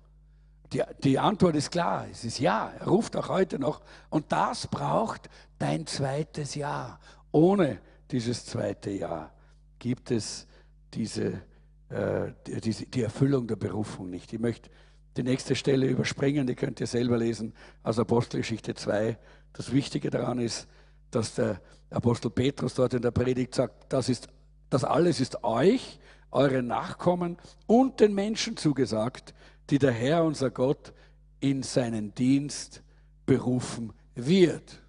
Die, 0.74 0.82
die 1.04 1.18
Antwort 1.18 1.56
ist 1.56 1.72
klar, 1.72 2.08
es 2.12 2.26
ist 2.26 2.40
ja, 2.40 2.74
er 2.80 2.88
ruft 2.88 3.16
auch 3.16 3.30
heute 3.30 3.58
noch. 3.58 3.82
Und 4.10 4.32
das 4.32 4.68
braucht 4.68 5.30
dein 5.60 5.88
zweites 5.88 6.56
Jahr. 6.56 7.00
Ohne 7.32 7.80
dieses 8.12 8.46
zweite 8.46 8.90
Jahr 8.90 9.34
gibt 9.80 10.12
es 10.12 10.48
diese, 10.94 11.42
äh, 11.90 12.32
die, 12.46 12.86
die 12.86 13.02
Erfüllung 13.02 13.48
der 13.48 13.56
Berufung 13.56 14.10
nicht. 14.10 14.34
Ich 14.34 14.40
möchte 14.40 14.70
die 15.16 15.24
nächste 15.24 15.56
Stelle 15.56 15.88
überspringen, 15.88 16.46
die 16.46 16.56
könnt 16.56 16.80
ihr 16.80 16.88
selber 16.88 17.18
lesen 17.18 17.54
aus 17.84 17.98
Apostelgeschichte 17.98 18.76
2. 18.76 19.18
Das 19.54 19.72
Wichtige 19.72 20.10
daran 20.10 20.40
ist, 20.40 20.68
dass 21.12 21.36
der 21.36 21.62
Apostel 21.90 22.30
Petrus 22.30 22.76
dort 22.76 22.94
in 22.94 23.02
der 23.02 23.12
Predigt 23.12 23.56
sagt, 23.56 23.92
das, 23.92 24.10
ist, 24.10 24.28
das 24.70 24.84
alles 24.84 25.20
ist 25.20 25.44
euch, 25.44 26.00
euren 26.32 26.68
Nachkommen 26.68 27.38
und 27.66 28.00
den 28.00 28.14
Menschen 28.14 28.58
zugesagt, 28.58 29.34
die 29.70 29.80
der 29.80 29.92
Herr, 29.92 30.24
unser 30.24 30.50
Gott, 30.50 30.94
in 31.40 31.64
seinen 31.64 32.14
Dienst 32.16 32.82
berufen 33.26 33.94
wird. 34.16 34.82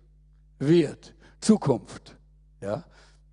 Wird. 0.58 1.14
Zukunft. 1.40 2.16
Ja? 2.60 2.84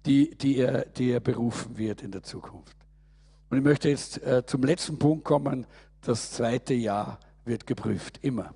Die, 0.06 0.36
die, 0.38 0.58
er, 0.58 0.86
die 0.86 1.12
er 1.12 1.20
berufen 1.20 1.78
wird 1.78 2.02
in 2.02 2.12
der 2.12 2.24
Zukunft. 2.24 2.76
Und 3.50 3.58
ich 3.58 3.64
möchte 3.64 3.90
jetzt 3.90 4.22
äh, 4.24 4.46
zum 4.46 4.64
letzten 4.64 5.00
Punkt 5.00 5.24
kommen, 5.24 5.66
das 6.02 6.32
zweite 6.32 6.74
Jahr 6.74 7.20
wird 7.46 7.66
geprüft, 7.66 8.20
immer. 8.22 8.54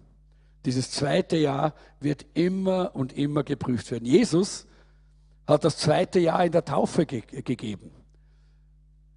Dieses 0.66 0.92
zweite 0.92 1.38
Jahr 1.38 1.74
wird 2.00 2.26
immer 2.34 2.96
und 2.96 3.14
immer 3.14 3.44
geprüft 3.44 3.92
werden. 3.92 4.06
Jesus 4.06 4.68
hat 5.48 5.64
das 5.64 5.78
zweite 5.78 6.20
Jahr 6.20 6.46
in 6.46 6.52
der 6.52 6.66
Taufe 6.66 7.06
ge 7.06 7.22
gegeben. 7.22 7.92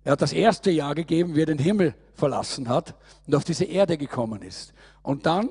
Er 0.05 0.13
hat 0.13 0.23
das 0.23 0.33
erste 0.33 0.71
Jahr 0.71 0.95
gegeben, 0.95 1.35
wie 1.35 1.43
er 1.43 1.47
den 1.47 1.59
Himmel 1.59 1.95
verlassen 2.15 2.69
hat 2.69 2.95
und 3.27 3.35
auf 3.35 3.45
diese 3.45 3.65
Erde 3.65 3.97
gekommen 3.97 4.43
ist. 4.43 4.73
Und 5.03 5.27
dann 5.27 5.51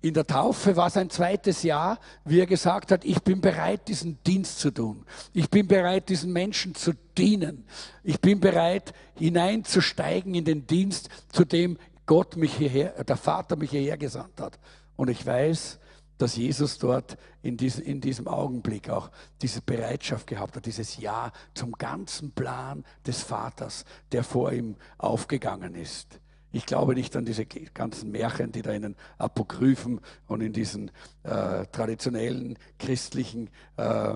in 0.00 0.14
der 0.14 0.26
Taufe 0.26 0.76
war 0.76 0.90
sein 0.90 1.10
zweites 1.10 1.64
Jahr, 1.64 1.98
wie 2.24 2.38
er 2.38 2.46
gesagt 2.46 2.92
hat, 2.92 3.04
ich 3.04 3.20
bin 3.22 3.40
bereit, 3.40 3.88
diesen 3.88 4.22
Dienst 4.22 4.60
zu 4.60 4.70
tun. 4.70 5.04
Ich 5.32 5.50
bin 5.50 5.66
bereit, 5.66 6.08
diesen 6.08 6.32
Menschen 6.32 6.76
zu 6.76 6.92
dienen. 7.16 7.64
Ich 8.04 8.20
bin 8.20 8.38
bereit, 8.38 8.92
hineinzusteigen 9.16 10.34
in 10.34 10.44
den 10.44 10.68
Dienst, 10.68 11.08
zu 11.32 11.44
dem 11.44 11.78
Gott 12.06 12.36
mich 12.36 12.54
hierher, 12.54 13.02
der 13.02 13.16
Vater 13.16 13.56
mich 13.56 13.70
hierher 13.70 13.98
gesandt 13.98 14.40
hat. 14.40 14.58
Und 14.94 15.10
ich 15.10 15.26
weiß, 15.26 15.80
dass 16.18 16.36
Jesus 16.36 16.78
dort 16.78 17.16
in, 17.42 17.56
diesem, 17.56 17.84
in 17.84 18.00
diesem 18.00 18.28
Augenblick 18.28 18.90
auch 18.90 19.10
diese 19.40 19.62
Bereitschaft 19.62 20.26
gehabt 20.26 20.56
hat, 20.56 20.66
dieses 20.66 20.98
Ja 20.98 21.32
zum 21.54 21.72
ganzen 21.72 22.32
Plan 22.32 22.84
des 23.06 23.22
Vaters, 23.22 23.84
der 24.12 24.24
vor 24.24 24.52
ihm 24.52 24.76
aufgegangen 24.98 25.74
ist. 25.74 26.20
Ich 26.50 26.66
glaube 26.66 26.94
nicht 26.94 27.14
an 27.14 27.24
diese 27.24 27.46
ganzen 27.46 28.10
Märchen, 28.10 28.52
die 28.52 28.62
da 28.62 28.72
in 28.72 28.82
den 28.82 28.96
Apokryphen 29.18 30.00
und 30.26 30.40
in 30.40 30.52
diesen 30.52 30.90
äh, 31.22 31.66
traditionellen 31.66 32.58
christlichen 32.78 33.50
äh, 33.76 34.14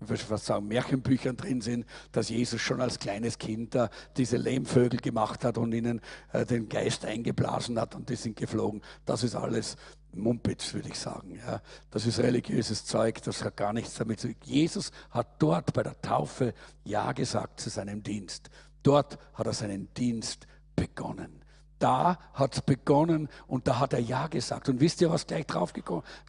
ich 0.00 0.08
würde 0.08 0.22
fast 0.22 0.46
sagen, 0.46 0.68
Märchenbüchern 0.68 1.36
drin 1.36 1.60
sind, 1.60 1.86
dass 2.12 2.28
Jesus 2.28 2.60
schon 2.60 2.80
als 2.80 2.98
kleines 2.98 3.38
Kind 3.38 3.74
da 3.74 3.88
diese 4.16 4.36
Lehmvögel 4.36 5.00
gemacht 5.00 5.44
hat 5.44 5.58
und 5.58 5.72
ihnen 5.72 6.00
äh, 6.32 6.44
den 6.44 6.68
Geist 6.68 7.04
eingeblasen 7.04 7.80
hat 7.80 7.94
und 7.94 8.08
die 8.10 8.16
sind 8.16 8.36
geflogen. 8.36 8.82
Das 9.06 9.24
ist 9.24 9.34
alles 9.34 9.76
Mumpitz, 10.18 10.74
würde 10.74 10.88
ich 10.88 10.98
sagen. 10.98 11.38
Ja. 11.46 11.60
Das 11.90 12.06
ist 12.06 12.18
religiöses 12.18 12.84
Zeug, 12.84 13.22
das 13.22 13.44
hat 13.44 13.56
gar 13.56 13.72
nichts 13.72 13.94
damit 13.94 14.20
zu 14.20 14.28
tun. 14.28 14.36
Jesus 14.44 14.90
hat 15.10 15.26
dort 15.38 15.72
bei 15.72 15.82
der 15.82 16.00
Taufe 16.00 16.54
Ja 16.84 17.12
gesagt 17.12 17.60
zu 17.60 17.70
seinem 17.70 18.02
Dienst. 18.02 18.50
Dort 18.82 19.18
hat 19.34 19.46
er 19.46 19.52
seinen 19.52 19.92
Dienst 19.94 20.46
begonnen. 20.74 21.42
Da 21.78 22.18
hat 22.32 22.54
es 22.54 22.62
begonnen 22.62 23.28
und 23.46 23.68
da 23.68 23.80
hat 23.80 23.92
er 23.92 23.98
Ja 23.98 24.28
gesagt. 24.28 24.68
Und 24.68 24.80
wisst 24.80 25.00
ihr, 25.02 25.10
was 25.10 25.26
gleich 25.26 25.46
drauf, 25.46 25.74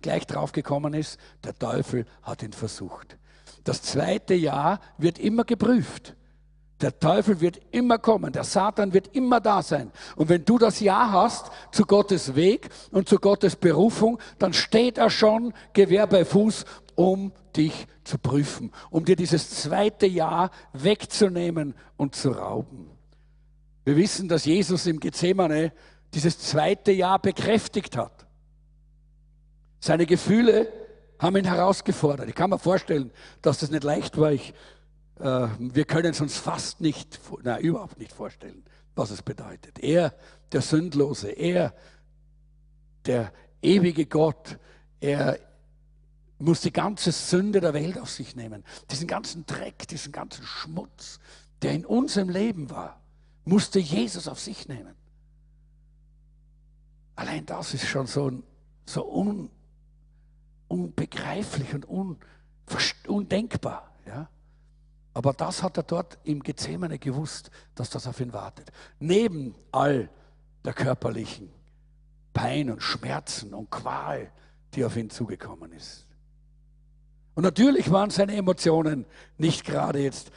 gleich 0.01 0.27
drauf 0.27 0.51
gekommen 0.51 0.93
ist? 0.93 1.17
Der 1.43 1.57
Teufel 1.57 2.05
hat 2.23 2.43
ihn 2.43 2.51
versucht. 2.51 3.17
Das 3.63 3.81
zweite 3.81 4.33
Jahr 4.33 4.81
wird 4.97 5.19
immer 5.19 5.45
geprüft. 5.45 6.16
Der 6.81 6.99
Teufel 6.99 7.41
wird 7.41 7.59
immer 7.71 7.97
kommen, 7.97 8.31
der 8.31 8.43
Satan 8.43 8.93
wird 8.93 9.15
immer 9.15 9.39
da 9.39 9.63
sein. 9.63 9.91
Und 10.15 10.29
wenn 10.29 10.45
du 10.45 10.59
das 10.59 10.79
Ja 10.79 11.11
hast 11.11 11.49
zu 11.71 11.85
Gottes 11.85 12.35
Weg 12.35 12.69
und 12.91 13.09
zu 13.09 13.17
Gottes 13.17 13.55
Berufung, 13.55 14.19
dann 14.37 14.53
steht 14.53 14.99
er 14.99 15.09
schon 15.09 15.53
Gewehr 15.73 16.05
bei 16.05 16.23
Fuß, 16.23 16.65
um 16.93 17.31
dich 17.55 17.87
zu 18.03 18.19
prüfen, 18.19 18.71
um 18.91 19.05
dir 19.05 19.15
dieses 19.15 19.49
zweite 19.49 20.05
Jahr 20.05 20.51
wegzunehmen 20.73 21.73
und 21.97 22.15
zu 22.15 22.29
rauben. 22.29 22.91
Wir 23.83 23.95
wissen, 23.95 24.27
dass 24.27 24.45
Jesus 24.45 24.85
im 24.85 24.99
Gethsemane 24.99 25.71
dieses 26.13 26.39
zweite 26.39 26.91
Jahr 26.91 27.19
bekräftigt 27.19 27.97
hat. 27.97 28.27
Seine 29.79 30.05
Gefühle 30.05 30.67
haben 31.19 31.37
ihn 31.37 31.45
herausgefordert. 31.45 32.29
Ich 32.29 32.35
kann 32.35 32.49
mir 32.49 32.59
vorstellen, 32.59 33.11
dass 33.41 33.59
das 33.59 33.71
nicht 33.71 33.83
leicht 33.83 34.17
war. 34.17 34.31
Ich, 34.31 34.53
wir 35.19 35.85
können 35.85 36.11
es 36.11 36.21
uns 36.21 36.37
fast 36.37 36.81
nicht, 36.81 37.19
na, 37.43 37.59
überhaupt 37.59 37.99
nicht 37.99 38.13
vorstellen, 38.13 38.63
was 38.95 39.11
es 39.11 39.21
bedeutet. 39.21 39.79
Er, 39.79 40.13
der 40.51 40.61
Sündlose, 40.61 41.29
er, 41.29 41.73
der 43.05 43.31
ewige 43.61 44.05
Gott, 44.05 44.57
er 44.99 45.39
muss 46.39 46.61
die 46.61 46.71
ganze 46.71 47.11
Sünde 47.11 47.61
der 47.61 47.73
Welt 47.73 47.97
auf 47.97 48.09
sich 48.09 48.35
nehmen. 48.35 48.63
Diesen 48.91 49.07
ganzen 49.07 49.45
Dreck, 49.45 49.87
diesen 49.87 50.11
ganzen 50.11 50.45
Schmutz, 50.45 51.19
der 51.61 51.73
in 51.73 51.85
unserem 51.85 52.29
Leben 52.29 52.69
war, 52.69 53.01
musste 53.45 53.79
Jesus 53.79 54.27
auf 54.27 54.39
sich 54.39 54.67
nehmen. 54.67 54.95
Allein 57.15 57.45
das 57.45 57.73
ist 57.73 57.87
schon 57.87 58.05
so, 58.05 58.43
so 58.85 59.11
un, 59.11 59.49
unbegreiflich 60.67 61.73
und 61.73 61.89
un, 61.89 62.17
undenkbar. 63.07 63.91
Ja? 64.05 64.29
Aber 65.17 65.33
das 65.33 65.63
hat 65.63 65.77
er 65.77 65.81
dort 65.81 66.19
im 66.25 66.43
Gethsemane 66.43 66.99
gewusst, 66.99 67.49
dass 67.73 67.89
das 67.89 68.05
auf 68.05 68.19
ihn 68.19 68.33
wartet. 68.33 68.71
Neben 68.99 69.55
all 69.71 70.11
der 70.63 70.73
körperlichen 70.73 71.49
Pein 72.33 72.69
und 72.69 72.83
Schmerzen 72.83 73.55
und 73.55 73.71
Qual, 73.71 74.31
die 74.75 74.85
auf 74.85 74.95
ihn 74.95 75.09
zugekommen 75.09 75.71
ist. 75.71 76.05
Und 77.33 77.41
natürlich 77.41 77.89
waren 77.89 78.11
seine 78.11 78.35
Emotionen 78.35 79.07
nicht 79.39 79.65
gerade 79.65 80.03
jetzt 80.03 80.29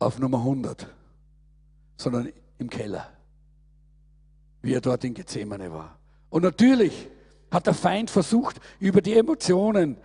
auf 0.00 0.18
Nummer 0.18 0.38
100, 0.38 0.92
sondern 1.98 2.32
im 2.58 2.70
Keller, 2.70 3.08
wie 4.60 4.74
er 4.74 4.80
dort 4.80 5.04
in 5.04 5.14
Gethsemane 5.14 5.72
war. 5.72 6.00
Und 6.30 6.42
natürlich 6.42 7.08
hat 7.52 7.68
der 7.68 7.74
Feind 7.74 8.10
versucht, 8.10 8.60
über 8.80 9.02
die 9.02 9.16
Emotionen 9.16 9.98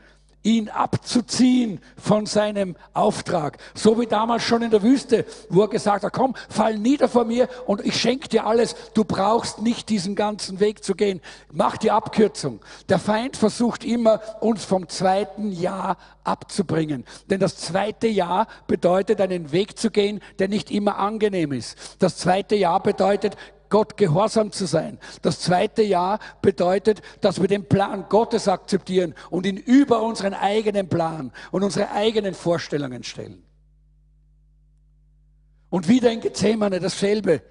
ihn 0.44 0.70
abzuziehen 0.70 1.80
von 1.98 2.26
seinem 2.26 2.76
Auftrag. 2.94 3.58
So 3.74 4.00
wie 4.00 4.06
damals 4.06 4.44
schon 4.44 4.62
in 4.62 4.72
der 4.72 4.84
Wüste, 4.84 5.26
wo 5.50 5.62
er 5.62 5.70
gesagt 5.70 6.04
hat, 6.04 6.14
komm, 6.14 6.36
fall 6.50 6.78
nieder 6.78 7.08
vor 7.08 7.26
mir 7.26 7.48
und 7.66 7.84
ich 7.86 8.00
schenke 8.00 8.28
dir 8.28 8.46
alles. 8.46 8.76
Du 8.94 9.06
brauchst 9.06 9.62
nicht 9.62 9.90
diesen 9.90 10.16
ganzen 10.16 10.60
Weg 10.60 10.84
zu 10.84 10.96
gehen. 10.96 11.22
Mach 11.52 11.78
die 11.78 11.92
Abkürzung. 11.92 12.60
Der 12.90 13.00
Feind 13.00 13.38
versucht 13.38 13.84
immer, 13.84 14.20
uns 14.42 14.66
vom 14.66 14.90
zweiten 14.90 15.52
Jahr 15.52 15.98
abzubringen. 16.24 17.06
Denn 17.30 17.40
das 17.40 17.58
zweite 17.58 18.08
Jahr 18.08 18.48
bedeutet, 18.68 19.22
einen 19.22 19.52
Weg 19.52 19.78
zu 19.78 19.92
gehen, 19.92 20.22
der 20.40 20.50
nicht 20.50 20.72
immer 20.72 20.98
angenehm 20.98 21.54
ist. 21.54 21.78
Das 22.00 22.18
zweite 22.18 22.56
Jahr 22.56 22.82
bedeutet, 22.82 23.38
Gott 23.74 23.98
gehorsam 23.98 24.52
zu 24.52 24.68
sein. 24.68 25.00
Das 25.24 25.40
zweite 25.40 25.82
Jahr 25.82 26.20
bedeutet, 26.44 27.02
dass 27.22 27.42
wir 27.42 27.48
den 27.48 27.68
Plan 27.68 28.06
Gottes 28.08 28.48
akzeptieren 28.48 29.16
und 29.32 29.48
ihn 29.48 29.58
über 29.58 30.04
unseren 30.04 30.36
eigenen 30.36 30.90
Plan 30.90 31.32
und 31.50 31.64
unsere 31.64 31.90
eigenen 31.90 32.36
Vorstellungen 32.36 33.04
stellen. 33.04 33.42
Und 35.72 35.88
wieder 35.88 36.12
in 36.12 36.22
Gethsemane 36.22 36.80
dasselbe. 36.80 37.42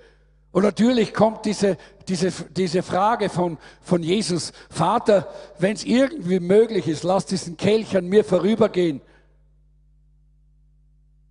Und 0.53 0.63
natürlich 0.63 1.13
kommt 1.13 1.45
diese, 1.45 1.77
diese, 2.07 2.31
diese 2.31 2.85
Frage 2.85 3.29
von, 3.29 3.59
von 3.81 4.05
Jesus, 4.05 4.53
Vater, 4.71 5.27
wenn 5.59 5.73
es 5.73 5.83
irgendwie 5.83 6.39
möglich 6.39 6.87
ist, 6.87 7.03
lass 7.03 7.27
diesen 7.27 7.57
Kelch 7.57 7.97
an 7.97 8.07
mir 8.07 8.23
vorübergehen. 8.23 9.01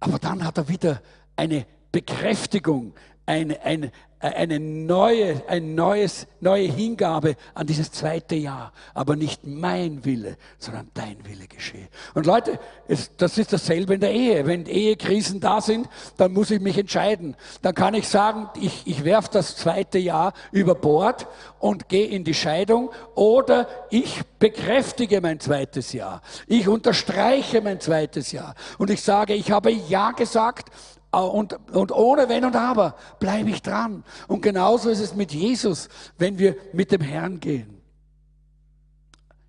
Aber 0.02 0.20
dann 0.20 0.44
hat 0.44 0.58
er 0.58 0.68
wieder 0.68 1.02
eine 1.38 1.66
Bekräftigung, 1.94 2.94
eine, 3.26 3.62
eine, 3.62 3.94
eine 4.22 4.60
neue, 4.60 5.42
ein 5.48 5.74
neues, 5.74 6.28
neue 6.40 6.68
Hingabe 6.68 7.36
an 7.56 7.66
dieses 7.66 7.92
zweite 7.92 8.36
Jahr. 8.36 8.72
Aber 8.94 9.16
nicht 9.16 9.46
mein 9.46 10.06
Wille, 10.06 10.38
sondern 10.60 10.90
dein 10.94 11.18
Wille 11.28 11.48
geschehe. 11.48 11.88
Und 12.14 12.28
Leute, 12.28 12.60
es, 12.88 13.16
das 13.18 13.38
ist 13.38 13.52
dasselbe 13.52 13.96
in 13.96 14.02
der 14.02 14.14
Ehe. 14.14 14.46
Wenn 14.46 14.68
Ehekrisen 14.68 15.40
da 15.40 15.60
sind, 15.60 15.90
dann 16.18 16.34
muss 16.34 16.52
ich 16.52 16.62
mich 16.62 16.78
entscheiden. 16.78 17.36
Dann 17.64 17.74
kann 17.74 17.96
ich 17.96 18.08
sagen, 18.08 18.50
ich, 18.60 18.84
ich 18.86 19.04
werf 19.04 19.28
das 19.28 19.56
zweite 19.56 19.98
Jahr 19.98 20.34
über 20.52 20.76
Bord 20.76 21.28
und 21.60 21.90
gehe 21.90 22.08
in 22.08 22.24
die 22.24 22.36
Scheidung 22.36 22.92
oder 23.16 23.68
ich 23.90 24.22
bekräftige 24.38 25.20
mein 25.22 25.40
zweites 25.40 25.94
Jahr. 25.94 26.22
Ich 26.48 26.68
unterstreiche 26.68 27.62
mein 27.62 27.80
zweites 27.80 28.32
Jahr. 28.32 28.56
Und 28.78 28.92
ich 28.92 29.02
sage, 29.02 29.34
ich 29.34 29.52
habe 29.52 29.72
Ja 29.72 30.12
gesagt 30.12 30.70
und, 31.12 31.54
und 31.72 31.92
ohne 31.92 32.30
Wenn 32.30 32.46
und 32.46 32.56
Aber 32.56 32.96
bleibe 33.20 33.50
ich 33.50 33.62
dran. 33.62 34.04
Und 34.28 34.42
genauso 34.42 34.90
ist 34.90 35.02
es 35.02 35.16
mit 35.16 35.34
Jesus, 35.34 35.90
wenn 36.18 36.40
wir 36.40 36.56
mit 36.74 36.92
dem 36.92 37.02
Herrn 37.02 37.40
gehen. 37.40 37.82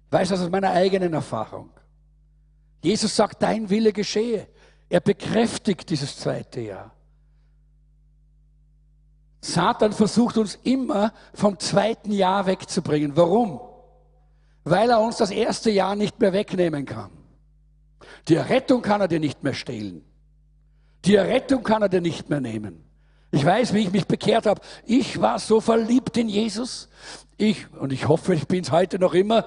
Ich 0.06 0.12
weiß 0.12 0.30
das 0.30 0.40
aus 0.40 0.50
meiner 0.50 0.70
eigenen 0.70 1.12
Erfahrung. 1.14 1.70
Jesus 2.82 3.14
sagt, 3.14 3.42
dein 3.42 3.70
Wille 3.70 3.92
geschehe. 3.92 4.48
Er 4.88 5.00
bekräftigt 5.00 5.88
dieses 5.88 6.18
zweite 6.18 6.60
Jahr. 6.60 6.90
Satan 9.40 9.92
versucht 9.92 10.36
uns 10.36 10.58
immer 10.62 11.12
vom 11.32 11.58
zweiten 11.58 12.12
Jahr 12.12 12.46
wegzubringen. 12.46 13.16
Warum? 13.16 13.60
Weil 14.64 14.90
er 14.90 15.00
uns 15.00 15.16
das 15.16 15.30
erste 15.30 15.70
Jahr 15.70 15.96
nicht 15.96 16.20
mehr 16.20 16.32
wegnehmen 16.32 16.86
kann. 16.86 17.10
Die 18.28 18.34
Errettung 18.34 18.82
kann 18.82 19.00
er 19.00 19.08
dir 19.08 19.18
nicht 19.20 19.42
mehr 19.42 19.54
stehlen. 19.54 20.04
Die 21.04 21.16
Errettung 21.16 21.62
kann 21.62 21.82
er 21.82 21.88
dir 21.88 22.00
nicht 22.00 22.30
mehr 22.30 22.40
nehmen. 22.40 22.84
Ich 23.30 23.44
weiß, 23.44 23.72
wie 23.72 23.80
ich 23.80 23.92
mich 23.92 24.06
bekehrt 24.06 24.46
habe. 24.46 24.60
Ich 24.84 25.20
war 25.20 25.38
so 25.38 25.60
verliebt 25.60 26.16
in 26.16 26.28
Jesus. 26.28 26.88
Ich, 27.38 27.66
und 27.80 27.92
ich 27.92 28.06
hoffe, 28.06 28.34
ich 28.34 28.46
bin 28.46 28.62
es 28.62 28.70
heute 28.70 28.98
noch 28.98 29.14
immer, 29.14 29.46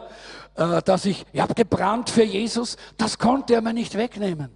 äh, 0.56 0.82
dass 0.82 1.06
ich, 1.06 1.26
ich 1.32 1.40
habe 1.40 1.54
gebrannt 1.54 2.10
für 2.10 2.24
Jesus. 2.24 2.78
Das 2.98 3.20
konnte 3.20 3.54
er 3.54 3.62
mir 3.62 3.74
nicht 3.74 3.96
wegnehmen. 3.96 4.50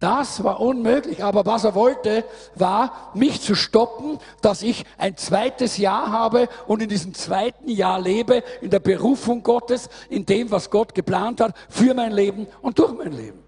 Das 0.00 0.42
war 0.42 0.60
unmöglich. 0.60 1.22
Aber 1.22 1.46
was 1.46 1.62
er 1.62 1.76
wollte, 1.76 2.24
war, 2.56 3.12
mich 3.14 3.40
zu 3.40 3.54
stoppen, 3.54 4.18
dass 4.40 4.62
ich 4.62 4.84
ein 4.98 5.16
zweites 5.16 5.76
Jahr 5.76 6.10
habe 6.10 6.48
und 6.66 6.82
in 6.82 6.88
diesem 6.88 7.14
zweiten 7.14 7.68
Jahr 7.68 8.00
lebe, 8.00 8.42
in 8.62 8.70
der 8.70 8.80
Berufung 8.80 9.44
Gottes, 9.44 9.88
in 10.08 10.26
dem, 10.26 10.50
was 10.50 10.70
Gott 10.70 10.94
geplant 10.94 11.40
hat, 11.40 11.54
für 11.68 11.94
mein 11.94 12.10
Leben 12.10 12.48
und 12.62 12.78
durch 12.80 12.94
mein 12.94 13.12
Leben. 13.12 13.41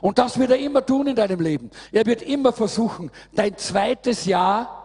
Und 0.00 0.18
das 0.18 0.38
wird 0.38 0.50
er 0.50 0.58
immer 0.58 0.84
tun 0.84 1.06
in 1.06 1.16
deinem 1.16 1.40
Leben. 1.40 1.70
Er 1.92 2.06
wird 2.06 2.22
immer 2.22 2.52
versuchen, 2.52 3.10
dein 3.34 3.56
zweites 3.56 4.24
Jahr 4.24 4.84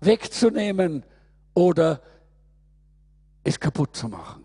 wegzunehmen 0.00 1.04
oder 1.54 2.00
es 3.42 3.58
kaputt 3.58 3.96
zu 3.96 4.08
machen. 4.08 4.44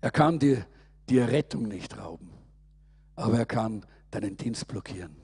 Er 0.00 0.10
kann 0.10 0.38
dir 0.38 0.66
die 1.08 1.18
Rettung 1.18 1.68
nicht 1.68 1.96
rauben, 1.96 2.30
aber 3.16 3.38
er 3.38 3.46
kann 3.46 3.86
deinen 4.10 4.36
Dienst 4.36 4.68
blockieren. 4.68 5.16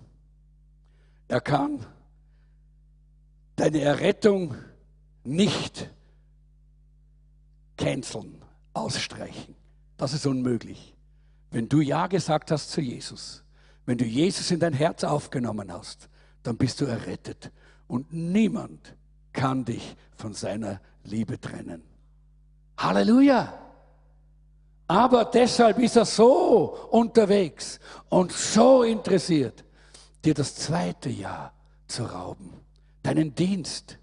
Er 1.29 1.41
kann 1.41 1.87
deine 3.57 3.81
Errettung 3.81 4.55
nicht 5.23 5.91
canceln, 7.77 8.45
ausstreichen. 8.73 9.55
Das 9.97 10.12
ist 10.12 10.27
unmöglich. 10.27 10.95
Wenn 11.51 11.68
du 11.68 11.80
Ja 11.80 12.07
gesagt 12.07 12.51
hast 12.51 12.70
zu 12.70 12.80
Jesus, 12.80 13.42
wenn 13.86 13.98
du 13.98 14.05
Jesus 14.05 14.51
in 14.51 14.61
dein 14.61 14.72
Herz 14.72 15.05
aufgenommen 15.05 15.72
hast, 15.72 16.09
dann 16.42 16.57
bist 16.57 16.80
du 16.80 16.84
errettet. 16.84 17.51
Und 17.88 18.12
niemand 18.12 18.94
kann 19.32 19.64
dich 19.64 19.96
von 20.16 20.32
seiner 20.32 20.80
Liebe 21.05 21.40
trennen. 21.40 21.82
Halleluja! 22.76 23.53
Aber 24.86 25.24
deshalb 25.24 25.78
ist 25.78 25.96
er 25.96 26.05
so 26.05 26.88
unterwegs 26.90 27.78
und 28.09 28.32
so 28.32 28.82
interessiert, 28.82 29.64
dir 30.24 30.34
das 30.34 30.57
zweite 30.57 31.11
Jahr 31.11 31.53
zu 31.86 32.05
rauben. 32.05 32.53
Deinen 33.03 33.34
Dienst, 33.34 33.98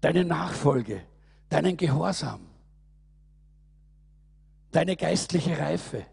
deine 0.00 0.24
Nachfolge, 0.24 1.02
deinen 1.48 1.76
Gehorsam, 1.76 2.40
deine 4.72 4.96
geistliche 4.96 5.58
Reife. 5.58 6.06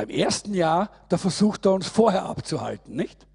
Beim 0.00 0.08
ersten 0.08 0.54
Jahr, 0.54 0.88
da 1.10 1.18
versucht 1.18 1.66
er 1.66 1.74
uns 1.74 1.86
vorher 1.86 2.24
abzuhalten, 2.24 2.96
nicht? 2.96 3.26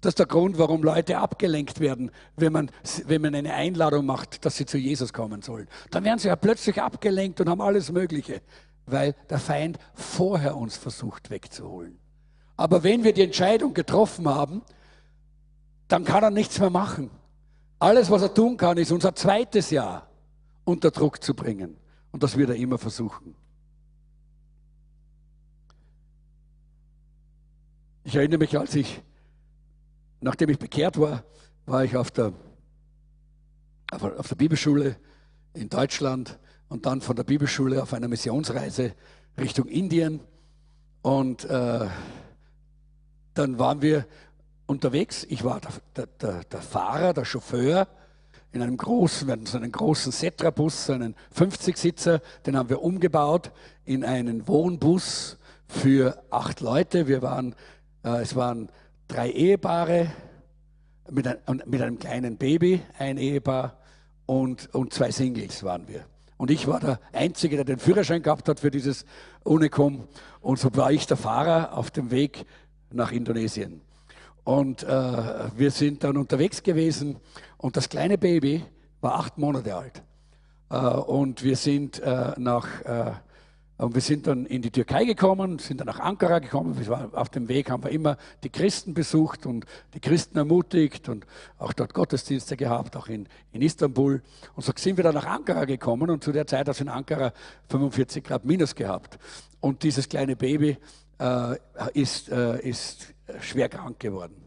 Das 0.00 0.12
ist 0.12 0.18
der 0.18 0.24
Grund, 0.24 0.56
warum 0.56 0.82
Leute 0.82 1.18
abgelenkt 1.18 1.80
werden, 1.80 2.10
wenn 2.34 2.50
man, 2.50 2.70
wenn 3.04 3.20
man 3.20 3.34
eine 3.34 3.52
Einladung 3.52 4.06
macht, 4.06 4.46
dass 4.46 4.56
sie 4.56 4.64
zu 4.64 4.78
Jesus 4.78 5.12
kommen 5.12 5.42
sollen. 5.42 5.68
Dann 5.90 6.02
werden 6.02 6.18
sie 6.18 6.28
ja 6.28 6.36
plötzlich 6.36 6.80
abgelenkt 6.80 7.42
und 7.42 7.50
haben 7.50 7.60
alles 7.60 7.92
Mögliche, 7.92 8.40
weil 8.86 9.14
der 9.28 9.38
Feind 9.38 9.78
vorher 9.92 10.56
uns 10.56 10.78
versucht 10.78 11.28
wegzuholen. 11.28 11.98
Aber 12.56 12.82
wenn 12.84 13.04
wir 13.04 13.12
die 13.12 13.24
Entscheidung 13.24 13.74
getroffen 13.74 14.26
haben, 14.26 14.62
dann 15.88 16.04
kann 16.04 16.22
er 16.22 16.30
nichts 16.30 16.58
mehr 16.58 16.70
machen. 16.70 17.10
Alles, 17.80 18.10
was 18.10 18.22
er 18.22 18.32
tun 18.32 18.56
kann, 18.56 18.78
ist 18.78 18.92
unser 18.92 19.14
zweites 19.14 19.68
Jahr 19.68 20.08
unter 20.64 20.90
Druck 20.90 21.22
zu 21.22 21.34
bringen. 21.34 21.76
Und 22.12 22.22
das 22.22 22.34
wird 22.38 22.48
er 22.48 22.56
immer 22.56 22.78
versuchen. 22.78 23.36
Ich 28.06 28.16
erinnere 28.16 28.38
mich, 28.38 28.58
als 28.58 28.74
ich, 28.74 29.02
nachdem 30.20 30.50
ich 30.50 30.58
bekehrt 30.58 31.00
war, 31.00 31.24
war 31.64 31.84
ich 31.84 31.96
auf 31.96 32.10
der, 32.10 32.34
auf 33.90 34.28
der 34.28 34.34
Bibelschule 34.34 34.96
in 35.54 35.70
Deutschland 35.70 36.38
und 36.68 36.84
dann 36.84 37.00
von 37.00 37.16
der 37.16 37.24
Bibelschule 37.24 37.82
auf 37.82 37.94
einer 37.94 38.08
Missionsreise 38.08 38.92
Richtung 39.38 39.68
Indien. 39.68 40.20
Und 41.00 41.46
äh, 41.46 41.86
dann 43.32 43.58
waren 43.58 43.80
wir 43.80 44.06
unterwegs. 44.66 45.24
Ich 45.30 45.42
war 45.42 45.62
der, 45.96 46.06
der, 46.20 46.44
der, 46.44 46.60
Fahrer, 46.60 47.14
der 47.14 47.24
Chauffeur 47.24 47.88
in 48.52 48.60
einem 48.60 48.76
großen, 48.76 49.26
wir 49.26 49.32
hatten 49.32 49.46
so 49.46 49.56
einen 49.56 49.72
großen 49.72 50.12
Setra-Bus, 50.12 50.86
so 50.86 50.92
einen 50.92 51.14
50-Sitzer, 51.34 52.20
den 52.44 52.58
haben 52.58 52.68
wir 52.68 52.82
umgebaut 52.82 53.50
in 53.86 54.04
einen 54.04 54.46
Wohnbus 54.46 55.38
für 55.66 56.22
acht 56.30 56.60
Leute. 56.60 57.08
Wir 57.08 57.22
waren 57.22 57.54
es 58.04 58.36
waren 58.36 58.68
drei 59.08 59.30
Ehepaare 59.30 60.10
mit, 61.10 61.26
ein, 61.26 61.62
mit 61.66 61.82
einem 61.82 61.98
kleinen 61.98 62.36
Baby, 62.36 62.80
ein 62.98 63.18
Ehepaar 63.18 63.78
und, 64.26 64.72
und 64.74 64.92
zwei 64.92 65.10
Singles 65.10 65.62
waren 65.62 65.88
wir. 65.88 66.04
Und 66.36 66.50
ich 66.50 66.66
war 66.66 66.80
der 66.80 67.00
Einzige, 67.12 67.56
der 67.56 67.64
den 67.64 67.78
Führerschein 67.78 68.22
gehabt 68.22 68.48
hat 68.48 68.60
für 68.60 68.70
dieses 68.70 69.04
Unicum. 69.44 70.08
Und 70.40 70.58
so 70.58 70.74
war 70.74 70.90
ich 70.92 71.06
der 71.06 71.16
Fahrer 71.16 71.76
auf 71.76 71.90
dem 71.90 72.10
Weg 72.10 72.44
nach 72.90 73.12
Indonesien. 73.12 73.80
Und 74.44 74.82
äh, 74.82 74.86
wir 75.56 75.70
sind 75.70 76.04
dann 76.04 76.16
unterwegs 76.16 76.62
gewesen 76.62 77.16
und 77.56 77.76
das 77.76 77.88
kleine 77.88 78.18
Baby 78.18 78.62
war 79.00 79.14
acht 79.14 79.38
Monate 79.38 79.74
alt. 79.74 80.02
Äh, 80.70 80.76
und 80.76 81.42
wir 81.42 81.56
sind 81.56 82.00
äh, 82.00 82.32
nach, 82.36 82.82
äh, 82.82 83.12
Und 83.76 83.94
wir 83.94 84.00
sind 84.00 84.28
dann 84.28 84.46
in 84.46 84.62
die 84.62 84.70
Türkei 84.70 85.04
gekommen, 85.04 85.58
sind 85.58 85.80
dann 85.80 85.88
nach 85.88 85.98
Ankara 85.98 86.38
gekommen. 86.38 86.76
Auf 87.12 87.28
dem 87.28 87.48
Weg 87.48 87.70
haben 87.70 87.82
wir 87.82 87.90
immer 87.90 88.16
die 88.44 88.48
Christen 88.48 88.94
besucht 88.94 89.46
und 89.46 89.66
die 89.94 90.00
Christen 90.00 90.38
ermutigt 90.38 91.08
und 91.08 91.26
auch 91.58 91.72
dort 91.72 91.92
Gottesdienste 91.92 92.56
gehabt, 92.56 92.96
auch 92.96 93.08
in, 93.08 93.28
in 93.50 93.62
Istanbul. 93.62 94.22
Und 94.54 94.64
so 94.64 94.72
sind 94.76 94.96
wir 94.96 95.02
dann 95.02 95.14
nach 95.14 95.26
Ankara 95.26 95.64
gekommen 95.64 96.08
und 96.08 96.22
zu 96.22 96.30
der 96.30 96.46
Zeit 96.46 96.68
hat 96.68 96.76
es 96.76 96.80
in 96.80 96.88
Ankara 96.88 97.32
45 97.68 98.22
Grad 98.22 98.44
minus 98.44 98.76
gehabt. 98.76 99.18
Und 99.58 99.82
dieses 99.82 100.08
kleine 100.08 100.36
Baby 100.36 100.76
äh, 101.18 101.56
ist, 101.94 102.28
äh, 102.28 102.60
ist 102.60 103.12
schwer 103.40 103.68
krank 103.68 103.98
geworden. 103.98 104.43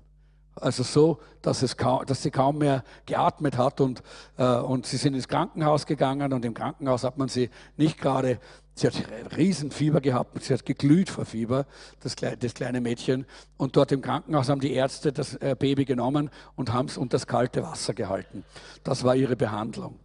Also 0.62 0.84
so, 0.84 1.20
dass, 1.42 1.62
es 1.62 1.78
kaum, 1.78 2.06
dass 2.06 2.24
sie 2.24 2.32
kaum 2.32 2.58
mehr 2.58 2.84
geatmet 3.06 3.58
hat 3.58 3.82
und, 3.82 4.04
äh, 4.38 4.46
und 4.46 4.86
sie 4.86 4.98
sind 4.98 5.14
ins 5.14 5.28
Krankenhaus 5.28 5.86
gegangen 5.86 6.34
und 6.34 6.44
im 6.46 6.54
Krankenhaus 6.54 7.04
hat 7.04 7.18
man 7.18 7.28
sie 7.28 7.50
nicht 7.78 8.00
gerade, 8.00 8.40
sie 8.76 8.88
hat 8.88 8.96
Riesenfieber 9.36 10.02
gehabt, 10.02 10.44
sie 10.44 10.54
hat 10.54 10.66
geglüht 10.66 11.10
vor 11.10 11.26
Fieber, 11.26 11.66
das, 12.02 12.16
das 12.16 12.54
kleine 12.54 12.82
Mädchen. 12.82 13.26
Und 13.58 13.76
dort 13.76 13.92
im 13.92 14.02
Krankenhaus 14.02 14.50
haben 14.50 14.62
die 14.62 14.74
Ärzte 14.74 15.12
das 15.12 15.36
äh, 15.36 15.56
Baby 15.58 15.86
genommen 15.86 16.30
und 16.56 16.74
haben 16.74 16.88
es 16.88 16.98
unter 16.98 17.16
das 17.16 17.28
kalte 17.28 17.64
Wasser 17.64 17.94
gehalten. 17.94 18.44
Das 18.84 19.04
war 19.04 19.16
ihre 19.16 19.36
Behandlung 19.36 20.00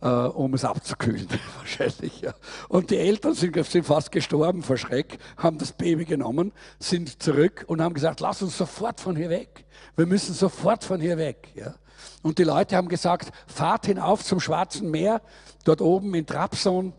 äh, 0.00 0.08
um 0.08 0.54
es 0.54 0.64
abzukühlen, 0.64 1.28
wahrscheinlich. 1.58 2.20
Ja. 2.20 2.34
Und 2.68 2.90
die 2.90 2.96
Eltern 2.96 3.34
sind, 3.34 3.56
sind, 3.66 3.84
fast 3.86 4.12
gestorben 4.12 4.62
vor 4.62 4.76
Schreck, 4.76 5.18
haben 5.36 5.58
das 5.58 5.72
Baby 5.72 6.04
genommen, 6.04 6.52
sind 6.78 7.22
zurück 7.22 7.64
und 7.66 7.82
haben 7.82 7.94
gesagt, 7.94 8.20
lass 8.20 8.42
uns 8.42 8.56
sofort 8.56 9.00
von 9.00 9.16
hier 9.16 9.30
weg. 9.30 9.64
Wir 9.96 10.06
müssen 10.06 10.34
sofort 10.34 10.84
von 10.84 11.00
hier 11.00 11.18
weg. 11.18 11.48
Ja. 11.54 11.74
Und 12.22 12.38
die 12.38 12.44
Leute 12.44 12.76
haben 12.76 12.88
gesagt, 12.88 13.30
fahrt 13.46 13.86
hinauf 13.86 14.24
zum 14.24 14.40
Schwarzen 14.40 14.90
Meer, 14.90 15.20
dort 15.64 15.80
oben 15.80 16.14
in 16.14 16.26
Trabzon, 16.26 16.92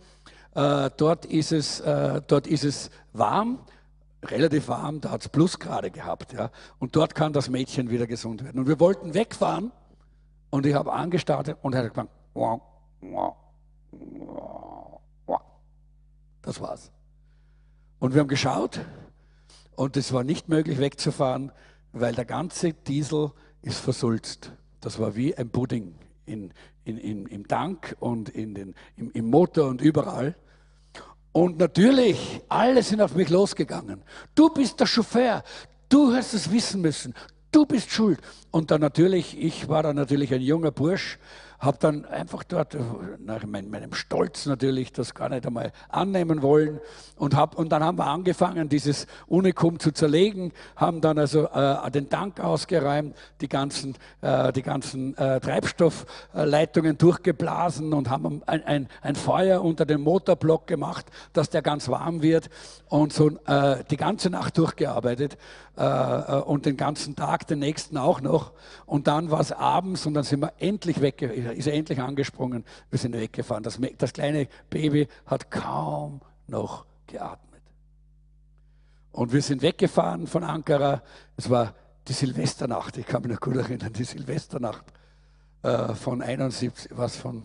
äh, 0.56 0.90
dort, 0.98 1.26
ist 1.26 1.52
es, 1.52 1.80
äh, 1.80 2.22
dort 2.28 2.48
ist 2.48 2.64
es 2.64 2.90
warm, 3.14 3.60
relativ 4.24 4.68
warm, 4.68 5.00
da 5.00 5.12
hat 5.12 5.22
es 5.22 5.30
Plusgrade 5.30 5.92
gehabt. 5.92 6.34
Ja. 6.34 6.52
Und 6.80 6.96
dort 6.96 7.16
kann 7.16 7.34
das 7.34 7.50
Mädchen 7.50 7.90
wieder 7.90 8.08
gesund 8.08 8.44
werden. 8.44 8.60
Und 8.60 8.68
wir 8.68 8.80
wollten 8.80 9.14
wegfahren 9.14 9.72
und 10.50 10.66
ich 10.66 10.74
habe 10.74 10.92
angestartet 10.92 11.58
und 11.62 11.74
er 11.74 11.84
hat 11.84 11.90
gesagt, 11.90 12.10
wow, 12.34 12.62
das 16.42 16.60
war's. 16.62 16.92
Und 18.00 18.14
wir 18.14 18.22
haben 18.22 18.28
geschaut 18.28 18.80
und 19.76 19.98
es 19.98 20.14
war 20.14 20.24
nicht 20.24 20.50
möglich 20.50 20.80
wegzufahren, 20.80 21.52
weil 21.92 22.14
der 22.14 22.26
ganze 22.26 22.74
Diesel 22.74 23.32
ist 23.62 23.80
versulzt. 23.80 24.52
Das 24.82 25.00
war 25.00 25.16
wie 25.16 25.36
ein 25.36 25.50
Pudding 25.50 25.96
in, 26.26 26.54
in, 26.86 26.98
in, 26.98 27.26
im 27.28 27.48
Tank 27.48 27.96
und 28.00 28.30
in 28.30 28.54
den, 28.54 28.76
im, 28.96 29.12
im 29.12 29.30
Motor 29.30 29.68
und 29.68 29.82
überall. 29.82 30.36
Und 31.32 31.58
natürlich, 31.58 32.42
alle 32.50 32.82
sind 32.84 33.02
auf 33.02 33.16
mich 33.16 33.30
losgegangen. 33.30 34.02
Du 34.34 34.50
bist 34.50 34.80
der 34.80 34.88
Chauffeur, 34.88 35.44
du 35.88 36.14
hast 36.14 36.34
es 36.34 36.52
wissen 36.52 36.82
müssen, 36.82 37.14
du 37.52 37.66
bist 37.66 37.92
schuld. 37.92 38.20
Und 38.52 38.72
dann 38.72 38.82
natürlich, 38.82 39.38
ich 39.38 39.68
war 39.68 39.84
dann 39.84 39.96
natürlich 39.96 40.34
ein 40.34 40.42
junger 40.42 40.72
Bursch, 40.72 41.20
habe 41.60 41.78
dann 41.80 42.06
einfach 42.06 42.44
dort, 42.44 42.78
nach 43.20 43.46
meinem 43.46 43.94
Stolz 43.94 44.46
natürlich, 44.46 44.94
das 44.94 45.14
gar 45.14 45.30
nicht 45.30 45.46
einmal 45.46 45.72
annehmen 45.90 46.42
wollen 46.42 46.80
und, 47.16 47.36
hab, 47.36 47.56
und 47.56 47.70
dann 47.70 47.84
haben 47.84 47.98
wir 47.98 48.08
angefangen, 48.08 48.70
dieses 48.70 49.08
Unikum 49.28 49.80
zu 49.80 49.92
zerlegen, 49.92 50.54
haben 50.76 51.02
dann 51.02 51.18
also 51.18 51.48
äh, 51.48 51.92
den 51.92 52.10
Tank 52.10 52.40
ausgeräumt, 52.40 53.16
die 53.42 53.50
ganzen, 53.50 53.96
äh, 54.22 54.54
die 54.54 54.62
ganzen 54.62 55.18
äh, 55.18 55.40
Treibstoffleitungen 55.40 56.98
durchgeblasen 56.98 57.94
und 57.94 58.10
haben 58.10 58.42
ein, 58.46 58.64
ein, 58.64 58.88
ein, 59.02 59.16
Feuer 59.16 59.62
unter 59.62 59.86
dem 59.86 60.02
Motorblock 60.02 60.68
gemacht, 60.68 61.08
dass 61.34 61.50
der 61.50 61.62
ganz 61.62 61.90
warm 61.90 62.22
wird 62.22 62.50
und 62.88 63.12
so 63.12 63.32
äh, 63.46 63.84
die 63.90 63.98
ganze 63.98 64.30
Nacht 64.30 64.58
durchgearbeitet. 64.58 65.34
äh, 65.34 65.38
äh, 65.38 65.69
und 65.80 66.66
den 66.66 66.76
ganzen 66.76 67.16
Tag, 67.16 67.48
den 67.48 67.60
nächsten 67.60 67.98
auch 67.98 68.20
noch. 68.20 68.52
Und 68.86 69.08
dann 69.08 69.32
war 69.32 69.40
es 69.40 69.54
abends 69.54 70.06
und 70.06 70.14
dann 70.14 70.24
sind 70.24 70.42
wir 70.42 70.54
endlich 70.60 71.00
weg, 71.00 71.22
ist 71.22 71.68
er 71.68 71.74
endlich 71.74 72.02
angesprungen, 72.02 72.66
wir 72.90 73.00
sind 73.00 73.14
weggefahren. 73.14 73.64
Das, 73.64 73.80
das 73.98 74.12
kleine 74.12 74.48
Baby 74.70 75.08
hat 75.26 75.50
kaum 75.52 76.22
noch 76.48 76.86
geatmet. 77.08 77.62
Und 79.12 79.34
wir 79.34 79.42
sind 79.42 79.62
weggefahren 79.62 80.28
von 80.28 80.44
Ankara. 80.44 81.02
Es 81.38 81.50
war 81.50 81.74
die 82.08 82.14
Silvesternacht, 82.14 82.98
ich 82.98 83.06
kann 83.06 83.22
mich 83.22 83.32
noch 83.32 83.40
gut 83.40 83.56
erinnern, 83.56 83.94
die 83.94 84.04
Silvesternacht 84.04 84.86
äh, 85.62 85.94
von 85.94 86.22
71, 86.22 86.92
was 86.96 87.18
von, 87.18 87.44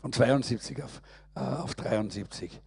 von 0.00 0.12
72 0.12 0.82
auf, 0.82 1.02
äh, 1.34 1.40
auf 1.40 1.74
73. 1.74 2.60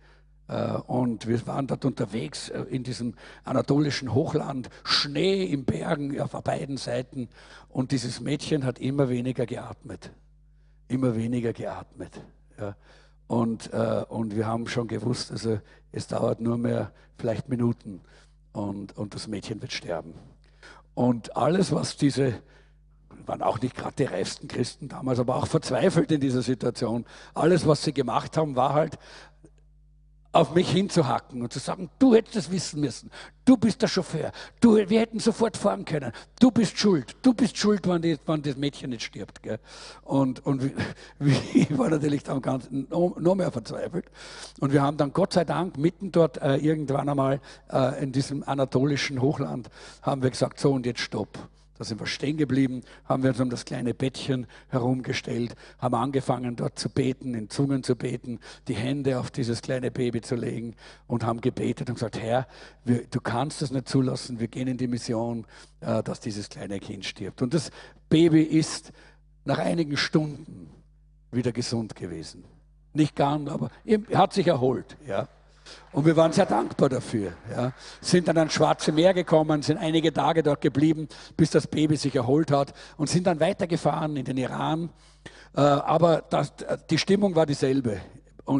Äh, 0.48 0.74
und 0.74 1.28
wir 1.28 1.46
waren 1.48 1.68
dort 1.68 1.86
unterwegs 1.86 2.50
äh, 2.50 2.62
in 2.62 2.84
diesem 2.84 3.16
anatolischen 3.44 4.14
Hochland, 4.14 4.70
Schnee 4.84 5.44
im 5.46 5.66
Bergen 5.66 6.20
auf 6.20 6.32
beiden 6.32 6.78
Seiten. 6.78 7.30
Und 7.70 7.92
dieses 7.92 8.20
Mädchen 8.22 8.66
hat 8.66 8.80
immer 8.80 9.10
weniger 9.10 9.46
geatmet. 9.46 10.12
Immer 10.88 11.16
weniger 11.16 11.54
geatmet. 11.54 12.22
Und, 13.28 13.74
äh, 13.74 14.06
und 14.08 14.36
wir 14.36 14.48
haben 14.48 14.68
schon 14.68 14.88
gewusst, 14.88 15.32
also 15.32 15.60
es 15.92 16.08
dauert 16.08 16.40
nur 16.40 16.58
mehr 16.58 16.92
vielleicht 17.18 17.50
Minuten 17.50 18.02
und, 18.54 18.98
und 18.98 19.14
das 19.14 19.28
Mädchen 19.28 19.62
wird 19.62 19.74
sterben. 19.74 20.14
Und 20.94 21.36
alles, 21.36 21.72
was 21.72 21.98
diese, 21.98 22.42
waren 23.26 23.42
auch 23.42 23.62
nicht 23.62 23.76
gerade 23.76 23.96
die 23.98 24.06
reifsten 24.06 24.48
Christen 24.48 24.88
damals, 24.88 25.20
aber 25.20 25.36
auch 25.36 25.48
verzweifelt 25.48 26.12
in 26.12 26.22
dieser 26.22 26.42
Situation, 26.42 27.06
alles, 27.34 27.68
was 27.68 27.84
sie 27.84 27.94
gemacht 27.94 28.38
haben, 28.38 28.56
war 28.56 28.74
halt, 28.74 28.98
auf 30.38 30.54
mich 30.54 30.70
hinzuhacken 30.70 31.42
und 31.42 31.52
zu 31.52 31.58
sagen, 31.58 31.90
du 31.98 32.14
hättest 32.14 32.36
es 32.36 32.52
wissen 32.52 32.80
müssen, 32.80 33.10
du 33.44 33.58
bist 33.58 33.82
der 33.82 33.88
Chauffeur, 33.88 34.32
du, 34.60 34.76
wir 34.76 35.00
hätten 35.00 35.20
sofort 35.20 35.58
fahren 35.58 35.84
können, 35.84 36.12
du 36.40 36.52
bist 36.52 36.78
schuld, 36.78 37.16
du 37.24 37.34
bist 37.34 37.58
schuld, 37.58 37.88
wenn, 37.88 38.04
die, 38.04 38.20
wenn 38.28 38.44
das 38.44 38.56
Mädchen 38.56 38.92
nicht 38.92 39.02
stirbt. 39.02 39.42
Gell? 39.42 39.60
Und, 40.04 40.46
und 40.46 40.72
ich 41.56 41.76
war 41.76 41.90
natürlich 41.90 42.24
dann 42.24 42.44
ganz, 42.44 42.70
noch, 42.70 43.36
mehr 43.36 43.52
verzweifelt. 43.52 44.06
Und 44.60 44.74
wir 44.74 44.84
haben 44.84 44.98
dann 44.98 45.12
Gott 45.12 45.34
sei 45.34 45.44
Dank 45.44 45.76
mitten 45.78 46.12
dort 46.12 46.40
äh, 46.40 46.58
irgendwann 46.58 47.10
einmal 47.10 47.42
äh, 47.72 48.04
in 48.04 48.12
diesem 48.12 48.44
anatolischen 48.48 49.20
Hochland, 49.20 49.72
haben 50.04 50.22
wir 50.22 50.30
gesagt, 50.30 50.60
so 50.60 50.72
und 50.72 50.86
jetzt 50.86 51.02
stopp. 51.02 51.50
Da 51.78 51.84
sind 51.84 52.00
wir 52.00 52.08
stehen 52.08 52.38
geblieben, 52.38 52.82
haben 53.06 53.24
wir 53.24 53.30
uns 53.30 53.40
um 53.40 53.50
das 53.50 53.66
kleine 53.66 53.94
Bettchen 53.94 54.48
herumgestellt, 54.70 55.56
haben 55.78 55.96
angefangen 55.96 56.56
dort 56.56 56.80
zu 56.80 56.90
beten, 56.90 57.36
in 57.36 57.50
Zungen 57.50 57.84
zu 57.84 57.96
beten, 57.96 58.40
die 58.68 58.74
Hände 58.74 59.20
auf 59.20 59.30
dieses 59.30 59.62
kleine 59.62 59.92
Baby 59.92 60.22
zu 60.22 60.36
legen 60.36 60.76
und 61.06 61.24
haben 61.24 61.42
gebetet 61.42 61.90
und 61.90 61.96
gesagt, 61.96 62.20
Herr, 62.20 62.48
wir, 62.84 63.06
du 63.06 63.22
kannst 63.22 63.62
das 63.62 63.72
nicht 63.72 63.88
zulassen, 63.88 64.40
wir 64.40 64.48
gehen 64.48 64.68
in 64.68 64.78
die 64.78 64.88
Mission, 64.88 65.46
äh, 65.82 66.02
dass 66.02 66.20
dieses 66.20 66.50
kleine 66.50 66.80
Kind 66.80 67.06
stirbt. 67.06 67.42
Und 67.42 67.54
das 67.54 67.72
Baby 68.10 68.42
ist 68.42 68.92
nach 69.46 69.60
einigen 69.60 69.98
Stunden 69.98 70.70
wieder 71.32 71.52
gesund 71.52 71.96
gewesen. 71.96 72.44
Nicht 72.94 73.16
ganz, 73.16 73.50
aber 73.50 73.70
er 73.86 74.02
hat 74.18 74.34
sich 74.34 74.48
erholt. 74.48 74.98
Ja. 75.06 75.28
Und 75.92 76.06
wir 76.06 76.16
waren 76.16 76.32
sehr 76.32 76.46
dankbar 76.46 76.90
dafür. 76.90 77.34
Ja. 77.50 77.74
Sind 78.02 78.28
dann 78.28 78.38
ans 78.38 78.54
Schwarze 78.54 78.92
Meer 78.92 79.14
gekommen, 79.14 79.62
sind 79.62 79.78
einige 79.78 80.14
Tage 80.14 80.44
dort 80.44 80.62
geblieben, 80.62 81.08
bis 81.36 81.52
das 81.52 81.68
Baby 81.68 81.98
sich 81.98 82.16
erholt 82.16 82.52
hat 82.52 82.74
und 82.98 83.10
sind 83.10 83.28
dann 83.28 83.40
weitergefahren 83.40 84.16
in 84.18 84.26
den 84.26 84.38
Iran. 84.38 84.90
Äh, 85.56 85.62
aber 85.62 86.24
das, 86.30 86.54
die 86.90 86.98
Stimmung 86.98 87.36
war 87.36 87.46
dieselbe 87.46 88.00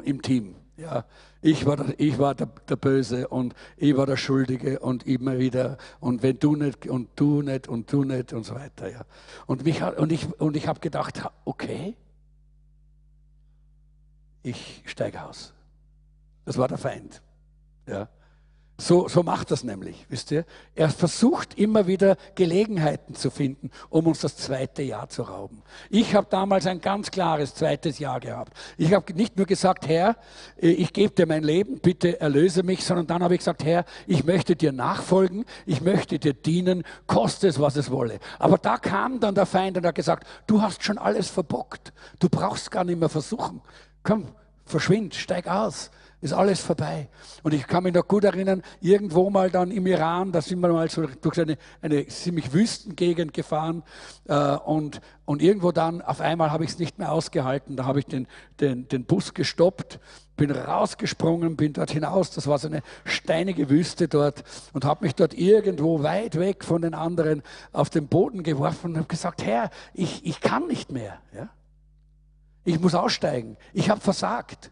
im 0.04 0.22
Team. 0.22 0.56
Ja. 0.78 1.06
Ich 1.42 1.66
war, 1.66 1.78
der, 1.78 2.00
ich 2.00 2.18
war 2.18 2.34
der, 2.36 2.48
der, 2.68 2.76
Böse 2.76 3.28
und 3.28 3.54
ich 3.78 3.96
war 3.96 4.06
der 4.06 4.18
Schuldige 4.18 4.80
und 4.80 5.06
immer 5.06 5.38
wieder 5.38 5.78
und 6.00 6.24
wenn 6.24 6.40
du 6.40 6.56
nicht 6.56 6.88
und 6.88 7.10
du 7.16 7.42
nicht 7.42 7.68
und 7.68 7.92
du 7.92 8.04
nicht 8.04 8.34
und 8.34 8.44
so 8.44 8.56
weiter. 8.56 8.90
Ja. 8.90 9.02
Und, 9.46 9.64
mich, 9.64 9.82
und 9.84 10.12
ich, 10.12 10.28
und 10.40 10.58
ich 10.58 10.68
habe 10.68 10.80
gedacht, 10.80 11.22
okay, 11.46 11.96
ich 14.44 14.84
steige 14.86 15.24
aus. 15.24 15.54
Das 16.48 16.58
war 16.58 16.70
der 16.70 16.78
Feind. 16.78 17.22
Ja. 17.90 18.08
So, 18.78 19.10
so 19.10 19.22
macht 19.22 19.52
das 19.52 19.66
nämlich, 19.66 20.06
wisst 20.08 20.32
ihr? 20.32 20.46
Er 20.76 20.90
versucht 20.90 21.56
immer 21.60 21.88
wieder 21.88 22.16
Gelegenheiten 22.36 23.16
zu 23.16 23.32
finden, 23.32 23.70
um 23.90 24.08
uns 24.08 24.22
das 24.22 24.38
zweite 24.38 24.82
Jahr 24.82 25.10
zu 25.10 25.24
rauben. 25.24 25.62
Ich 25.90 26.16
habe 26.16 26.28
damals 26.30 26.66
ein 26.66 26.80
ganz 26.80 27.12
klares 27.12 27.54
zweites 27.54 28.00
Jahr 28.00 28.22
gehabt. 28.22 28.54
Ich 28.78 28.94
habe 28.94 29.12
nicht 29.12 29.36
nur 29.36 29.46
gesagt, 29.46 29.90
Herr, 29.90 30.16
ich 30.56 30.94
gebe 30.94 31.14
dir 31.14 31.26
mein 31.26 31.44
Leben, 31.44 31.80
bitte 31.80 32.22
erlöse 32.22 32.64
mich, 32.64 32.86
sondern 32.86 33.08
dann 33.08 33.24
habe 33.24 33.34
ich 33.34 33.40
gesagt, 33.40 33.66
Herr, 33.66 33.84
ich 34.06 34.24
möchte 34.24 34.56
dir 34.56 34.72
nachfolgen, 34.72 35.44
ich 35.66 35.82
möchte 35.82 36.18
dir 36.18 36.34
dienen, 36.34 36.84
koste 37.08 37.50
es, 37.50 37.60
was 37.60 37.76
es 37.76 37.92
wolle. 37.92 38.20
Aber 38.40 38.58
da 38.58 38.78
kam 38.78 39.20
dann 39.20 39.36
der 39.36 39.48
Feind 39.48 39.76
und 39.76 39.86
hat 39.86 39.96
gesagt, 39.96 40.26
du 40.46 40.62
hast 40.62 40.82
schon 40.82 40.98
alles 40.98 41.30
verbockt, 41.30 41.92
du 42.20 42.30
brauchst 42.30 42.72
gar 42.72 42.86
nicht 42.86 43.02
mehr 43.02 43.10
versuchen. 43.10 43.60
Komm, 44.02 44.30
verschwind, 44.64 45.14
steig 45.14 45.48
aus 45.48 45.92
Ist 46.20 46.34
alles 46.34 46.62
vorbei. 46.62 47.10
Und 47.44 47.54
ich 47.54 47.68
kann 47.68 47.84
mich 47.84 47.94
noch 47.94 48.08
gut 48.08 48.24
erinnern, 48.24 48.64
irgendwo 48.82 49.30
mal 49.30 49.52
dann 49.52 49.70
im 49.70 49.86
Iran, 49.86 50.32
da 50.32 50.42
sind 50.42 50.60
wir 50.62 50.70
mal 50.70 50.90
so 50.90 51.06
durch 51.06 51.40
eine, 51.40 51.58
eine 51.80 52.08
ziemlich 52.08 52.54
Wüstengegend 52.54 53.36
gefahren 53.36 53.84
äh, 54.28 54.56
und, 54.56 55.00
und 55.26 55.44
irgendwo 55.44 55.72
dann, 55.72 56.02
auf 56.02 56.20
einmal 56.20 56.52
habe 56.52 56.64
ich 56.64 56.72
es 56.72 56.80
nicht 56.80 56.98
mehr 56.98 57.12
ausgehalten. 57.12 57.76
Da 57.76 57.86
habe 57.86 58.00
ich 58.00 58.08
den, 58.08 58.26
den, 58.60 58.88
den 58.88 59.06
Bus 59.06 59.36
gestoppt, 59.36 60.00
bin 60.38 60.50
rausgesprungen, 60.50 61.56
bin 61.56 61.74
dort 61.74 61.92
hinaus. 61.92 62.32
Das 62.32 62.48
war 62.48 62.58
so 62.58 62.68
eine 62.68 62.82
steinige 63.06 63.70
Wüste 63.70 64.08
dort 64.08 64.44
und 64.74 64.86
habe 64.86 65.06
mich 65.06 65.14
dort 65.14 65.36
irgendwo 65.36 66.02
weit 66.02 66.40
weg 66.40 66.64
von 66.64 66.82
den 66.82 66.96
anderen 66.96 67.44
auf 67.74 67.92
den 67.92 68.08
Boden 68.08 68.42
geworfen 68.42 68.92
und 68.92 68.98
habe 68.98 69.08
gesagt, 69.08 69.46
Herr, 69.46 69.70
ich, 69.94 70.26
ich 70.26 70.42
kann 70.42 70.66
nicht 70.66 70.92
mehr. 70.92 71.20
Ja? 71.32 71.50
Ich 72.64 72.80
muss 72.80 72.96
aussteigen. 72.96 73.56
Ich 73.72 73.92
habe 73.92 74.02
versagt. 74.02 74.72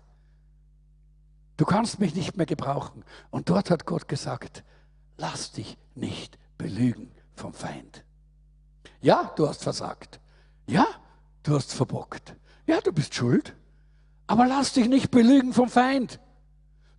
Du 1.58 1.66
kannst 1.66 2.00
mich 2.00 2.16
nicht 2.16 2.38
mehr 2.38 2.46
gebrauchen. 2.46 3.04
Und 3.32 3.50
dort 3.50 3.70
hat 3.70 3.86
Gott 3.86 4.08
gesagt, 4.08 4.64
lass 5.18 5.52
dich 5.52 5.78
nicht 5.96 6.38
belügen 6.58 7.12
vom 7.34 7.54
Feind. 7.54 8.04
Ja, 9.02 9.32
du 9.36 9.48
hast 9.48 9.64
versagt. 9.64 10.20
Ja, 10.68 10.88
du 11.44 11.56
hast 11.56 11.74
verbockt. 11.74 12.36
Ja, 12.66 12.82
du 12.82 12.92
bist 12.92 13.14
schuld. 13.14 13.56
Aber 14.28 14.48
lass 14.48 14.74
dich 14.74 14.88
nicht 14.88 15.12
belügen 15.12 15.54
vom 15.54 15.70
Feind. 15.70 16.20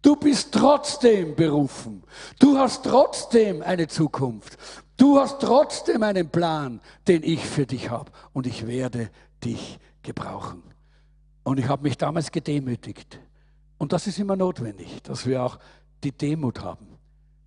Du 0.02 0.14
bist 0.14 0.52
trotzdem 0.52 1.34
berufen. 1.34 2.04
Du 2.38 2.56
hast 2.56 2.84
trotzdem 2.84 3.62
eine 3.62 3.88
Zukunft. 3.88 4.56
Du 4.96 5.18
hast 5.18 5.40
trotzdem 5.40 6.02
einen 6.04 6.30
Plan, 6.30 6.80
den 7.08 7.24
ich 7.24 7.44
für 7.44 7.66
dich 7.66 7.90
habe. 7.90 8.12
Und 8.32 8.46
ich 8.46 8.66
werde 8.66 9.10
dich 9.44 9.80
gebrauchen. 10.02 10.62
Und 11.42 11.58
ich 11.58 11.68
habe 11.68 11.82
mich 11.82 11.98
damals 11.98 12.30
gedemütigt. 12.30 13.18
Und 13.78 13.92
das 13.92 14.06
ist 14.06 14.18
immer 14.18 14.36
notwendig, 14.36 15.02
dass 15.02 15.26
wir 15.26 15.42
auch 15.42 15.58
die 16.02 16.12
Demut 16.12 16.60
haben, 16.60 16.86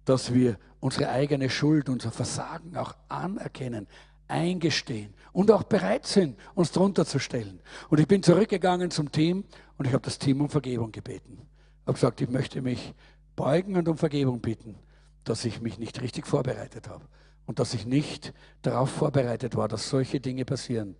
dass 0.06 0.34
wir 0.34 0.58
unsere 0.80 1.10
eigene 1.10 1.50
Schuld, 1.50 1.90
unser 1.90 2.12
Versagen 2.12 2.78
auch 2.78 2.96
anerkennen, 3.08 3.88
eingestehen 4.28 5.14
und 5.34 5.52
auch 5.52 5.64
bereit 5.64 6.06
sind, 6.06 6.38
uns 6.56 6.72
drunter 6.72 7.06
zu 7.06 7.20
stellen. 7.20 7.60
Und 7.90 8.00
ich 8.00 8.08
bin 8.08 8.24
zurückgegangen 8.24 8.92
zum 8.92 9.12
Team 9.12 9.44
und 9.78 9.86
ich 9.86 9.94
habe 9.94 10.04
das 10.04 10.20
Team 10.20 10.42
um 10.42 10.50
Vergebung 10.50 10.92
gebeten. 10.92 11.40
Ich 11.82 11.88
habe 11.88 11.94
gesagt, 11.94 12.22
ich 12.22 12.30
möchte 12.30 12.62
mich 12.62 12.94
beugen 13.36 13.76
und 13.76 13.88
um 13.88 13.98
Vergebung 13.98 14.40
bitten, 14.40 14.76
dass 15.24 15.46
ich 15.46 15.62
mich 15.62 15.80
nicht 15.80 16.02
richtig 16.02 16.28
vorbereitet 16.28 16.88
habe 16.88 17.06
und 17.46 17.58
dass 17.60 17.74
ich 17.74 17.86
nicht 17.88 18.34
darauf 18.62 18.92
vorbereitet 18.92 19.56
war, 19.56 19.68
dass 19.68 19.90
solche 19.90 20.20
Dinge 20.20 20.46
passieren. 20.46 20.96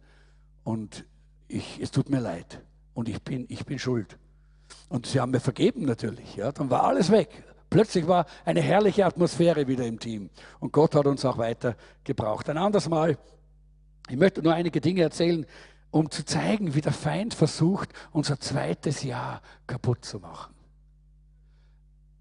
Und 0.64 1.06
ich, 1.48 1.80
es 1.80 1.92
tut 1.92 2.10
mir 2.10 2.20
leid 2.20 2.64
und 2.96 3.08
ich 3.08 3.22
bin, 3.22 3.46
ich 3.50 3.66
bin 3.66 3.78
schuld. 3.78 4.18
Und 4.90 5.06
sie 5.06 5.20
haben 5.20 5.32
mir 5.32 5.40
vergeben 5.40 5.84
natürlich. 5.86 6.36
Ja. 6.36 6.52
Dann 6.52 6.70
war 6.70 6.84
alles 6.84 7.12
weg. 7.12 7.44
Plötzlich 7.70 8.08
war 8.08 8.26
eine 8.46 8.62
herrliche 8.62 9.06
Atmosphäre 9.06 9.68
wieder 9.68 9.86
im 9.86 10.00
Team. 10.00 10.30
Und 10.60 10.74
Gott 10.74 10.96
hat 10.96 11.06
uns 11.06 11.24
auch 11.24 11.38
weiter 11.38 11.76
gebraucht. 12.04 12.50
Ein 12.50 12.58
anderes 12.58 12.90
Mal, 12.90 13.18
ich 14.10 14.18
möchte 14.18 14.42
nur 14.42 14.54
einige 14.54 14.82
Dinge 14.82 15.04
erzählen, 15.04 15.46
um 15.92 16.10
zu 16.10 16.26
zeigen, 16.26 16.74
wie 16.74 16.82
der 16.82 16.94
Feind 16.94 17.34
versucht, 17.34 17.90
unser 18.12 18.40
zweites 18.40 19.04
Jahr 19.04 19.42
kaputt 19.68 20.04
zu 20.04 20.20
machen. 20.20 20.54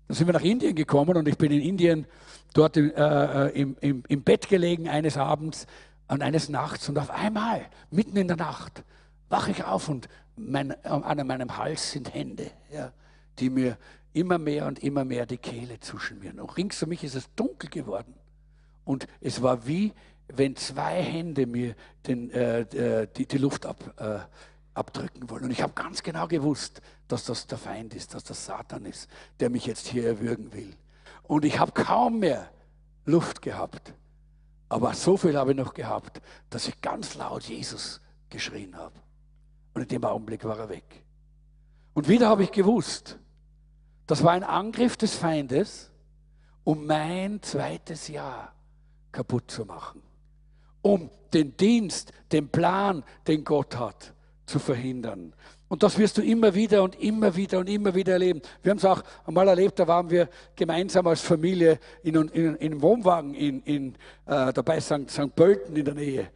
Dann 0.07 0.17
sind 0.17 0.27
wir 0.27 0.35
nach 0.35 0.43
Indien 0.43 0.75
gekommen 0.75 1.17
und 1.17 1.29
ich 1.29 1.37
bin 1.37 1.53
in 1.53 1.61
Indien 1.61 2.07
dort 2.55 2.77
im, 2.77 2.91
äh, 2.95 3.49
im, 3.49 3.77
im, 3.81 4.03
im 4.09 4.23
Bett 4.23 4.49
gelegen 4.49 4.89
eines 4.89 5.17
Abends 5.17 5.67
und 6.09 6.23
eines 6.23 6.49
Nachts 6.49 6.89
und 6.89 6.99
auf 6.99 7.11
einmal, 7.11 7.67
mitten 7.91 8.17
in 8.17 8.27
der 8.27 8.39
Nacht, 8.39 8.85
wache 9.29 9.51
ich 9.51 9.65
auf 9.65 9.89
und 9.89 10.09
mein, 10.39 10.85
an 10.85 11.27
meinem 11.27 11.57
Hals 11.57 11.93
sind 11.93 12.15
Hände, 12.15 12.51
ja, 12.73 12.93
die 13.39 13.51
mir 13.51 13.79
immer 14.13 14.39
mehr 14.39 14.67
und 14.67 14.83
immer 14.83 15.05
mehr 15.05 15.27
die 15.27 15.39
Kehle 15.39 15.81
zuschmieren. 15.81 16.41
Und 16.41 16.57
rings 16.57 16.83
um 16.83 16.89
mich 16.89 17.05
ist 17.05 17.15
es 17.15 17.33
dunkel 17.35 17.71
geworden. 17.71 18.15
Und 18.85 19.07
es 19.21 19.43
war 19.43 19.67
wie, 19.67 19.93
wenn 20.29 20.57
zwei 20.57 21.03
Hände 21.03 21.47
mir 21.47 21.75
den, 22.07 22.31
äh, 22.31 22.61
äh, 22.61 23.09
die, 23.17 23.27
die, 23.27 23.39
Luft 23.39 23.67
ab, 23.67 23.95
äh, 23.99 24.21
abdrücken 24.75 25.29
wollen. 25.31 25.45
Und 25.45 25.51
ich 25.51 25.63
habe 25.63 25.73
ganz 25.75 26.03
genau 26.03 26.27
gewusst, 26.27 26.81
dass 27.07 27.25
das 27.25 27.47
der 27.47 27.59
Feind 27.59 27.95
ist, 27.95 28.15
dass 28.15 28.25
das 28.25 28.47
Satan 28.47 28.85
ist, 28.85 29.09
der 29.41 29.51
mich 29.51 29.67
jetzt 29.67 29.87
hier 29.87 30.07
erwürgen 30.07 30.53
will. 30.53 30.75
Und 31.23 31.45
ich 31.45 31.59
habe 31.59 31.73
kaum 31.73 32.21
mehr 32.21 32.51
Luft 33.05 33.43
gehabt. 33.43 33.95
Aber 34.69 34.95
so 34.95 35.17
viel 35.17 35.37
habe 35.37 35.53
ich 35.53 35.57
noch 35.57 35.75
gehabt, 35.75 36.21
dass 36.51 36.69
ich 36.69 36.81
ganz 36.81 37.15
laut 37.15 37.45
Jesus 37.45 38.01
geschrien 38.29 38.77
habe. 38.77 38.95
Und 39.79 39.83
in 39.83 39.89
dem 39.91 40.05
Augenblick 40.05 40.45
war 40.45 40.59
er 40.59 40.69
weg. 40.69 41.05
Und 41.95 42.09
wieder 42.09 42.29
habe 42.29 42.43
ich 42.43 42.51
gewusst, 42.51 43.17
das 44.09 44.25
war 44.25 44.33
ein 44.33 44.43
Angriff 44.43 44.97
des 44.97 45.15
Feindes, 45.15 45.93
um 46.65 46.85
mein 46.85 47.41
zweites 47.43 48.09
Jahr 48.09 48.53
kaputt 49.13 49.49
zu 49.49 49.65
machen. 49.65 50.03
Um 50.83 51.11
den 51.33 51.57
Dienst, 51.57 52.13
den 52.33 52.49
Plan, 52.49 53.05
den 53.29 53.45
Gott 53.45 53.79
hat, 53.79 54.13
zu 54.47 54.59
verhindern. 54.59 55.33
Und 55.69 55.85
das 55.85 55.97
wirst 55.97 56.19
du 56.19 56.23
immer 56.23 56.57
wieder 56.57 56.83
und 56.83 57.01
immer 57.01 57.37
wieder 57.37 57.61
und 57.61 57.69
immer 57.69 57.95
wieder 57.95 58.15
erleben. 58.15 58.43
Wir 58.65 58.71
haben 58.71 58.79
es 58.79 58.85
auch 58.85 59.05
einmal 59.27 59.47
erlebt, 59.47 59.79
da 59.79 59.87
waren 59.87 60.11
wir 60.11 60.29
gemeinsam 60.57 61.07
als 61.07 61.21
Familie 61.21 61.79
in, 62.03 62.17
in, 62.17 62.57
in 62.57 62.83
Wohnwagen 62.83 63.33
in, 63.33 63.63
in 63.63 63.95
äh, 64.27 64.53
dabei 64.53 64.81
St. 64.81 65.09
St. 65.09 65.37
Pölten 65.37 65.77
in 65.77 65.85
der 65.85 65.95
Nähe 65.95 66.33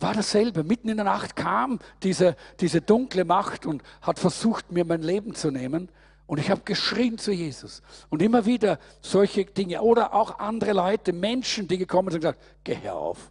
war 0.00 0.14
dasselbe. 0.14 0.64
Mitten 0.64 0.88
in 0.88 0.96
der 0.96 1.04
Nacht 1.04 1.36
kam 1.36 1.78
diese, 2.02 2.36
diese 2.60 2.80
dunkle 2.80 3.24
Macht 3.24 3.66
und 3.66 3.82
hat 4.02 4.18
versucht, 4.18 4.72
mir 4.72 4.84
mein 4.84 5.02
Leben 5.02 5.34
zu 5.34 5.50
nehmen. 5.50 5.90
Und 6.26 6.38
ich 6.38 6.50
habe 6.50 6.62
geschrien 6.64 7.18
zu 7.18 7.32
Jesus. 7.32 7.82
Und 8.08 8.22
immer 8.22 8.46
wieder 8.46 8.78
solche 9.00 9.44
Dinge. 9.44 9.82
Oder 9.82 10.14
auch 10.14 10.38
andere 10.38 10.72
Leute, 10.72 11.12
Menschen, 11.12 11.66
die 11.66 11.76
gekommen 11.76 12.10
sind 12.10 12.24
und 12.24 12.32
gesagt, 12.32 12.42
geh 12.64 12.88
auf, 12.88 13.30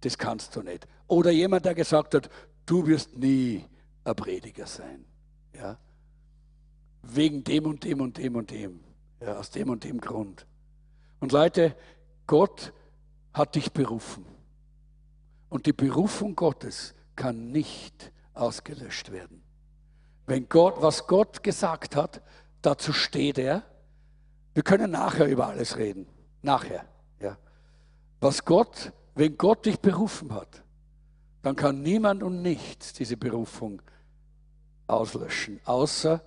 das 0.00 0.18
kannst 0.18 0.56
du 0.56 0.62
nicht. 0.62 0.86
Oder 1.06 1.30
jemand, 1.30 1.64
der 1.64 1.74
gesagt 1.74 2.14
hat, 2.14 2.28
du 2.66 2.86
wirst 2.86 3.16
nie 3.16 3.64
ein 4.04 4.16
Prediger 4.16 4.66
sein. 4.66 5.04
Ja? 5.54 5.78
Wegen 7.02 7.44
dem 7.44 7.66
und 7.66 7.84
dem 7.84 8.00
und 8.00 8.18
dem 8.18 8.36
und 8.36 8.50
dem. 8.50 8.80
Ja, 9.20 9.36
aus 9.36 9.50
dem 9.50 9.68
und 9.70 9.84
dem 9.84 10.00
Grund. 10.00 10.46
Und 11.20 11.32
Leute, 11.32 11.76
Gott 12.26 12.72
hat 13.32 13.54
dich 13.54 13.72
berufen. 13.72 14.24
Und 15.50 15.66
die 15.66 15.72
Berufung 15.74 16.34
Gottes 16.34 16.94
kann 17.16 17.50
nicht 17.50 18.12
ausgelöscht 18.32 19.12
werden. 19.12 19.42
Wenn 20.26 20.48
Gott, 20.48 20.76
was 20.80 21.06
Gott 21.06 21.42
gesagt 21.42 21.96
hat, 21.96 22.22
dazu 22.62 22.92
steht 22.92 23.36
er. 23.36 23.64
Wir 24.54 24.62
können 24.62 24.92
nachher 24.92 25.26
über 25.26 25.48
alles 25.48 25.76
reden. 25.76 26.06
Nachher. 26.40 26.86
Ja. 27.20 27.36
Was 28.20 28.44
Gott, 28.44 28.92
wenn 29.14 29.36
Gott 29.36 29.66
dich 29.66 29.80
berufen 29.80 30.32
hat, 30.32 30.62
dann 31.42 31.56
kann 31.56 31.82
niemand 31.82 32.22
und 32.22 32.42
nichts 32.42 32.92
diese 32.92 33.16
Berufung 33.16 33.82
auslöschen, 34.86 35.60
außer 35.64 36.22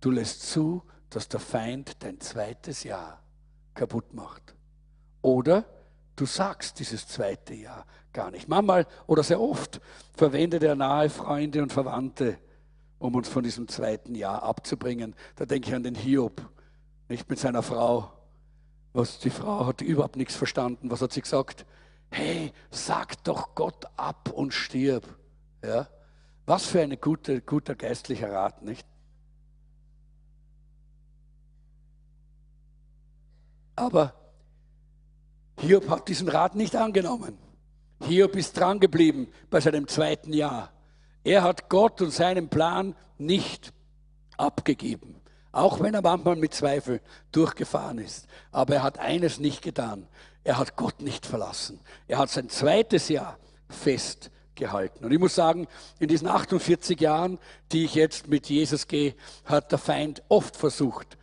du 0.00 0.10
lässt 0.10 0.42
zu, 0.50 0.82
dass 1.10 1.28
der 1.28 1.40
Feind 1.40 2.02
dein 2.02 2.20
zweites 2.20 2.84
Jahr 2.84 3.22
kaputt 3.74 4.12
macht. 4.14 4.54
Oder 5.22 5.64
du 6.18 6.26
sagst 6.26 6.78
dieses 6.80 7.06
zweite 7.06 7.54
Jahr 7.54 7.86
gar 8.12 8.30
nicht. 8.30 8.48
Manchmal 8.48 8.86
oder 9.06 9.22
sehr 9.22 9.40
oft 9.40 9.80
verwendet 10.16 10.62
er 10.62 10.74
nahe 10.74 11.08
Freunde 11.08 11.62
und 11.62 11.72
Verwandte, 11.72 12.38
um 12.98 13.14
uns 13.14 13.28
von 13.28 13.44
diesem 13.44 13.68
zweiten 13.68 14.14
Jahr 14.14 14.42
abzubringen. 14.42 15.14
Da 15.36 15.46
denke 15.46 15.68
ich 15.68 15.74
an 15.74 15.84
den 15.84 15.94
Hiob, 15.94 16.42
nicht 17.08 17.30
mit 17.30 17.38
seiner 17.38 17.62
Frau. 17.62 18.12
Was 18.92 19.20
die 19.20 19.30
Frau 19.30 19.66
hat 19.66 19.80
überhaupt 19.80 20.16
nichts 20.16 20.34
verstanden. 20.34 20.90
Was 20.90 21.00
hat 21.00 21.12
sie 21.12 21.22
gesagt? 21.22 21.64
Hey, 22.10 22.52
sag 22.70 23.22
doch 23.24 23.54
Gott 23.54 23.86
ab 23.96 24.30
und 24.30 24.52
stirb. 24.52 25.04
Ja? 25.62 25.88
Was 26.46 26.66
für 26.66 26.80
ein 26.80 26.98
gute, 27.00 27.42
guter 27.42 27.76
geistlicher 27.76 28.32
Rat, 28.32 28.62
nicht? 28.62 28.86
Aber 33.76 34.27
Hiob 35.60 35.88
hat 35.88 36.08
diesen 36.08 36.28
Rat 36.28 36.54
nicht 36.54 36.76
angenommen. 36.76 37.36
Hiob 38.04 38.36
ist 38.36 38.56
dran 38.56 38.78
geblieben 38.78 39.28
bei 39.50 39.60
seinem 39.60 39.88
zweiten 39.88 40.32
Jahr. 40.32 40.72
Er 41.24 41.42
hat 41.42 41.68
Gott 41.68 42.00
und 42.00 42.12
seinen 42.12 42.48
Plan 42.48 42.94
nicht 43.18 43.72
abgegeben, 44.36 45.20
auch 45.50 45.80
wenn 45.80 45.94
er 45.94 46.02
manchmal 46.02 46.36
mit 46.36 46.54
Zweifel 46.54 47.00
durchgefahren 47.32 47.98
ist. 47.98 48.28
Aber 48.52 48.76
er 48.76 48.82
hat 48.84 49.00
eines 49.00 49.40
nicht 49.40 49.62
getan. 49.62 50.06
Er 50.44 50.58
hat 50.58 50.76
Gott 50.76 51.02
nicht 51.02 51.26
verlassen. 51.26 51.80
Er 52.06 52.18
hat 52.18 52.30
sein 52.30 52.48
zweites 52.48 53.08
Jahr 53.08 53.36
festgehalten. 53.68 55.04
Und 55.04 55.12
ich 55.12 55.18
muss 55.18 55.34
sagen, 55.34 55.66
in 55.98 56.06
diesen 56.06 56.28
48 56.28 57.00
Jahren, 57.00 57.38
die 57.72 57.84
ich 57.84 57.96
jetzt 57.96 58.28
mit 58.28 58.48
Jesus 58.48 58.86
gehe, 58.86 59.16
hat 59.44 59.72
der 59.72 59.78
Feind 59.78 60.22
oft 60.28 60.56
versucht, 60.56 61.18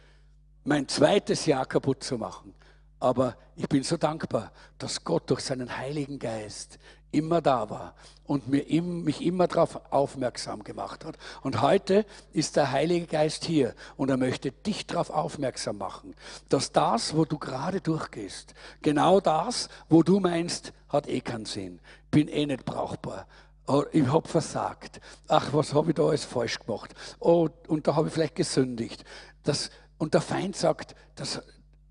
mein 0.65 0.89
zweites 0.89 1.45
Jahr 1.45 1.65
kaputt 1.65 2.03
zu 2.03 2.17
machen. 2.17 2.53
Aber 2.99 3.35
ich 3.55 3.67
bin 3.67 3.83
so 3.83 3.97
dankbar, 3.97 4.51
dass 4.77 5.03
Gott 5.03 5.29
durch 5.29 5.41
seinen 5.41 5.77
Heiligen 5.77 6.19
Geist 6.19 6.79
immer 7.15 7.41
da 7.41 7.69
war 7.69 7.95
und 8.25 8.47
mir 8.47 8.65
mich 8.81 9.21
immer 9.21 9.47
darauf 9.47 9.79
aufmerksam 9.91 10.63
gemacht 10.63 11.05
hat. 11.05 11.17
Und 11.41 11.61
heute 11.61 12.05
ist 12.33 12.55
der 12.55 12.71
Heilige 12.71 13.07
Geist 13.07 13.45
hier 13.45 13.73
und 13.95 14.09
er 14.09 14.17
möchte 14.17 14.51
dich 14.51 14.85
darauf 14.85 15.09
aufmerksam 15.09 15.77
machen, 15.77 16.15
dass 16.49 16.71
das, 16.71 17.15
wo 17.15 17.25
du 17.25 17.37
gerade 17.37 17.81
durchgehst, 17.81 18.53
genau 18.81 19.19
das, 19.19 19.69
wo 19.89 20.03
du 20.03 20.19
meinst, 20.19 20.73
hat 20.89 21.07
eh 21.07 21.21
keinen 21.21 21.45
Sinn, 21.45 21.79
bin 22.11 22.27
eh 22.27 22.45
nicht 22.45 22.65
brauchbar, 22.65 23.27
oh, 23.67 23.83
ich 23.91 24.07
habe 24.07 24.27
versagt, 24.27 24.99
ach, 25.27 25.53
was 25.53 25.73
habe 25.73 25.91
ich 25.91 25.95
da 25.95 26.03
alles 26.03 26.25
falsch 26.25 26.59
gemacht, 26.59 26.93
oh, 27.19 27.49
und 27.67 27.87
da 27.87 27.95
habe 27.95 28.07
ich 28.07 28.13
vielleicht 28.13 28.35
gesündigt. 28.35 29.03
Das, 29.43 29.69
und 29.97 30.13
der 30.13 30.21
Feind 30.21 30.55
sagt, 30.55 30.95
das, 31.15 31.41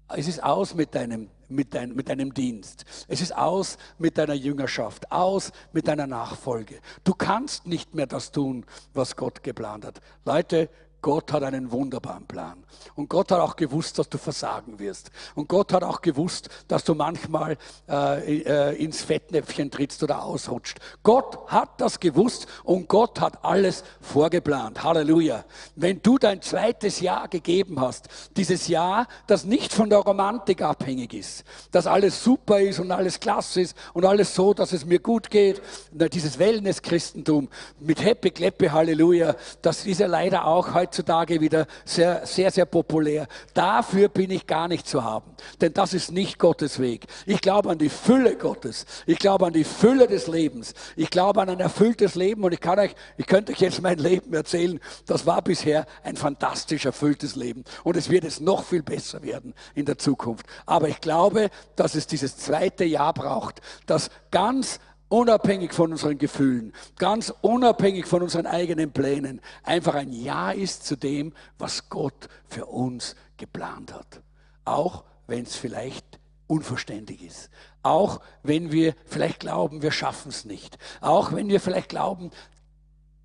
es 0.08 0.28
ist 0.28 0.42
aus 0.42 0.74
mit 0.74 0.94
deinem, 0.94 1.30
mit, 1.48 1.74
dein, 1.74 1.94
mit 1.94 2.08
deinem 2.08 2.34
Dienst. 2.34 2.84
Es 3.08 3.20
ist 3.20 3.36
aus 3.36 3.78
mit 3.98 4.18
deiner 4.18 4.34
Jüngerschaft, 4.34 5.10
aus 5.10 5.52
mit 5.72 5.88
deiner 5.88 6.06
Nachfolge. 6.06 6.80
Du 7.04 7.14
kannst 7.14 7.66
nicht 7.66 7.94
mehr 7.94 8.06
das 8.06 8.30
tun, 8.30 8.66
was 8.92 9.16
Gott 9.16 9.42
geplant 9.42 9.84
hat. 9.84 10.00
Leute, 10.24 10.68
Gott 11.04 11.34
hat 11.34 11.42
einen 11.42 11.70
wunderbaren 11.70 12.24
Plan. 12.24 12.64
Und 12.94 13.10
Gott 13.10 13.30
hat 13.30 13.38
auch 13.38 13.56
gewusst, 13.56 13.98
dass 13.98 14.08
du 14.08 14.16
versagen 14.16 14.78
wirst. 14.78 15.10
Und 15.34 15.50
Gott 15.50 15.74
hat 15.74 15.84
auch 15.84 16.00
gewusst, 16.00 16.48
dass 16.66 16.82
du 16.82 16.94
manchmal 16.94 17.58
äh, 17.86 18.38
äh, 18.38 18.82
ins 18.82 19.02
Fettnäpfchen 19.02 19.70
trittst 19.70 20.02
oder 20.02 20.22
ausrutscht. 20.22 20.78
Gott 21.02 21.46
hat 21.48 21.78
das 21.78 22.00
gewusst 22.00 22.46
und 22.62 22.88
Gott 22.88 23.20
hat 23.20 23.44
alles 23.44 23.84
vorgeplant. 24.00 24.82
Halleluja. 24.82 25.44
Wenn 25.76 26.00
du 26.00 26.16
dein 26.16 26.40
zweites 26.40 27.00
Jahr 27.00 27.28
gegeben 27.28 27.82
hast, 27.82 28.08
dieses 28.38 28.68
Jahr, 28.68 29.06
das 29.26 29.44
nicht 29.44 29.74
von 29.74 29.90
der 29.90 29.98
Romantik 29.98 30.62
abhängig 30.62 31.12
ist, 31.12 31.44
dass 31.70 31.86
alles 31.86 32.24
super 32.24 32.60
ist 32.60 32.78
und 32.78 32.90
alles 32.90 33.20
klasse 33.20 33.60
ist 33.60 33.76
und 33.92 34.06
alles 34.06 34.34
so, 34.34 34.54
dass 34.54 34.72
es 34.72 34.86
mir 34.86 35.00
gut 35.00 35.28
geht, 35.28 35.60
dieses 35.90 36.38
Wellness-Christentum 36.38 37.50
mit 37.78 38.02
Happy 38.02 38.30
Kleppe, 38.30 38.72
Halleluja, 38.72 39.36
das 39.60 39.84
ist 39.84 40.00
ja 40.00 40.06
leider 40.06 40.46
auch 40.46 40.72
heute 40.72 40.93
heutzutage 40.94 41.40
wieder 41.40 41.66
sehr, 41.84 42.24
sehr, 42.24 42.50
sehr 42.50 42.66
populär. 42.66 43.26
Dafür 43.52 44.08
bin 44.08 44.30
ich 44.30 44.46
gar 44.46 44.68
nicht 44.68 44.86
zu 44.86 45.02
haben, 45.02 45.34
denn 45.60 45.72
das 45.72 45.92
ist 45.92 46.12
nicht 46.12 46.38
Gottes 46.38 46.78
Weg. 46.78 47.06
Ich 47.26 47.40
glaube 47.40 47.70
an 47.70 47.78
die 47.78 47.88
Fülle 47.88 48.36
Gottes. 48.36 48.86
Ich 49.06 49.18
glaube 49.18 49.46
an 49.46 49.52
die 49.52 49.64
Fülle 49.64 50.06
des 50.06 50.28
Lebens. 50.28 50.72
Ich 50.94 51.10
glaube 51.10 51.42
an 51.42 51.48
ein 51.50 51.58
erfülltes 51.58 52.14
Leben 52.14 52.44
und 52.44 52.52
ich 52.52 52.60
kann 52.60 52.78
euch, 52.78 52.94
ich 53.16 53.26
könnte 53.26 53.52
euch 53.52 53.60
jetzt 53.60 53.82
mein 53.82 53.98
Leben 53.98 54.32
erzählen. 54.34 54.78
Das 55.06 55.26
war 55.26 55.42
bisher 55.42 55.86
ein 56.04 56.16
fantastisch 56.16 56.84
erfülltes 56.84 57.34
Leben 57.34 57.64
und 57.82 57.96
es 57.96 58.08
wird 58.08 58.24
es 58.24 58.40
noch 58.40 58.62
viel 58.62 58.82
besser 58.82 59.22
werden 59.22 59.52
in 59.74 59.86
der 59.86 59.98
Zukunft. 59.98 60.46
Aber 60.64 60.88
ich 60.88 61.00
glaube, 61.00 61.50
dass 61.74 61.96
es 61.96 62.06
dieses 62.06 62.36
zweite 62.36 62.84
Jahr 62.84 63.12
braucht, 63.12 63.60
das 63.86 64.10
ganz 64.30 64.78
unabhängig 65.14 65.72
von 65.72 65.92
unseren 65.92 66.18
Gefühlen, 66.18 66.72
ganz 66.96 67.32
unabhängig 67.40 68.06
von 68.06 68.22
unseren 68.22 68.46
eigenen 68.46 68.90
Plänen, 68.90 69.40
einfach 69.62 69.94
ein 69.94 70.12
Ja 70.12 70.50
ist 70.50 70.84
zu 70.84 70.96
dem, 70.96 71.32
was 71.56 71.88
Gott 71.88 72.28
für 72.48 72.66
uns 72.66 73.14
geplant 73.36 73.94
hat. 73.94 74.22
Auch 74.64 75.04
wenn 75.28 75.44
es 75.44 75.54
vielleicht 75.54 76.18
unverständlich 76.48 77.22
ist. 77.22 77.48
Auch 77.84 78.20
wenn 78.42 78.72
wir 78.72 78.96
vielleicht 79.06 79.38
glauben, 79.38 79.82
wir 79.82 79.92
schaffen 79.92 80.30
es 80.30 80.44
nicht. 80.44 80.78
Auch 81.00 81.32
wenn 81.32 81.48
wir 81.48 81.60
vielleicht 81.60 81.90
glauben, 81.90 82.32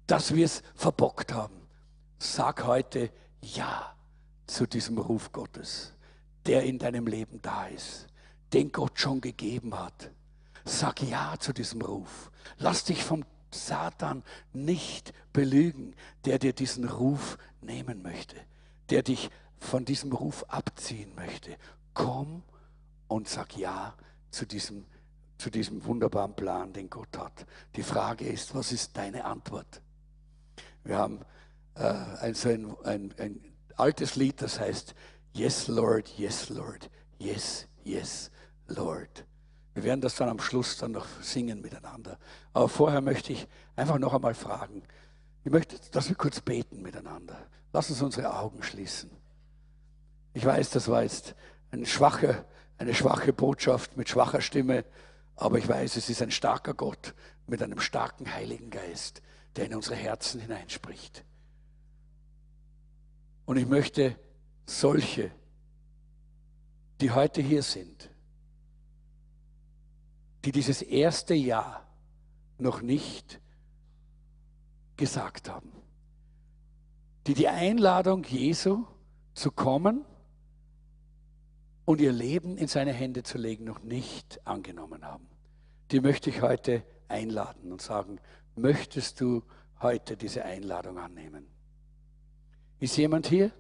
dass 0.06 0.36
wir 0.36 0.46
es 0.46 0.62
verbockt 0.76 1.34
haben. 1.34 1.68
Sag 2.20 2.66
heute 2.66 3.10
Ja 3.42 3.96
zu 4.46 4.68
diesem 4.68 5.00
Ruf 5.00 5.32
Gottes, 5.32 5.94
der 6.46 6.64
in 6.64 6.78
deinem 6.78 7.08
Leben 7.08 7.42
da 7.42 7.66
ist, 7.66 8.06
den 8.54 8.72
Gott 8.72 9.00
schon 9.00 9.22
gegeben 9.22 9.78
hat 9.78 10.12
Sag 10.70 11.02
ja 11.02 11.34
zu 11.40 11.52
diesem 11.52 11.82
Ruf. 11.82 12.30
Lass 12.60 12.84
dich 12.84 13.04
vom 13.04 13.26
Satan 13.52 14.24
nicht 14.54 15.14
belügen, 15.34 15.96
der 16.26 16.38
dir 16.38 16.54
diesen 16.54 16.88
Ruf 16.88 17.40
nehmen 17.60 18.04
möchte, 18.04 18.36
der 18.92 19.02
dich 19.02 19.32
von 19.58 19.84
diesem 19.84 20.14
Ruf 20.14 20.46
abziehen 20.48 21.16
möchte. 21.16 21.58
Komm 21.96 22.44
und 23.08 23.28
sag 23.28 23.58
ja 23.58 23.96
zu 24.30 24.46
diesem, 24.46 24.86
zu 25.40 25.50
diesem 25.50 25.84
wunderbaren 25.86 26.36
Plan, 26.36 26.72
den 26.72 26.92
Gott 26.92 27.18
hat. 27.18 27.48
Die 27.76 27.84
Frage 27.84 28.28
ist, 28.28 28.54
was 28.54 28.72
ist 28.72 28.96
deine 28.96 29.26
Antwort? 29.26 29.82
Wir 30.84 31.00
haben 31.00 31.26
äh, 31.74 31.82
ein, 32.22 32.36
ein, 32.46 32.78
ein, 32.84 33.16
ein 33.18 33.54
altes 33.76 34.16
Lied, 34.16 34.40
das 34.40 34.60
heißt, 34.60 34.94
Yes, 35.34 35.68
Lord, 35.68 36.08
yes, 36.10 36.50
Lord, 36.50 36.90
yes, 37.18 37.68
yes, 37.84 38.30
Lord. 38.68 39.26
Wir 39.74 39.84
werden 39.84 40.02
das 40.02 40.16
dann 40.16 40.30
am 40.30 40.40
Schluss 40.40 40.78
dann 40.78 40.92
noch 40.92 41.06
singen 41.22 41.62
miteinander. 41.62 42.18
Aber 42.54 42.70
vorher 42.70 43.02
möchte 43.02 43.34
ich 43.34 43.48
einfach 43.76 44.00
noch 44.00 44.14
einmal 44.14 44.34
fragen. 44.34 44.84
Ich 45.44 45.52
möchte, 45.52 45.78
dass 45.92 46.10
wir 46.10 46.16
kurz 46.16 46.42
beten 46.42 46.82
miteinander. 46.82 47.48
Lass 47.72 47.90
uns 47.90 48.02
unsere 48.02 48.36
Augen 48.38 48.64
schließen. 48.64 49.12
Ich 50.34 50.46
weiß, 50.46 50.72
das 50.72 50.88
war 50.88 51.04
jetzt 51.04 51.36
eine 51.72 51.86
schwache, 51.86 52.46
eine 52.78 52.94
schwache 52.94 53.34
Botschaft 53.34 53.98
mit 53.98 54.10
schwacher 54.10 54.42
Stimme, 54.42 54.86
aber 55.36 55.58
ich 55.58 55.68
weiß, 55.68 55.96
es 55.96 56.10
ist 56.10 56.22
ein 56.22 56.32
starker 56.32 56.74
Gott 56.74 57.14
mit 57.48 57.64
einem 57.64 57.80
starken 57.80 58.34
Heiligen 58.34 58.70
Geist, 58.70 59.22
der 59.56 59.66
in 59.66 59.76
unsere 59.76 59.96
Herzen 59.96 60.40
hineinspricht. 60.42 61.24
Und 63.46 63.58
ich 63.58 63.68
möchte 63.68 64.16
solche, 64.66 65.32
die 67.02 67.12
heute 67.12 67.42
hier 67.42 67.64
sind, 67.64 68.10
die 70.46 70.52
dieses 70.52 70.82
erste 70.82 71.34
Ja 71.34 71.86
noch 72.58 72.82
nicht 72.82 73.40
gesagt 74.98 75.50
haben. 75.50 75.72
Die 77.28 77.34
die 77.34 77.48
Einladung 77.48 78.24
Jesu 78.24 78.86
zu 79.34 79.52
kommen 79.52 80.06
und 81.86 82.02
ihr 82.02 82.12
Leben 82.12 82.58
in 82.58 82.68
seine 82.68 82.94
Hände 82.94 83.24
zu 83.24 83.38
legen 83.38 83.66
noch 83.66 83.82
nicht 83.82 84.46
angenommen 84.46 85.06
haben. 85.06 85.28
Die 85.92 86.02
möchte 86.02 86.30
ich 86.30 86.42
heute 86.42 86.84
einladen 87.08 87.72
und 87.72 87.82
sagen, 87.82 88.20
möchtest 88.56 89.22
du 89.22 89.44
heute 89.82 90.18
diese 90.18 90.46
Einladung 90.46 90.98
annehmen? 90.98 91.48
Ist 92.80 92.98
jemand 92.98 93.28
hier, 93.28 93.52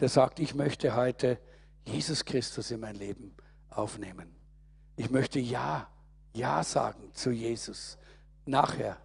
der 0.00 0.08
sagt, 0.08 0.40
ich 0.40 0.54
möchte 0.54 0.96
heute 0.96 1.38
Jesus 1.84 2.24
Christus 2.24 2.70
in 2.70 2.80
mein 2.80 2.96
Leben 2.96 3.34
aufnehmen? 3.68 4.34
Ich 4.96 5.10
möchte 5.10 5.38
Ja 5.38 5.88
ja 6.36 6.62
sagen 6.62 7.10
zu 7.12 7.30
Jesus 7.30 7.98
nachher. 8.44 8.96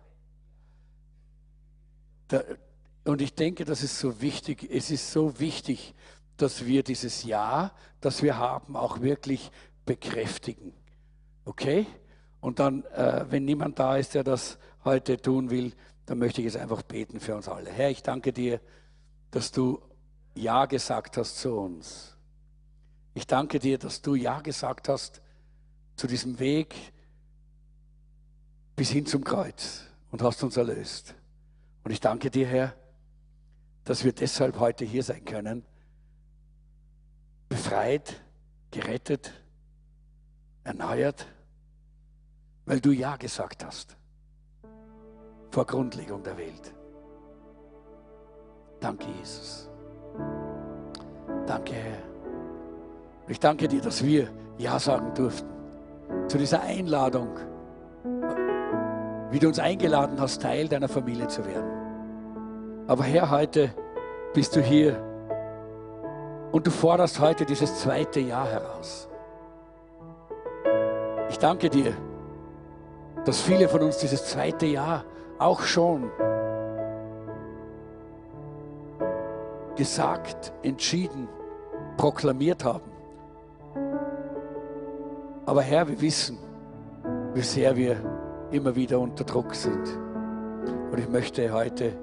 und 3.04 3.22
ich 3.22 3.34
denke, 3.34 3.66
das 3.66 3.84
ist 3.84 4.00
so 4.00 4.22
wichtig. 4.22 4.70
Es 4.72 4.90
ist 4.92 5.12
so 5.12 5.40
wichtig, 5.40 5.94
dass 6.38 6.66
wir 6.66 6.84
dieses 6.84 7.24
Ja, 7.24 7.72
das 8.00 8.22
wir 8.24 8.38
haben, 8.38 8.76
auch 8.76 9.02
wirklich 9.02 9.52
bekräftigen. 9.86 10.74
Okay? 11.46 11.86
Und 12.40 12.60
dann, 12.60 12.84
äh, 12.86 13.26
wenn 13.30 13.46
niemand 13.46 13.80
da 13.80 13.98
ist, 13.98 14.14
der 14.14 14.24
das 14.24 14.58
heute 14.84 15.22
tun 15.22 15.50
will, 15.50 15.74
dann 16.06 16.20
möchte 16.20 16.42
ich 16.42 16.46
jetzt 16.46 16.58
einfach 16.58 16.82
beten 16.82 17.20
für 17.20 17.36
uns 17.36 17.48
alle. 17.48 17.70
Herr, 17.70 17.90
ich 17.90 18.02
danke 18.04 18.34
dir, 18.34 18.60
dass 19.30 19.52
du 19.52 19.82
Ja 20.34 20.66
gesagt 20.66 21.18
hast 21.18 21.38
zu 21.38 21.56
uns. 21.56 22.18
Ich 23.14 23.28
danke 23.28 23.60
dir, 23.60 23.78
dass 23.78 24.02
du 24.02 24.16
Ja 24.16 24.42
gesagt 24.42 24.90
hast 24.90 25.22
zu 25.96 26.08
diesem 26.08 26.40
Weg, 26.40 26.76
bis 28.76 28.90
hin 28.90 29.06
zum 29.06 29.24
Kreuz 29.24 29.86
und 30.12 30.22
hast 30.22 30.44
uns 30.44 30.58
erlöst. 30.58 31.16
Und 31.84 31.92
ich 31.92 32.00
danke 32.00 32.30
dir, 32.30 32.48
Herr, 32.48 32.74
dass 33.84 34.04
wir 34.04 34.14
deshalb 34.14 34.60
heute 34.60 34.86
hier 34.86 35.04
sein 35.04 35.26
können, 35.26 35.64
befreit, 37.50 38.22
gerettet, 38.70 39.34
erneuert, 40.64 41.28
weil 42.66 42.80
du 42.80 42.92
Ja 42.92 43.18
gesagt 43.18 43.66
hast 43.66 43.98
vor 45.50 45.66
Grundlegung 45.66 46.24
der 46.24 46.38
Welt. 46.38 46.74
Danke, 48.80 49.08
Jesus. 49.20 49.70
Danke, 51.46 51.74
Herr. 51.74 51.98
Ich 53.28 53.40
danke 53.40 53.68
dir, 53.68 53.82
dass 53.82 54.04
wir 54.04 54.30
Ja 54.58 54.80
sagen 54.80 55.14
durften 55.14 55.50
zu 56.28 56.38
dieser 56.38 56.62
Einladung 56.62 57.38
wie 59.32 59.40
du 59.40 59.48
uns 59.48 59.60
eingeladen 59.60 60.20
hast, 60.20 60.42
Teil 60.42 60.68
deiner 60.68 60.90
Familie 60.90 61.28
zu 61.28 61.46
werden. 61.46 61.72
Aber 62.88 63.04
Herr, 63.04 63.32
heute 63.32 63.74
bist 64.34 64.56
du 64.56 64.62
hier 64.62 65.02
und 66.52 66.68
du 66.68 66.72
forderst 66.72 67.20
heute 67.20 67.46
dieses 67.46 67.80
zweite 67.80 68.20
Jahr 68.20 68.48
heraus. 68.48 69.08
Ich 71.30 71.40
danke 71.40 71.70
dir, 71.70 71.94
dass 73.24 73.42
viele 73.42 73.70
von 73.70 73.82
uns 73.82 73.98
dieses 74.00 74.26
zweite 74.26 74.66
Jahr 74.66 75.06
auch 75.40 75.62
schon 75.62 76.12
gesagt, 79.78 80.54
entschieden, 80.62 81.30
proklamiert 81.96 82.66
haben. 82.66 82.92
Aber 85.46 85.62
Herr, 85.62 85.88
wir 85.88 86.00
wissen, 86.02 86.38
wie 87.34 87.42
sehr 87.42 87.76
wir 87.76 88.21
immer 88.52 88.76
wieder 88.76 89.00
unter 89.00 89.24
Druck 89.24 89.56
sind. 89.56 89.98
Und 90.92 90.98
ich 91.00 91.10
möchte 91.10 91.52
heute, 91.54 91.94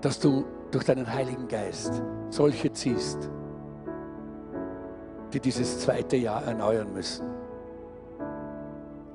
dass 0.00 0.18
du 0.20 0.44
durch 0.70 0.84
deinen 0.84 1.12
Heiligen 1.12 1.48
Geist 1.48 2.02
solche 2.28 2.72
ziehst, 2.72 3.30
die 5.32 5.40
dieses 5.40 5.80
zweite 5.80 6.16
Jahr 6.16 6.44
erneuern 6.44 6.92
müssen, 6.92 7.26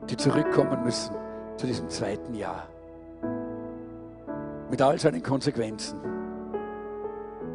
die 0.10 0.18
zurückkommen 0.18 0.84
müssen 0.84 1.16
zu 1.58 1.68
diesem 1.68 1.89
zweiten 1.89 2.34
Jahr, 2.34 2.68
mit 4.70 4.82
all 4.82 5.00
seinen 5.00 5.24
Konsequenzen, 5.24 6.00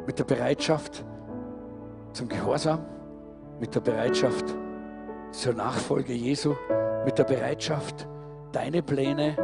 mit 0.07 0.19
der 0.19 0.25
Bereitschaft 0.25 1.05
zum 2.13 2.29
Gehorsam, 2.29 2.81
mit 3.61 3.75
der 3.75 3.81
Bereitschaft 3.81 4.57
zur 5.33 5.55
Nachfolge 5.55 6.13
Jesu, 6.13 6.55
mit 7.05 7.19
der 7.19 7.25
Bereitschaft, 7.25 8.07
deine 8.53 8.83
Pläne 8.83 9.37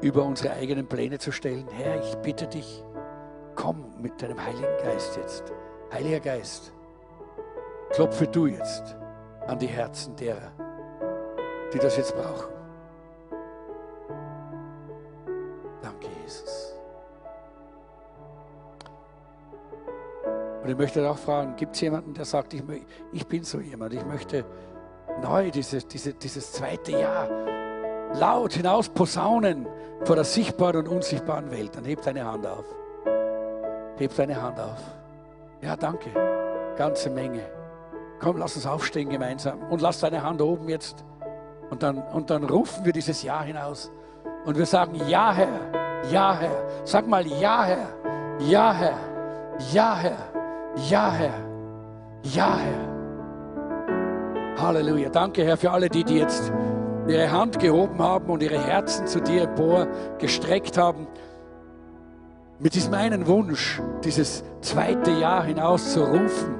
über 0.00 0.24
unsere 0.24 0.54
eigenen 0.54 0.86
Pläne 0.86 1.18
zu 1.18 1.32
stellen. 1.32 1.66
Herr, 1.72 2.00
ich 2.02 2.14
bitte 2.18 2.46
dich, 2.46 2.84
komm 3.54 3.84
mit 4.00 4.20
deinem 4.22 4.42
Heiligen 4.42 4.76
Geist 4.82 5.16
jetzt. 5.16 5.52
Heiliger 5.92 6.20
Geist, 6.20 6.72
klopfe 7.90 8.26
du 8.26 8.46
jetzt 8.46 8.96
an 9.46 9.58
die 9.58 9.66
Herzen 9.66 10.14
derer, 10.16 10.52
die 11.72 11.78
das 11.78 11.96
jetzt 11.96 12.14
brauchen. 12.14 12.52
Danke, 15.82 16.08
Jesus. 16.22 16.74
Und 20.62 20.72
ich 20.72 20.76
möchte 20.76 21.08
auch 21.08 21.16
fragen, 21.16 21.56
gibt 21.56 21.74
es 21.74 21.80
jemanden, 21.80 22.12
der 22.12 22.26
sagt, 22.26 22.52
ich, 22.52 22.62
ich, 23.12 23.26
bin 23.26 23.42
so 23.42 23.58
jemand, 23.58 23.94
ich 23.94 24.04
möchte 24.04 24.44
neu 25.22 25.50
diese, 25.50 25.78
diese, 25.78 26.14
dieses 26.14 26.52
zweite 26.52 26.92
Jahr 26.92 27.28
laut 28.14 28.52
hinaus 28.54 28.88
posaunen 28.88 29.66
vor 30.04 30.16
der 30.16 30.24
sichtbaren 30.24 30.76
und 30.76 30.88
unsichtbaren 30.88 31.50
Welt, 31.50 31.76
dann 31.76 31.84
heb 31.84 32.02
deine 32.02 32.24
Hand 32.24 32.46
auf. 32.46 32.64
Heb 33.96 34.14
deine 34.16 34.40
Hand 34.40 34.58
auf. 34.60 34.80
Ja, 35.60 35.76
danke. 35.76 36.10
Ganze 36.76 37.10
Menge. 37.10 37.42
Komm, 38.20 38.36
lass 38.36 38.56
uns 38.56 38.66
aufstehen 38.66 39.10
gemeinsam 39.10 39.62
und 39.70 39.80
lass 39.80 40.00
deine 40.00 40.22
Hand 40.22 40.40
oben 40.40 40.68
jetzt. 40.68 41.04
Und 41.70 41.82
dann, 41.82 41.98
und 41.98 42.30
dann 42.30 42.44
rufen 42.44 42.84
wir 42.84 42.92
dieses 42.92 43.22
Ja 43.22 43.42
hinaus. 43.42 43.90
Und 44.44 44.56
wir 44.56 44.66
sagen, 44.66 44.94
ja 45.08 45.32
Herr, 45.32 46.02
ja 46.10 46.34
Herr. 46.38 46.84
Sag 46.84 47.06
mal, 47.06 47.26
ja 47.26 47.64
Herr, 47.64 47.88
ja 48.38 48.72
Herr, 48.72 48.98
ja 49.72 49.96
Herr, 49.96 50.16
ja 50.88 51.10
Herr, 51.10 51.34
ja 52.22 52.56
Herr. 52.56 52.87
Halleluja. 54.60 55.08
Danke 55.08 55.44
Herr 55.44 55.56
für 55.56 55.70
alle 55.70 55.88
die, 55.88 56.04
die 56.04 56.18
jetzt 56.18 56.52
ihre 57.06 57.30
Hand 57.30 57.58
gehoben 57.58 57.98
haben 58.00 58.26
und 58.26 58.42
ihre 58.42 58.62
Herzen 58.62 59.06
zu 59.06 59.20
dir 59.20 59.42
empor 59.42 59.86
gestreckt 60.18 60.76
haben. 60.76 61.06
Mit 62.58 62.74
diesem 62.74 62.94
einen 62.94 63.26
Wunsch, 63.26 63.80
dieses 64.04 64.42
zweite 64.60 65.12
Jahr 65.12 65.44
hinaus 65.44 65.92
zu 65.92 66.02
rufen 66.02 66.54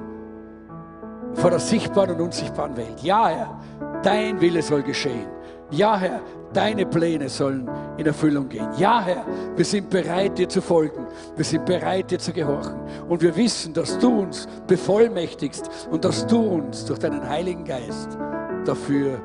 vor 1.35 1.51
der 1.51 1.59
sichtbaren 1.59 2.15
und 2.17 2.21
unsichtbaren 2.21 2.77
Welt. 2.77 3.03
Ja, 3.03 3.29
Herr, 3.29 3.61
dein 4.03 4.41
Wille 4.41 4.63
soll 4.63 4.83
geschehen. 4.83 5.27
Ja, 5.71 5.99
Herr, 5.99 6.21
deine 6.53 6.87
Pläne 6.87 7.29
sollen 7.29 7.69
in 7.97 8.07
Erfüllung 8.07 8.49
gehen. 8.49 8.69
Ja, 8.79 9.03
Herr, 9.03 9.25
wir 9.57 9.65
sind 9.65 9.91
bereit, 9.91 10.39
dir 10.39 10.49
zu 10.49 10.61
folgen. 10.61 11.07
Wir 11.37 11.45
sind 11.45 11.65
bereit, 11.67 12.11
dir 12.11 12.19
zu 12.19 12.33
gehorchen. 12.33 12.77
Und 13.09 13.23
wir 13.23 13.35
wissen, 13.37 13.73
dass 13.75 13.99
du 13.99 14.21
uns 14.21 14.49
bevollmächtigst 14.67 15.89
und 15.91 16.05
dass 16.05 16.27
du 16.27 16.41
uns 16.41 16.85
durch 16.85 16.99
deinen 16.99 17.29
Heiligen 17.29 17.65
Geist 17.65 18.17
dafür 18.65 19.21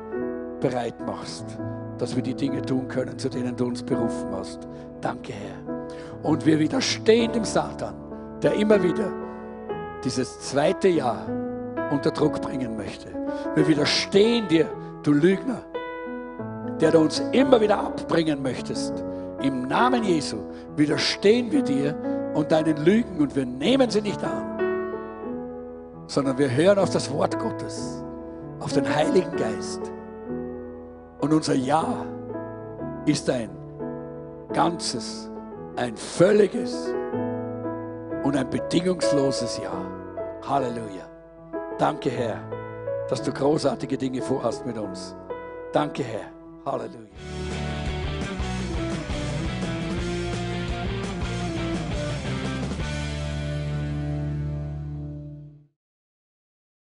bereit 0.60 0.94
machst, 1.06 1.44
dass 1.98 2.16
wir 2.16 2.22
die 2.22 2.34
Dinge 2.34 2.62
tun 2.62 2.88
können, 2.88 3.18
zu 3.18 3.28
denen 3.28 3.56
du 3.56 3.66
uns 3.66 3.82
berufen 3.82 4.28
hast. 4.32 4.60
Danke, 5.00 5.32
Herr. 5.32 5.84
Und 6.22 6.46
wir 6.46 6.58
widerstehen 6.58 7.32
dem 7.32 7.44
Satan, 7.44 7.94
der 8.42 8.54
immer 8.54 8.82
wieder 8.82 9.12
dieses 10.04 10.40
zweite 10.40 10.88
Jahr 10.88 11.26
unter 11.90 12.10
Druck 12.10 12.40
bringen 12.40 12.76
möchte. 12.76 13.08
Wir 13.54 13.68
widerstehen 13.68 14.48
dir, 14.48 14.66
du 15.02 15.12
Lügner, 15.12 15.62
der 16.80 16.90
du 16.90 17.00
uns 17.00 17.20
immer 17.32 17.60
wieder 17.60 17.78
abbringen 17.78 18.42
möchtest. 18.42 19.04
Im 19.42 19.68
Namen 19.68 20.02
Jesu 20.04 20.36
widerstehen 20.76 21.50
wir 21.52 21.62
dir 21.62 21.94
und 22.34 22.50
deinen 22.50 22.76
Lügen 22.84 23.20
und 23.20 23.36
wir 23.36 23.46
nehmen 23.46 23.90
sie 23.90 24.00
nicht 24.00 24.22
an, 24.22 24.58
sondern 26.06 26.38
wir 26.38 26.50
hören 26.50 26.78
auf 26.78 26.90
das 26.90 27.12
Wort 27.12 27.38
Gottes, 27.38 28.02
auf 28.60 28.72
den 28.72 28.92
Heiligen 28.92 29.36
Geist. 29.36 29.80
Und 31.20 31.32
unser 31.32 31.54
Ja 31.54 32.04
ist 33.06 33.28
ein 33.30 33.50
ganzes, 34.52 35.30
ein 35.76 35.96
völliges 35.96 36.92
und 38.22 38.36
ein 38.36 38.48
bedingungsloses 38.48 39.60
Ja. 39.62 39.72
Halleluja. 40.48 41.06
Danke, 41.78 42.10
Herr, 42.10 42.38
dass 43.08 43.22
du 43.22 43.32
großartige 43.32 43.96
Dinge 43.96 44.20
vorhast 44.20 44.66
mit 44.66 44.76
uns. 44.76 45.16
Danke, 45.72 46.02
Herr. 46.02 46.33
Hallelujah. 46.64 47.53